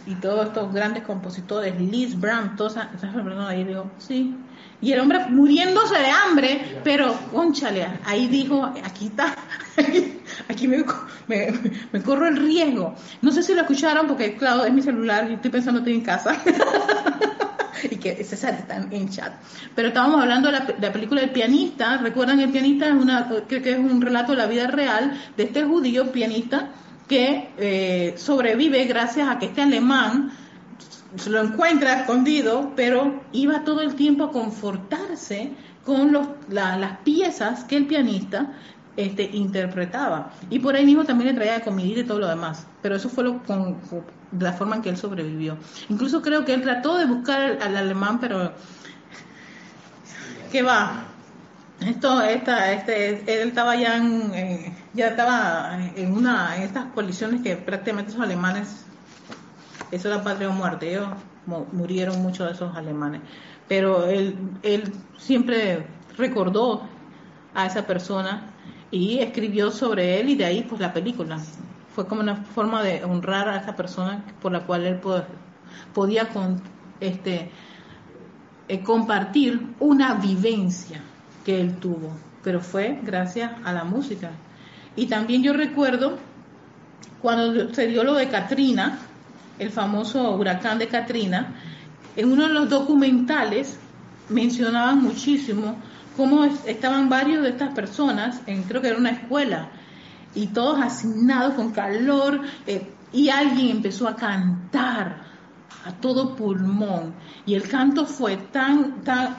y 0.05 0.15
todos 0.15 0.47
estos 0.47 0.73
grandes 0.73 1.03
compositores, 1.03 1.79
Liszt, 1.79 2.19
Brahms, 2.19 2.55
todas 2.55 2.73
esas 2.95 3.13
personas 3.13 3.49
ahí 3.49 3.63
digo, 3.63 3.91
sí. 3.97 4.35
Y 4.79 4.91
el 4.91 4.99
hombre 4.99 5.25
muriéndose 5.29 5.97
de 5.97 6.09
hambre, 6.09 6.79
pero, 6.83 7.13
conchale, 7.31 7.87
ahí 8.05 8.27
dijo, 8.27 8.63
aquí 8.63 9.07
está, 9.07 9.35
aquí, 10.47 10.67
me, 10.67 10.85
me, 11.91 12.01
corro 12.03 12.27
el 12.27 12.37
riesgo. 12.37 12.95
No 13.21 13.31
sé 13.31 13.43
si 13.43 13.53
lo 13.53 13.61
escucharon 13.61 14.07
porque, 14.07 14.35
claro, 14.35 14.65
es 14.65 14.73
mi 14.73 14.81
celular 14.81 15.29
y 15.29 15.33
estoy 15.33 15.51
pensando 15.51 15.79
estoy 15.79 15.95
en 15.95 16.01
casa. 16.01 16.41
y 17.91 17.97
que 17.97 18.23
César 18.23 18.55
está 18.55 18.77
en 18.77 19.09
chat. 19.09 19.33
Pero 19.75 19.89
estábamos 19.89 20.21
hablando 20.21 20.51
de 20.51 20.59
la, 20.79 20.93
película 20.93 21.21
El 21.21 21.31
pianista. 21.31 21.97
¿Recuerdan 21.97 22.39
el 22.39 22.49
pianista? 22.49 22.87
Es 22.87 22.93
una, 22.93 23.29
que, 23.47 23.61
que 23.61 23.71
es 23.71 23.77
un 23.77 24.01
relato 24.01 24.31
de 24.31 24.37
la 24.37 24.47
vida 24.47 24.67
real 24.67 25.19
de 25.35 25.43
este 25.43 25.63
judío 25.63 26.11
pianista 26.11 26.69
que 27.07 27.49
eh, 27.57 28.13
sobrevive 28.17 28.85
gracias 28.85 29.29
a 29.29 29.39
que 29.39 29.47
este 29.47 29.61
alemán 29.61 30.31
se 31.15 31.29
lo 31.29 31.41
encuentra 31.41 32.01
escondido, 32.01 32.73
pero 32.75 33.23
iba 33.31 33.63
todo 33.63 33.81
el 33.81 33.95
tiempo 33.95 34.25
a 34.25 34.31
confortarse 34.31 35.51
con 35.85 36.11
las 36.49 36.97
piezas 36.99 37.63
que 37.63 37.77
el 37.77 37.87
pianista 37.87 38.51
este, 38.97 39.23
interpretaba. 39.23 40.31
Y 40.49 40.57
por 40.57 40.75
ahí 40.75 40.83
mismo 40.83 41.05
también 41.05 41.29
le 41.29 41.35
traía 41.35 41.61
comida 41.61 41.99
y 41.99 42.03
todo 42.03 42.19
lo 42.19 42.27
demás. 42.27 42.65
Pero 42.81 42.95
eso 42.95 43.09
fue 43.09 43.23
lo, 43.23 43.43
con, 43.43 43.77
la 44.37 44.53
forma 44.53 44.75
en 44.75 44.81
que 44.81 44.89
él 44.89 44.97
sobrevivió. 44.97 45.57
Incluso 45.89 46.21
creo 46.23 46.43
que 46.43 46.55
él 46.55 46.63
trató 46.63 46.97
de 46.97 47.05
buscar 47.05 47.59
al, 47.61 47.77
alemán, 47.77 48.19
pero 48.19 48.51
¿qué 50.51 50.63
va? 50.63 51.03
Esto, 51.79 52.23
esta, 52.23 52.73
este, 52.73 53.41
él 53.41 53.49
estaba 53.49 53.75
ya 53.75 53.97
en, 53.97 54.75
ya 54.93 55.09
estaba 55.09 55.77
en 55.95 56.11
una, 56.11 56.57
en 56.57 56.63
estas 56.63 56.85
coaliciones 56.85 57.43
que 57.43 57.55
prácticamente 57.55 58.09
esos 58.09 58.23
alemanes, 58.23 58.83
eso 59.91 60.07
era 60.07 60.23
patria 60.23 60.49
o 60.49 60.53
muerte, 60.53 60.91
ellos 60.91 61.07
murieron 61.71 62.19
muchos 62.23 62.47
de 62.47 62.53
esos 62.53 62.75
alemanes. 62.75 63.21
Pero 63.67 64.07
él, 64.07 64.35
él 64.63 64.91
siempre 65.17 65.85
recordó 66.17 66.81
a 67.53 67.67
esa 67.67 67.85
persona 67.85 68.53
y 68.91 69.19
escribió 69.19 69.71
sobre 69.71 70.19
él 70.19 70.29
y 70.29 70.35
de 70.35 70.45
ahí 70.45 70.65
pues 70.67 70.79
la 70.81 70.93
película. 70.93 71.39
fue 71.93 72.07
como 72.07 72.21
una 72.21 72.35
forma 72.35 72.83
de 72.83 73.03
honrar 73.03 73.49
a 73.49 73.57
esa 73.57 73.75
persona 73.75 74.23
por 74.41 74.51
la 74.51 74.65
cual 74.65 74.85
él 74.85 74.99
podía 75.93 76.29
con, 76.29 76.61
este, 76.99 77.49
eh, 78.67 78.83
compartir 78.83 79.75
una 79.79 80.13
vivencia 80.15 81.01
que 81.43 81.59
él 81.59 81.77
tuvo, 81.77 82.11
pero 82.43 82.61
fue 82.61 82.99
gracias 83.03 83.51
a 83.63 83.73
la 83.73 83.83
música. 83.83 84.31
Y 84.95 85.07
también 85.07 85.41
yo 85.41 85.53
recuerdo 85.53 86.17
cuando 87.21 87.73
se 87.73 87.87
dio 87.87 88.03
lo 88.03 88.13
de 88.13 88.29
Katrina, 88.29 88.99
el 89.57 89.71
famoso 89.71 90.35
huracán 90.35 90.77
de 90.77 90.87
Katrina, 90.87 91.55
en 92.15 92.31
uno 92.31 92.47
de 92.47 92.53
los 92.53 92.69
documentales 92.69 93.79
mencionaban 94.29 95.01
muchísimo 95.01 95.77
cómo 96.17 96.43
estaban 96.43 97.07
varios 97.07 97.43
de 97.43 97.49
estas 97.49 97.73
personas, 97.73 98.41
en, 98.47 98.63
creo 98.63 98.81
que 98.81 98.89
era 98.89 98.97
una 98.97 99.11
escuela, 99.11 99.69
y 100.35 100.47
todos 100.47 100.81
asignados 100.81 101.53
con 101.53 101.71
calor, 101.71 102.41
eh, 102.65 102.91
y 103.13 103.29
alguien 103.29 103.77
empezó 103.77 104.07
a 104.07 104.15
cantar 104.15 105.21
a 105.85 105.91
todo 105.93 106.35
pulmón, 106.35 107.13
y 107.45 107.53
el 107.53 107.69
canto 107.69 108.05
fue 108.05 108.35
tan, 108.37 109.03
tan, 109.03 109.37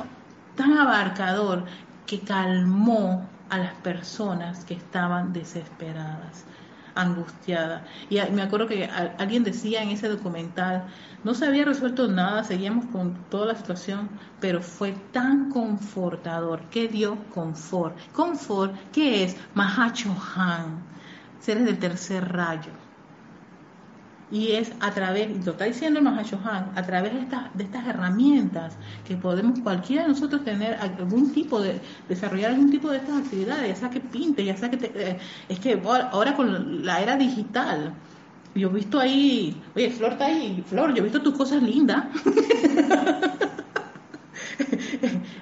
tan 0.57 0.79
abarcador 0.79 1.67
que 2.07 2.21
calmó 2.21 3.29
a 3.51 3.59
las 3.59 3.75
personas 3.75 4.65
que 4.65 4.75
estaban 4.75 5.33
desesperadas 5.33 6.45
angustiada. 7.01 7.85
Y 8.11 8.21
me 8.33 8.43
acuerdo 8.43 8.67
que 8.67 8.85
alguien 8.85 9.45
decía 9.45 9.83
en 9.83 9.91
ese 9.91 10.09
documental, 10.09 10.87
no 11.25 11.35
se 11.35 11.47
había 11.47 11.65
resuelto 11.65 12.09
nada, 12.09 12.45
seguíamos 12.45 12.87
con 12.87 13.15
toda 13.31 13.47
la 13.47 13.55
situación, 13.57 14.09
pero 14.41 14.63
fue 14.63 14.93
tan 15.13 15.51
confortador, 15.51 16.61
que 16.71 16.89
dio 16.89 17.17
confort. 17.35 17.97
Confort, 18.13 18.75
¿qué 18.93 19.25
es? 19.25 19.37
Mahacho 19.55 20.15
Han, 20.37 20.83
seres 21.41 21.65
del 21.65 21.79
tercer 21.79 22.33
rayo 22.33 22.88
y 24.31 24.53
es 24.53 24.73
a 24.81 24.91
través, 24.91 25.45
lo 25.45 25.53
está 25.53 25.65
diciendo 25.65 26.03
Mahashohan, 26.03 26.73
a 26.75 26.83
través 26.83 27.15
de 27.15 27.21
estas, 27.21 27.55
de 27.55 27.65
estas 27.65 27.87
herramientas 27.87 28.77
que 29.07 29.17
podemos 29.17 29.61
cualquiera 29.61 30.03
de 30.03 30.09
nosotros 30.09 30.45
tener 30.45 30.75
algún 30.75 31.33
tipo 31.33 31.61
de, 31.61 31.81
desarrollar 32.09 32.51
algún 32.51 32.71
tipo 32.71 32.91
de 32.91 32.99
estas 32.99 33.19
actividades, 33.19 33.69
ya 33.69 33.77
sea 33.77 33.91
que 33.91 34.01
pinte, 34.01 34.45
ya 34.45 34.57
sea 34.57 34.71
que 34.71 34.91
eh, 34.95 35.19
es 35.49 35.59
que 35.59 35.81
ahora 35.85 36.35
con 36.35 36.85
la 36.85 37.01
era 37.01 37.17
digital, 37.17 37.95
yo 38.55 38.69
he 38.69 38.73
visto 38.73 38.99
ahí, 38.99 39.57
oye, 39.75 39.91
Flor 39.91 40.13
está 40.13 40.27
ahí, 40.27 40.63
Flor, 40.67 40.91
yo 40.93 40.99
he 40.99 41.03
visto 41.03 41.23
tus 41.23 41.35
cosas 41.35 41.63
lindas. 41.63 42.05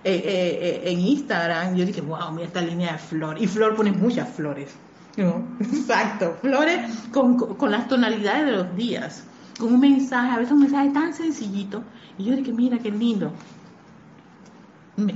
Eh, 0.08 0.22
eh, 0.84 0.92
en 0.92 1.00
Instagram, 1.00 1.74
yo 1.74 1.84
dije, 1.84 2.00
wow, 2.00 2.30
mira 2.30 2.46
esta 2.46 2.60
línea 2.60 2.92
de 2.92 2.98
flor. 2.98 3.42
Y 3.42 3.48
Flor 3.48 3.74
pone 3.74 3.90
muchas 3.90 4.28
flores. 4.28 4.76
Exacto, 5.16 6.36
flores 6.42 7.08
con, 7.10 7.36
con, 7.36 7.70
las 7.70 7.88
tonalidades 7.88 8.46
de 8.46 8.52
los 8.52 8.76
días, 8.76 9.24
con 9.58 9.72
un 9.74 9.80
mensaje, 9.80 10.30
a 10.30 10.38
veces 10.38 10.52
un 10.52 10.60
mensaje 10.60 10.90
tan 10.90 11.14
sencillito, 11.14 11.82
y 12.18 12.24
yo 12.24 12.36
dije, 12.36 12.52
mira 12.52 12.78
qué 12.78 12.90
lindo. 12.90 13.32
Me, 14.96 15.14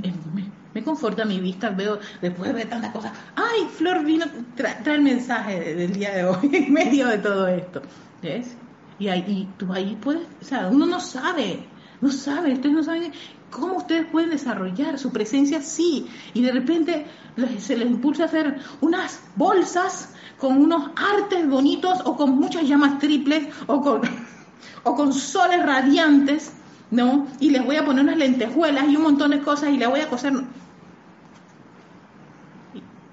me, 0.74 0.82
conforta 0.82 1.24
mi 1.24 1.40
vista, 1.40 1.70
veo, 1.70 1.98
después 2.22 2.48
de 2.48 2.54
ver 2.54 2.68
tantas 2.68 2.92
cosas, 2.92 3.12
ay, 3.34 3.66
Flor 3.76 4.04
vino, 4.04 4.24
trae, 4.54 4.76
el 4.86 5.02
mensaje 5.02 5.74
del 5.74 5.92
día 5.92 6.14
de 6.14 6.24
hoy 6.24 6.50
en 6.52 6.72
medio 6.72 7.06
de 7.08 7.18
todo 7.18 7.46
esto. 7.48 7.82
¿Ves? 8.22 8.56
Y 8.98 9.08
ahí, 9.08 9.48
tú 9.56 9.72
ahí 9.72 9.98
puedes, 10.00 10.26
o 10.40 10.44
sea, 10.44 10.68
uno 10.68 10.86
no 10.86 11.00
sabe, 11.00 11.64
no 12.00 12.10
sabe, 12.10 12.52
ustedes 12.52 12.74
no 12.74 12.82
saben 12.82 13.12
cómo 13.50 13.76
ustedes 13.76 14.06
pueden 14.06 14.30
desarrollar 14.30 14.98
su 14.98 15.12
presencia 15.12 15.60
sí, 15.60 16.08
y 16.34 16.42
de 16.42 16.52
repente 16.52 17.06
se 17.58 17.76
les 17.76 17.90
impulsa 17.90 18.24
a 18.24 18.26
hacer 18.26 18.60
unas 18.80 19.20
bolsas 19.36 20.14
con 20.38 20.56
unos 20.56 20.90
artes 20.96 21.48
bonitos 21.48 22.00
o 22.04 22.16
con 22.16 22.38
muchas 22.38 22.62
llamas 22.66 22.98
triples 22.98 23.48
o 23.66 23.80
con, 23.80 24.00
o 24.84 24.94
con 24.94 25.12
soles 25.12 25.64
radiantes, 25.64 26.52
¿no? 26.90 27.26
Y 27.38 27.50
les 27.50 27.64
voy 27.64 27.76
a 27.76 27.84
poner 27.84 28.04
unas 28.04 28.16
lentejuelas 28.16 28.88
y 28.88 28.96
un 28.96 29.02
montón 29.02 29.32
de 29.32 29.40
cosas 29.40 29.70
y 29.70 29.76
les 29.76 29.88
voy 29.88 30.00
a 30.00 30.08
coser. 30.08 30.32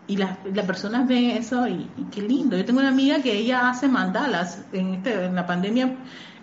Y, 0.09 0.15
las, 0.15 0.37
personas 0.65 1.05
ven 1.05 1.31
eso 1.31 1.67
y, 1.67 1.89
qué 2.11 2.21
lindo. 2.21 2.55
Yo 2.55 2.63
tengo 2.63 2.79
una 2.79 2.89
amiga 2.89 3.21
que 3.21 3.33
ella 3.33 3.69
hace 3.69 3.89
mandalas 3.89 4.63
en, 4.71 4.93
este, 4.95 5.25
en 5.25 5.35
la 5.35 5.45
pandemia 5.45 5.97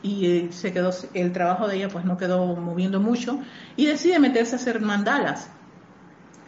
y 0.05 0.27
eh, 0.27 0.49
se 0.53 0.71
quedó 0.73 0.91
el 1.15 1.33
trabajo 1.33 1.67
de 1.67 1.77
ella 1.77 1.89
pues 1.89 2.05
no 2.05 2.19
quedó 2.19 2.55
moviendo 2.55 3.01
mucho 3.01 3.41
y 3.75 3.87
decide 3.87 4.19
meterse 4.19 4.55
a 4.55 4.59
hacer 4.59 4.83
mandalas 4.83 5.49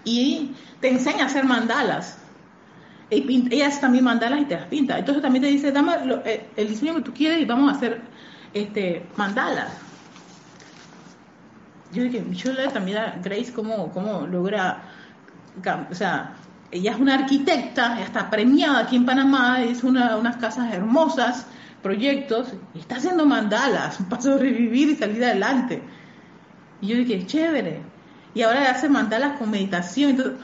y 0.05 0.55
te 0.81 0.91
enseña 0.91 1.25
a 1.25 1.27
hacer 1.27 1.45
mandalas. 1.45 2.19
Y 3.11 3.47
ella 3.51 3.69
hace 3.69 3.81
también 3.81 4.05
mandalas 4.05 4.43
y 4.43 4.45
te 4.45 4.57
las 4.57 4.67
pinta. 4.67 4.99
Entonces 4.99 5.23
también 5.23 5.43
te 5.43 5.49
dice, 5.49 5.73
dame 5.73 5.93
eh, 6.27 6.49
el 6.55 6.69
diseño 6.69 6.97
que 6.97 7.01
tú 7.01 7.15
quieres 7.15 7.41
y 7.41 7.45
vamos 7.47 7.73
a 7.73 7.77
hacer 7.77 8.03
este 8.53 9.07
mandalas. 9.17 9.73
Yo 11.93 12.03
dije, 12.03 12.25
yo 12.33 12.71
también 12.71 12.99
a 12.99 13.19
Grace 13.23 13.53
cómo, 13.55 13.91
cómo 13.91 14.27
logra, 14.27 14.83
o 15.91 15.95
sea, 15.95 16.35
ella 16.71 16.93
es 16.93 16.99
una 16.99 17.15
arquitecta, 17.15 18.01
está 18.01 18.29
premiada 18.29 18.81
aquí 18.81 18.97
en 18.97 19.07
Panamá, 19.07 19.63
es 19.63 19.83
una, 19.83 20.17
unas 20.17 20.37
casas 20.37 20.75
hermosas, 20.75 21.47
proyectos, 21.83 22.53
y 22.75 22.81
está 22.81 22.97
haciendo 22.97 23.27
mandalas 23.27 23.99
para 24.09 24.23
sobrevivir 24.23 24.91
y 24.91 24.97
salir 24.97 25.25
adelante. 25.25 25.83
Y 26.81 26.89
yo 26.89 26.97
dije, 26.97 27.27
chévere 27.27 27.81
y 28.37 28.43
ahora 28.43 28.71
hace 28.71 28.91
mandalas 28.91 29.39
con 29.39 29.51
meditación. 29.51 30.11
Entonces, 30.11 30.37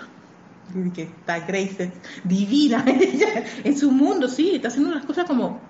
que 0.95 1.03
está 1.03 1.41
Grace, 1.41 1.93
divina 2.25 2.83
en 3.65 3.79
su 3.79 3.91
mundo, 3.91 4.29
sí, 4.29 4.53
está 4.55 4.69
haciendo 4.69 4.95
las 4.95 5.05
cosas 5.05 5.27
como, 5.27 5.61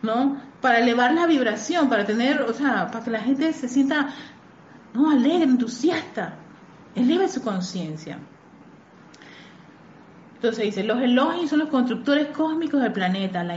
¿no? 0.00 0.40
Para 0.60 0.78
elevar 0.78 1.12
la 1.12 1.26
vibración, 1.26 1.88
para 1.88 2.06
tener, 2.06 2.40
o 2.42 2.54
sea, 2.54 2.88
para 2.92 3.04
que 3.04 3.10
la 3.10 3.20
gente 3.20 3.52
se 3.52 3.68
sienta, 3.68 4.14
no, 4.94 5.10
alegre, 5.10 5.42
entusiasta, 5.42 6.36
eleve 6.94 7.28
su 7.28 7.42
conciencia. 7.42 8.20
Entonces 10.36 10.66
dice, 10.66 10.84
los 10.84 11.02
Elohim 11.02 11.48
son 11.48 11.58
los 11.58 11.68
constructores 11.68 12.28
cósmicos 12.28 12.80
del 12.80 12.92
planeta, 12.92 13.42
la, 13.42 13.56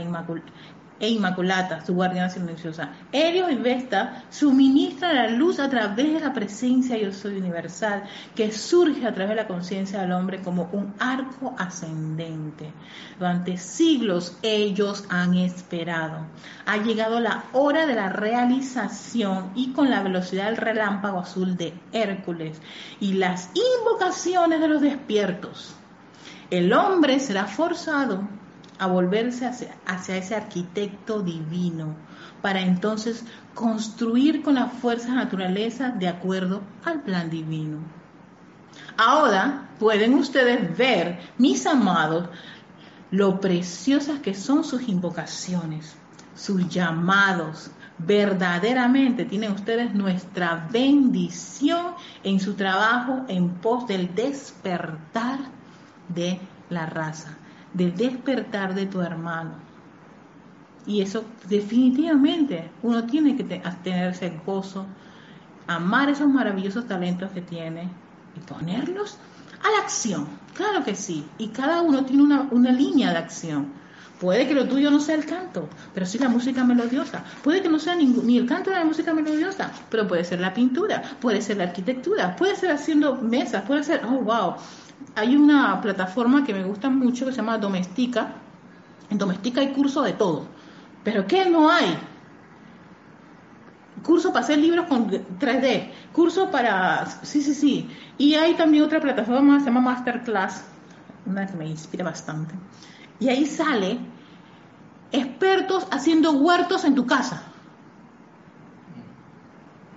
e 0.98 1.08
Inmaculata, 1.08 1.84
su 1.84 1.94
guardiana 1.94 2.30
silenciosa. 2.30 2.90
Helios 3.12 3.50
y 3.50 3.56
Vesta 3.56 4.24
suministran 4.30 5.14
la 5.14 5.28
luz 5.28 5.60
a 5.60 5.68
través 5.68 6.14
de 6.14 6.20
la 6.20 6.32
presencia 6.32 6.96
yo 6.96 7.12
soy 7.12 7.36
universal, 7.36 8.04
que 8.34 8.50
surge 8.52 9.06
a 9.06 9.12
través 9.12 9.30
de 9.30 9.42
la 9.42 9.46
conciencia 9.46 10.00
del 10.00 10.12
hombre 10.12 10.40
como 10.40 10.68
un 10.72 10.94
arco 10.98 11.54
ascendente. 11.58 12.72
Durante 13.18 13.58
siglos 13.58 14.38
ellos 14.42 15.04
han 15.08 15.34
esperado. 15.34 16.26
Ha 16.64 16.78
llegado 16.78 17.20
la 17.20 17.44
hora 17.52 17.86
de 17.86 17.94
la 17.94 18.08
realización 18.08 19.52
y 19.54 19.72
con 19.72 19.90
la 19.90 20.02
velocidad 20.02 20.46
del 20.46 20.56
relámpago 20.56 21.20
azul 21.20 21.56
de 21.56 21.74
Hércules 21.92 22.60
y 23.00 23.14
las 23.14 23.50
invocaciones 23.54 24.60
de 24.60 24.68
los 24.68 24.80
despiertos. 24.80 25.74
El 26.50 26.72
hombre 26.72 27.18
será 27.18 27.46
forzado 27.46 28.28
a 28.78 28.86
volverse 28.86 29.46
hacia, 29.46 30.16
ese 30.16 30.34
arquitecto 30.34 31.22
divino, 31.22 31.94
para 32.42 32.60
entonces 32.60 33.24
construir 33.54 34.42
con 34.42 34.54
la 34.54 34.66
fuerza 34.66 35.14
naturaleza 35.14 35.90
de 35.90 36.08
acuerdo 36.08 36.62
al 36.84 37.02
plan 37.02 37.30
divino. 37.30 37.78
Ahora 38.96 39.68
pueden 39.78 40.14
ustedes 40.14 40.76
ver, 40.76 41.18
mis 41.38 41.66
amados, 41.66 42.28
lo 43.10 43.40
preciosas 43.40 44.20
que 44.20 44.34
son 44.34 44.64
sus 44.64 44.88
invocaciones, 44.88 45.96
sus 46.34 46.68
llamados. 46.68 47.70
Verdaderamente 47.98 49.24
tienen 49.24 49.52
ustedes 49.52 49.94
nuestra 49.94 50.68
bendición 50.70 51.94
en 52.22 52.40
su 52.40 52.54
trabajo 52.54 53.24
en 53.28 53.48
pos 53.54 53.86
del 53.86 54.14
despertar 54.14 55.38
de 56.08 56.38
la 56.68 56.84
raza 56.84 57.38
de 57.76 57.90
despertar 57.90 58.74
de 58.74 58.86
tu 58.86 59.00
hermano. 59.00 59.52
Y 60.86 61.02
eso 61.02 61.24
definitivamente 61.48 62.70
uno 62.82 63.04
tiene 63.04 63.36
que 63.36 63.44
tener 63.44 64.14
gozo, 64.46 64.86
amar 65.66 66.08
esos 66.08 66.28
maravillosos 66.28 66.86
talentos 66.86 67.30
que 67.32 67.42
tiene 67.42 67.88
y 68.36 68.40
ponerlos 68.40 69.18
a 69.62 69.70
la 69.70 69.78
acción. 69.84 70.26
Claro 70.54 70.84
que 70.84 70.94
sí. 70.94 71.26
Y 71.38 71.48
cada 71.48 71.82
uno 71.82 72.04
tiene 72.04 72.22
una, 72.22 72.48
una 72.50 72.72
línea 72.72 73.10
de 73.10 73.18
acción. 73.18 73.72
Puede 74.20 74.48
que 74.48 74.54
lo 74.54 74.66
tuyo 74.66 74.90
no 74.90 74.98
sea 74.98 75.16
el 75.16 75.26
canto, 75.26 75.68
pero 75.92 76.06
sí 76.06 76.18
la 76.18 76.30
música 76.30 76.64
melodiosa. 76.64 77.22
Puede 77.42 77.60
que 77.60 77.68
no 77.68 77.78
sea 77.78 77.94
ni 77.94 78.38
el 78.38 78.46
canto 78.46 78.70
ni 78.70 78.76
la 78.76 78.84
música 78.86 79.12
melodiosa, 79.12 79.70
pero 79.90 80.08
puede 80.08 80.24
ser 80.24 80.40
la 80.40 80.54
pintura, 80.54 81.02
puede 81.20 81.42
ser 81.42 81.58
la 81.58 81.64
arquitectura, 81.64 82.34
puede 82.36 82.56
ser 82.56 82.70
haciendo 82.70 83.16
mesas, 83.16 83.64
puede 83.66 83.84
ser, 83.84 84.02
oh, 84.06 84.20
wow, 84.20 84.54
hay 85.14 85.36
una 85.36 85.80
plataforma 85.80 86.44
que 86.44 86.52
me 86.52 86.64
gusta 86.64 86.90
mucho 86.90 87.24
que 87.24 87.32
se 87.32 87.38
llama 87.38 87.58
Domestica. 87.58 88.34
En 89.10 89.18
Domestica 89.18 89.60
hay 89.60 89.72
curso 89.72 90.02
de 90.02 90.12
todo. 90.12 90.46
Pero 91.04 91.26
¿qué 91.26 91.48
no 91.48 91.70
hay? 91.70 91.96
Curso 94.02 94.32
para 94.32 94.44
hacer 94.44 94.58
libros 94.58 94.86
con 94.86 95.08
3D, 95.10 95.90
curso 96.12 96.50
para... 96.50 97.06
Sí, 97.22 97.40
sí, 97.42 97.54
sí. 97.54 97.90
Y 98.18 98.34
hay 98.34 98.54
también 98.54 98.84
otra 98.84 99.00
plataforma 99.00 99.54
que 99.54 99.60
se 99.60 99.66
llama 99.66 99.80
Masterclass, 99.80 100.64
una 101.24 101.46
que 101.46 101.56
me 101.56 101.66
inspira 101.66 102.04
bastante. 102.04 102.54
Y 103.18 103.28
ahí 103.28 103.46
sale 103.46 103.98
expertos 105.12 105.86
haciendo 105.90 106.32
huertos 106.32 106.84
en 106.84 106.94
tu 106.94 107.06
casa. 107.06 107.42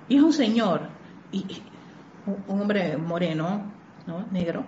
Y 0.08 0.18
es 0.18 0.24
un 0.24 0.34
señor, 0.34 0.82
y, 1.32 1.46
un 2.26 2.62
hombre 2.62 2.98
moreno, 2.98 3.64
¿no? 4.08 4.26
negro, 4.32 4.64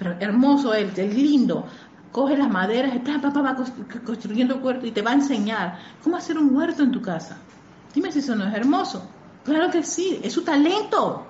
pero 0.00 0.16
hermoso 0.18 0.72
él, 0.72 0.90
es 0.96 1.14
lindo. 1.14 1.66
Coge 2.10 2.36
las 2.36 2.50
maderas 2.50 2.92
y 2.94 2.98
va 2.98 3.56
construyendo 4.04 4.56
huerto 4.56 4.86
y 4.86 4.92
te 4.92 5.02
va 5.02 5.10
a 5.10 5.14
enseñar 5.14 5.78
cómo 6.02 6.16
hacer 6.16 6.38
un 6.38 6.56
huerto 6.56 6.82
en 6.82 6.90
tu 6.90 7.02
casa. 7.02 7.36
Dime 7.94 8.10
si 8.10 8.20
eso 8.20 8.34
no 8.34 8.48
es 8.48 8.54
hermoso. 8.54 9.06
Claro 9.44 9.70
que 9.70 9.82
sí, 9.82 10.18
es 10.22 10.32
su 10.32 10.42
talento. 10.42 11.26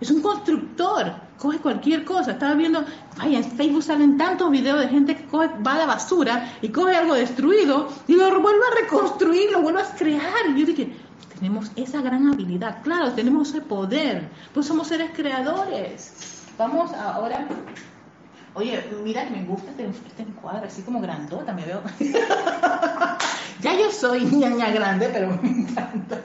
Es 0.00 0.10
un 0.10 0.22
constructor, 0.22 1.12
coge 1.38 1.58
cualquier 1.58 2.06
cosa. 2.06 2.32
Estaba 2.32 2.54
viendo, 2.54 2.82
vaya, 3.18 3.38
en 3.38 3.44
Facebook 3.44 3.82
salen 3.82 4.16
tantos 4.16 4.50
videos 4.50 4.80
de 4.80 4.88
gente 4.88 5.14
que 5.14 5.26
coge, 5.26 5.50
va 5.64 5.74
a 5.74 5.78
la 5.78 5.86
basura 5.86 6.54
y 6.62 6.70
coge 6.70 6.96
algo 6.96 7.14
destruido 7.14 7.88
y 8.08 8.14
lo 8.14 8.40
vuelve 8.40 8.62
a 8.72 8.80
reconstruir, 8.82 9.52
lo 9.52 9.60
vuelve 9.60 9.82
a 9.82 9.94
crear. 9.94 10.48
Y 10.48 10.60
yo 10.60 10.66
dije, 10.66 10.96
tenemos 11.38 11.70
esa 11.76 12.00
gran 12.00 12.32
habilidad, 12.32 12.82
claro, 12.82 13.12
tenemos 13.12 13.50
ese 13.50 13.60
poder, 13.60 14.30
pues 14.54 14.66
somos 14.66 14.88
seres 14.88 15.10
creadores. 15.14 16.33
Vamos 16.56 16.92
ahora. 16.92 17.46
Oye, 18.54 18.84
mira 19.02 19.24
que 19.24 19.30
me 19.30 19.44
gusta 19.44 19.70
este, 19.70 19.86
este 19.86 20.26
así 20.64 20.82
como 20.82 21.00
grandota, 21.00 21.52
me 21.52 21.64
veo. 21.64 21.82
ya 23.60 23.74
yo 23.76 23.90
soy 23.90 24.24
niña 24.24 24.70
grande, 24.70 25.10
pero 25.12 25.28
me 25.28 25.48
encanta. 25.48 26.22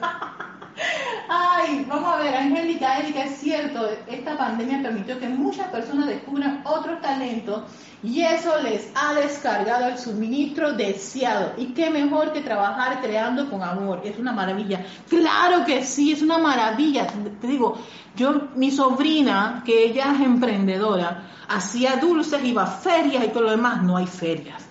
Ay, 1.28 1.84
vamos 1.88 2.12
a 2.12 2.16
ver, 2.18 2.34
Angélica, 2.34 2.98
Erika, 2.98 3.24
es 3.24 3.38
cierto, 3.38 3.88
esta 4.08 4.36
pandemia 4.36 4.82
permitió 4.82 5.18
que 5.18 5.28
muchas 5.28 5.68
personas 5.68 6.06
descubran 6.06 6.62
otros 6.64 7.00
talentos 7.00 7.62
y 8.02 8.22
eso 8.22 8.60
les 8.62 8.90
ha 8.94 9.14
descargado 9.14 9.88
el 9.88 9.98
suministro 9.98 10.72
deseado. 10.72 11.52
Y 11.56 11.66
qué 11.74 11.90
mejor 11.90 12.32
que 12.32 12.40
trabajar 12.40 13.00
creando 13.00 13.48
con 13.50 13.62
amor, 13.62 14.00
es 14.04 14.18
una 14.18 14.32
maravilla. 14.32 14.84
Claro 15.08 15.64
que 15.64 15.84
sí, 15.84 16.12
es 16.12 16.22
una 16.22 16.38
maravilla. 16.38 17.06
Te 17.40 17.46
digo, 17.46 17.78
yo, 18.16 18.48
mi 18.56 18.70
sobrina, 18.70 19.62
que 19.64 19.84
ella 19.84 20.12
es 20.14 20.20
emprendedora, 20.20 21.30
hacía 21.48 21.96
dulces, 21.96 22.44
iba 22.44 22.64
a 22.64 22.66
ferias 22.66 23.24
y 23.24 23.28
todo 23.28 23.44
lo 23.44 23.50
demás, 23.50 23.82
no 23.82 23.96
hay 23.96 24.06
ferias. 24.06 24.62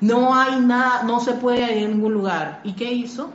No 0.00 0.34
hay 0.34 0.60
nada, 0.60 1.04
no 1.04 1.20
se 1.20 1.32
puede 1.34 1.62
ir 1.62 1.84
en 1.84 1.90
ningún 1.92 2.14
lugar. 2.14 2.60
¿Y 2.64 2.72
qué 2.72 2.92
hizo? 2.92 3.30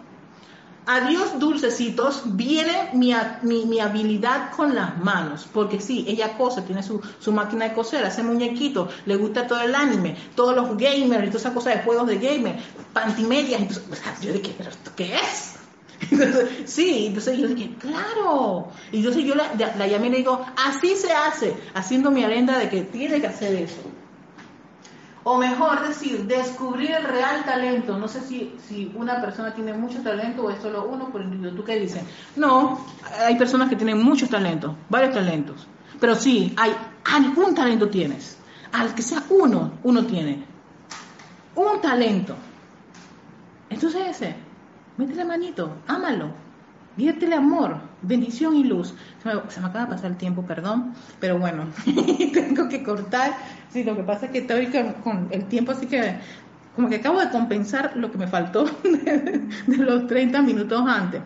Adiós 0.86 1.38
dulcecitos, 1.38 2.24
viene 2.38 2.92
mi, 2.94 3.14
mi, 3.44 3.80
habilidad 3.82 4.52
con 4.56 4.74
las 4.74 4.98
manos, 4.98 5.46
porque 5.54 5.82
sí, 5.82 6.06
ella 6.08 6.38
cose, 6.38 6.62
tiene 6.62 6.82
su, 6.82 7.02
máquina 7.34 7.68
de 7.68 7.74
coser, 7.74 8.06
hace 8.06 8.24
muñequitos, 8.24 8.90
le 9.06 9.18
gusta 9.18 9.48
todo 9.48 9.60
el 9.60 9.76
anime, 9.76 10.16
todos 10.34 10.56
los 10.56 10.78
gamers 10.78 11.26
y 11.26 11.28
todas 11.28 11.42
esas 11.42 11.54
cosas 11.54 11.76
de 11.76 11.82
juegos 11.82 12.08
de 12.08 12.20
gamer, 12.20 12.58
pantimedias, 12.94 13.60
entonces, 13.60 13.84
yo 14.22 14.32
dije, 14.32 14.56
¿pero 14.58 14.72
qué 14.96 15.14
es? 15.14 15.57
sí, 16.66 17.08
entonces 17.08 17.38
yo 17.38 17.48
dije, 17.48 17.76
claro. 17.80 18.70
Y 18.92 18.98
entonces 18.98 19.24
yo 19.24 19.36
la, 19.36 19.54
la 19.56 19.88
llamé 19.88 20.08
y 20.08 20.12
le 20.12 20.18
digo, 20.18 20.46
así 20.66 20.96
se 20.96 21.12
hace, 21.12 21.56
haciendo 21.74 22.12
mi 22.12 22.24
arenda 22.24 22.58
de 22.58 22.70
que 22.70 22.82
tiene 22.82 23.20
que 23.20 23.28
hacer 23.28 23.56
eso 23.56 23.82
o 25.30 25.38
mejor 25.38 25.86
decir, 25.86 26.26
descubrir 26.26 26.90
el 26.92 27.04
real 27.04 27.44
talento. 27.44 27.98
No 27.98 28.08
sé 28.08 28.22
si, 28.22 28.56
si 28.66 28.90
una 28.96 29.20
persona 29.20 29.54
tiene 29.54 29.74
mucho 29.74 30.02
talento 30.02 30.44
o 30.44 30.50
es 30.50 30.62
solo 30.62 30.88
uno 30.88 31.10
por 31.10 31.22
individuo. 31.22 31.52
¿Tú 31.54 31.66
qué 31.66 31.78
dices? 31.78 32.02
No, 32.38 32.80
hay 33.26 33.36
personas 33.36 33.68
que 33.68 33.76
tienen 33.76 34.02
muchos 34.02 34.30
talentos, 34.30 34.74
varios 34.88 35.14
talentos. 35.14 35.68
Pero 36.00 36.16
sí, 36.16 36.54
hay 36.56 36.72
algún 37.04 37.54
talento 37.54 37.90
tienes. 37.90 38.38
Al 38.72 38.96
que 38.96 39.02
sea 39.02 39.22
uno, 39.30 39.74
uno 39.84 40.06
tiene. 40.06 40.46
Un 41.56 41.82
talento. 41.82 42.34
Entonces 43.70 44.08
ese, 44.08 44.34
métele 44.98 45.26
manito, 45.26 45.78
ámalo, 45.88 46.32
viértele 46.96 47.36
amor, 47.36 47.78
bendición 48.02 48.56
y 48.56 48.64
luz. 48.64 48.94
Se 49.22 49.30
me, 49.62 49.68
acaba 49.68 49.86
de 49.86 49.92
pasar 49.92 50.12
el 50.12 50.18
tiempo, 50.18 50.44
perdón, 50.44 50.94
pero 51.20 51.38
bueno, 51.40 51.66
tengo 52.34 52.68
que 52.68 52.84
cortar 52.84 53.34
Sí, 53.72 53.84
lo 53.84 53.96
que 53.96 54.04
pasa 54.04 54.28
es 54.28 54.32
que 54.32 54.40
estoy 54.40 54.68
con, 55.04 55.28
el 55.32 55.46
tiempo, 55.46 55.72
así 55.72 55.88
que 55.88 56.16
como 56.76 56.90
que 56.90 56.98
acabo 56.98 57.20
de 57.20 57.30
compensar 57.30 57.98
lo 57.98 58.12
que 58.12 58.18
me 58.18 58.28
faltó 58.28 58.66
de, 58.84 59.78
los 59.78 60.08
30 60.08 60.42
minutos 60.42 60.82
antes. 60.88 61.22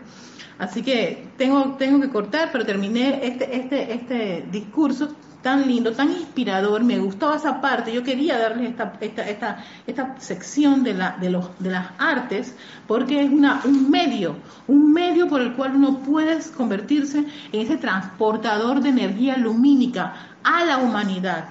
Así 0.58 0.82
que 0.82 1.28
tengo, 1.36 1.76
tengo 1.78 2.00
que 2.00 2.08
cortar, 2.08 2.50
pero 2.52 2.64
terminé 2.64 3.26
este, 3.26 3.56
este, 3.56 3.94
este 3.94 4.46
discurso 4.50 5.14
tan 5.42 5.66
lindo, 5.66 5.92
tan 5.92 6.10
inspirador, 6.10 6.84
me 6.84 6.98
gustaba 6.98 7.36
esa 7.36 7.60
parte, 7.60 7.92
yo 7.92 8.02
quería 8.02 8.38
darles 8.38 8.70
esta, 8.70 8.92
esta, 9.00 9.28
esta, 9.28 9.64
esta 9.86 10.20
sección 10.20 10.82
de, 10.84 10.94
la, 10.94 11.16
de, 11.20 11.30
los, 11.30 11.50
de 11.58 11.70
las 11.70 11.88
artes, 11.98 12.54
porque 12.86 13.22
es 13.22 13.30
una, 13.30 13.60
un 13.64 13.90
medio, 13.90 14.36
un 14.68 14.92
medio 14.92 15.28
por 15.28 15.40
el 15.40 15.54
cual 15.54 15.74
uno 15.76 15.98
puede 15.98 16.38
convertirse 16.56 17.18
en 17.52 17.60
ese 17.60 17.76
transportador 17.76 18.80
de 18.80 18.90
energía 18.90 19.36
lumínica 19.36 20.14
a 20.44 20.64
la 20.64 20.78
humanidad 20.78 21.48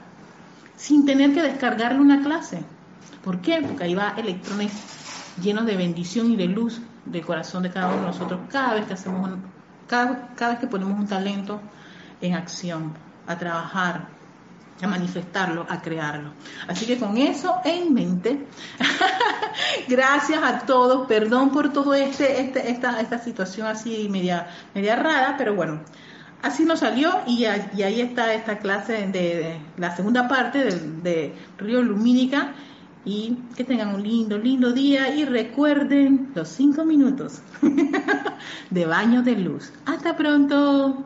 sin 0.82 1.06
tener 1.06 1.34
que 1.34 1.44
descargarle 1.44 2.00
una 2.00 2.24
clase. 2.24 2.64
¿Por 3.24 3.40
qué? 3.40 3.62
Porque 3.62 3.84
ahí 3.84 3.94
va 3.94 4.16
electrones 4.18 4.72
llenos 5.40 5.68
de 5.68 5.78
bendición 5.78 6.32
y 6.32 6.36
de 6.36 6.48
luz 6.48 6.82
del 7.06 7.24
corazón 7.24 7.62
de 7.62 7.70
cada 7.70 7.90
uno 7.90 8.02
de 8.02 8.08
nosotros 8.08 8.40
cada 8.50 8.74
vez 8.74 8.86
que 8.86 8.94
hacemos 8.94 9.30
cada, 9.88 10.30
cada 10.36 10.52
vez 10.52 10.60
que 10.60 10.68
ponemos 10.68 11.00
un 11.00 11.08
talento 11.08 11.62
en 12.22 12.34
acción, 12.34 12.94
a 13.28 13.38
trabajar, 13.38 14.08
a 14.82 14.88
manifestarlo, 14.88 15.66
a 15.70 15.82
crearlo. 15.82 16.32
Así 16.68 16.86
que 16.86 16.98
con 16.98 17.18
eso 17.18 17.56
en 17.64 17.94
mente, 17.94 18.48
gracias 19.88 20.42
a 20.44 20.60
todos, 20.60 21.08
perdón 21.08 21.52
por 21.52 21.72
todo 21.72 21.94
este, 21.94 22.42
este, 22.42 22.72
esta, 22.72 23.00
esta 23.00 23.20
situación 23.20 23.68
así 23.68 24.08
media, 24.10 24.48
media 24.74 24.96
rara, 24.96 25.36
pero 25.38 25.56
bueno, 25.56 25.82
así 26.42 26.66
nos 26.66 26.80
salió 26.80 27.12
y, 27.28 27.46
ahí 27.46 28.02
está 28.02 28.34
esta 28.34 28.58
clase 28.60 29.08
de, 29.08 29.60
la 29.78 29.96
segunda 29.96 30.28
parte 30.28 30.64
de, 30.64 31.34
Río 31.58 31.82
Lumínica 31.82 32.54
y 33.06 33.38
que 33.56 33.64
tengan 33.64 33.96
un 33.96 34.04
lindo, 34.04 34.38
lindo 34.38 34.72
día 34.72 35.14
y 35.16 35.26
recuerden 35.26 36.32
los 36.36 36.50
cinco 36.50 36.86
minutos 36.86 37.42
de 38.70 38.86
baño 38.86 39.24
de 39.24 39.36
luz. 39.36 39.72
Hasta 39.86 40.16
pronto. 40.16 41.06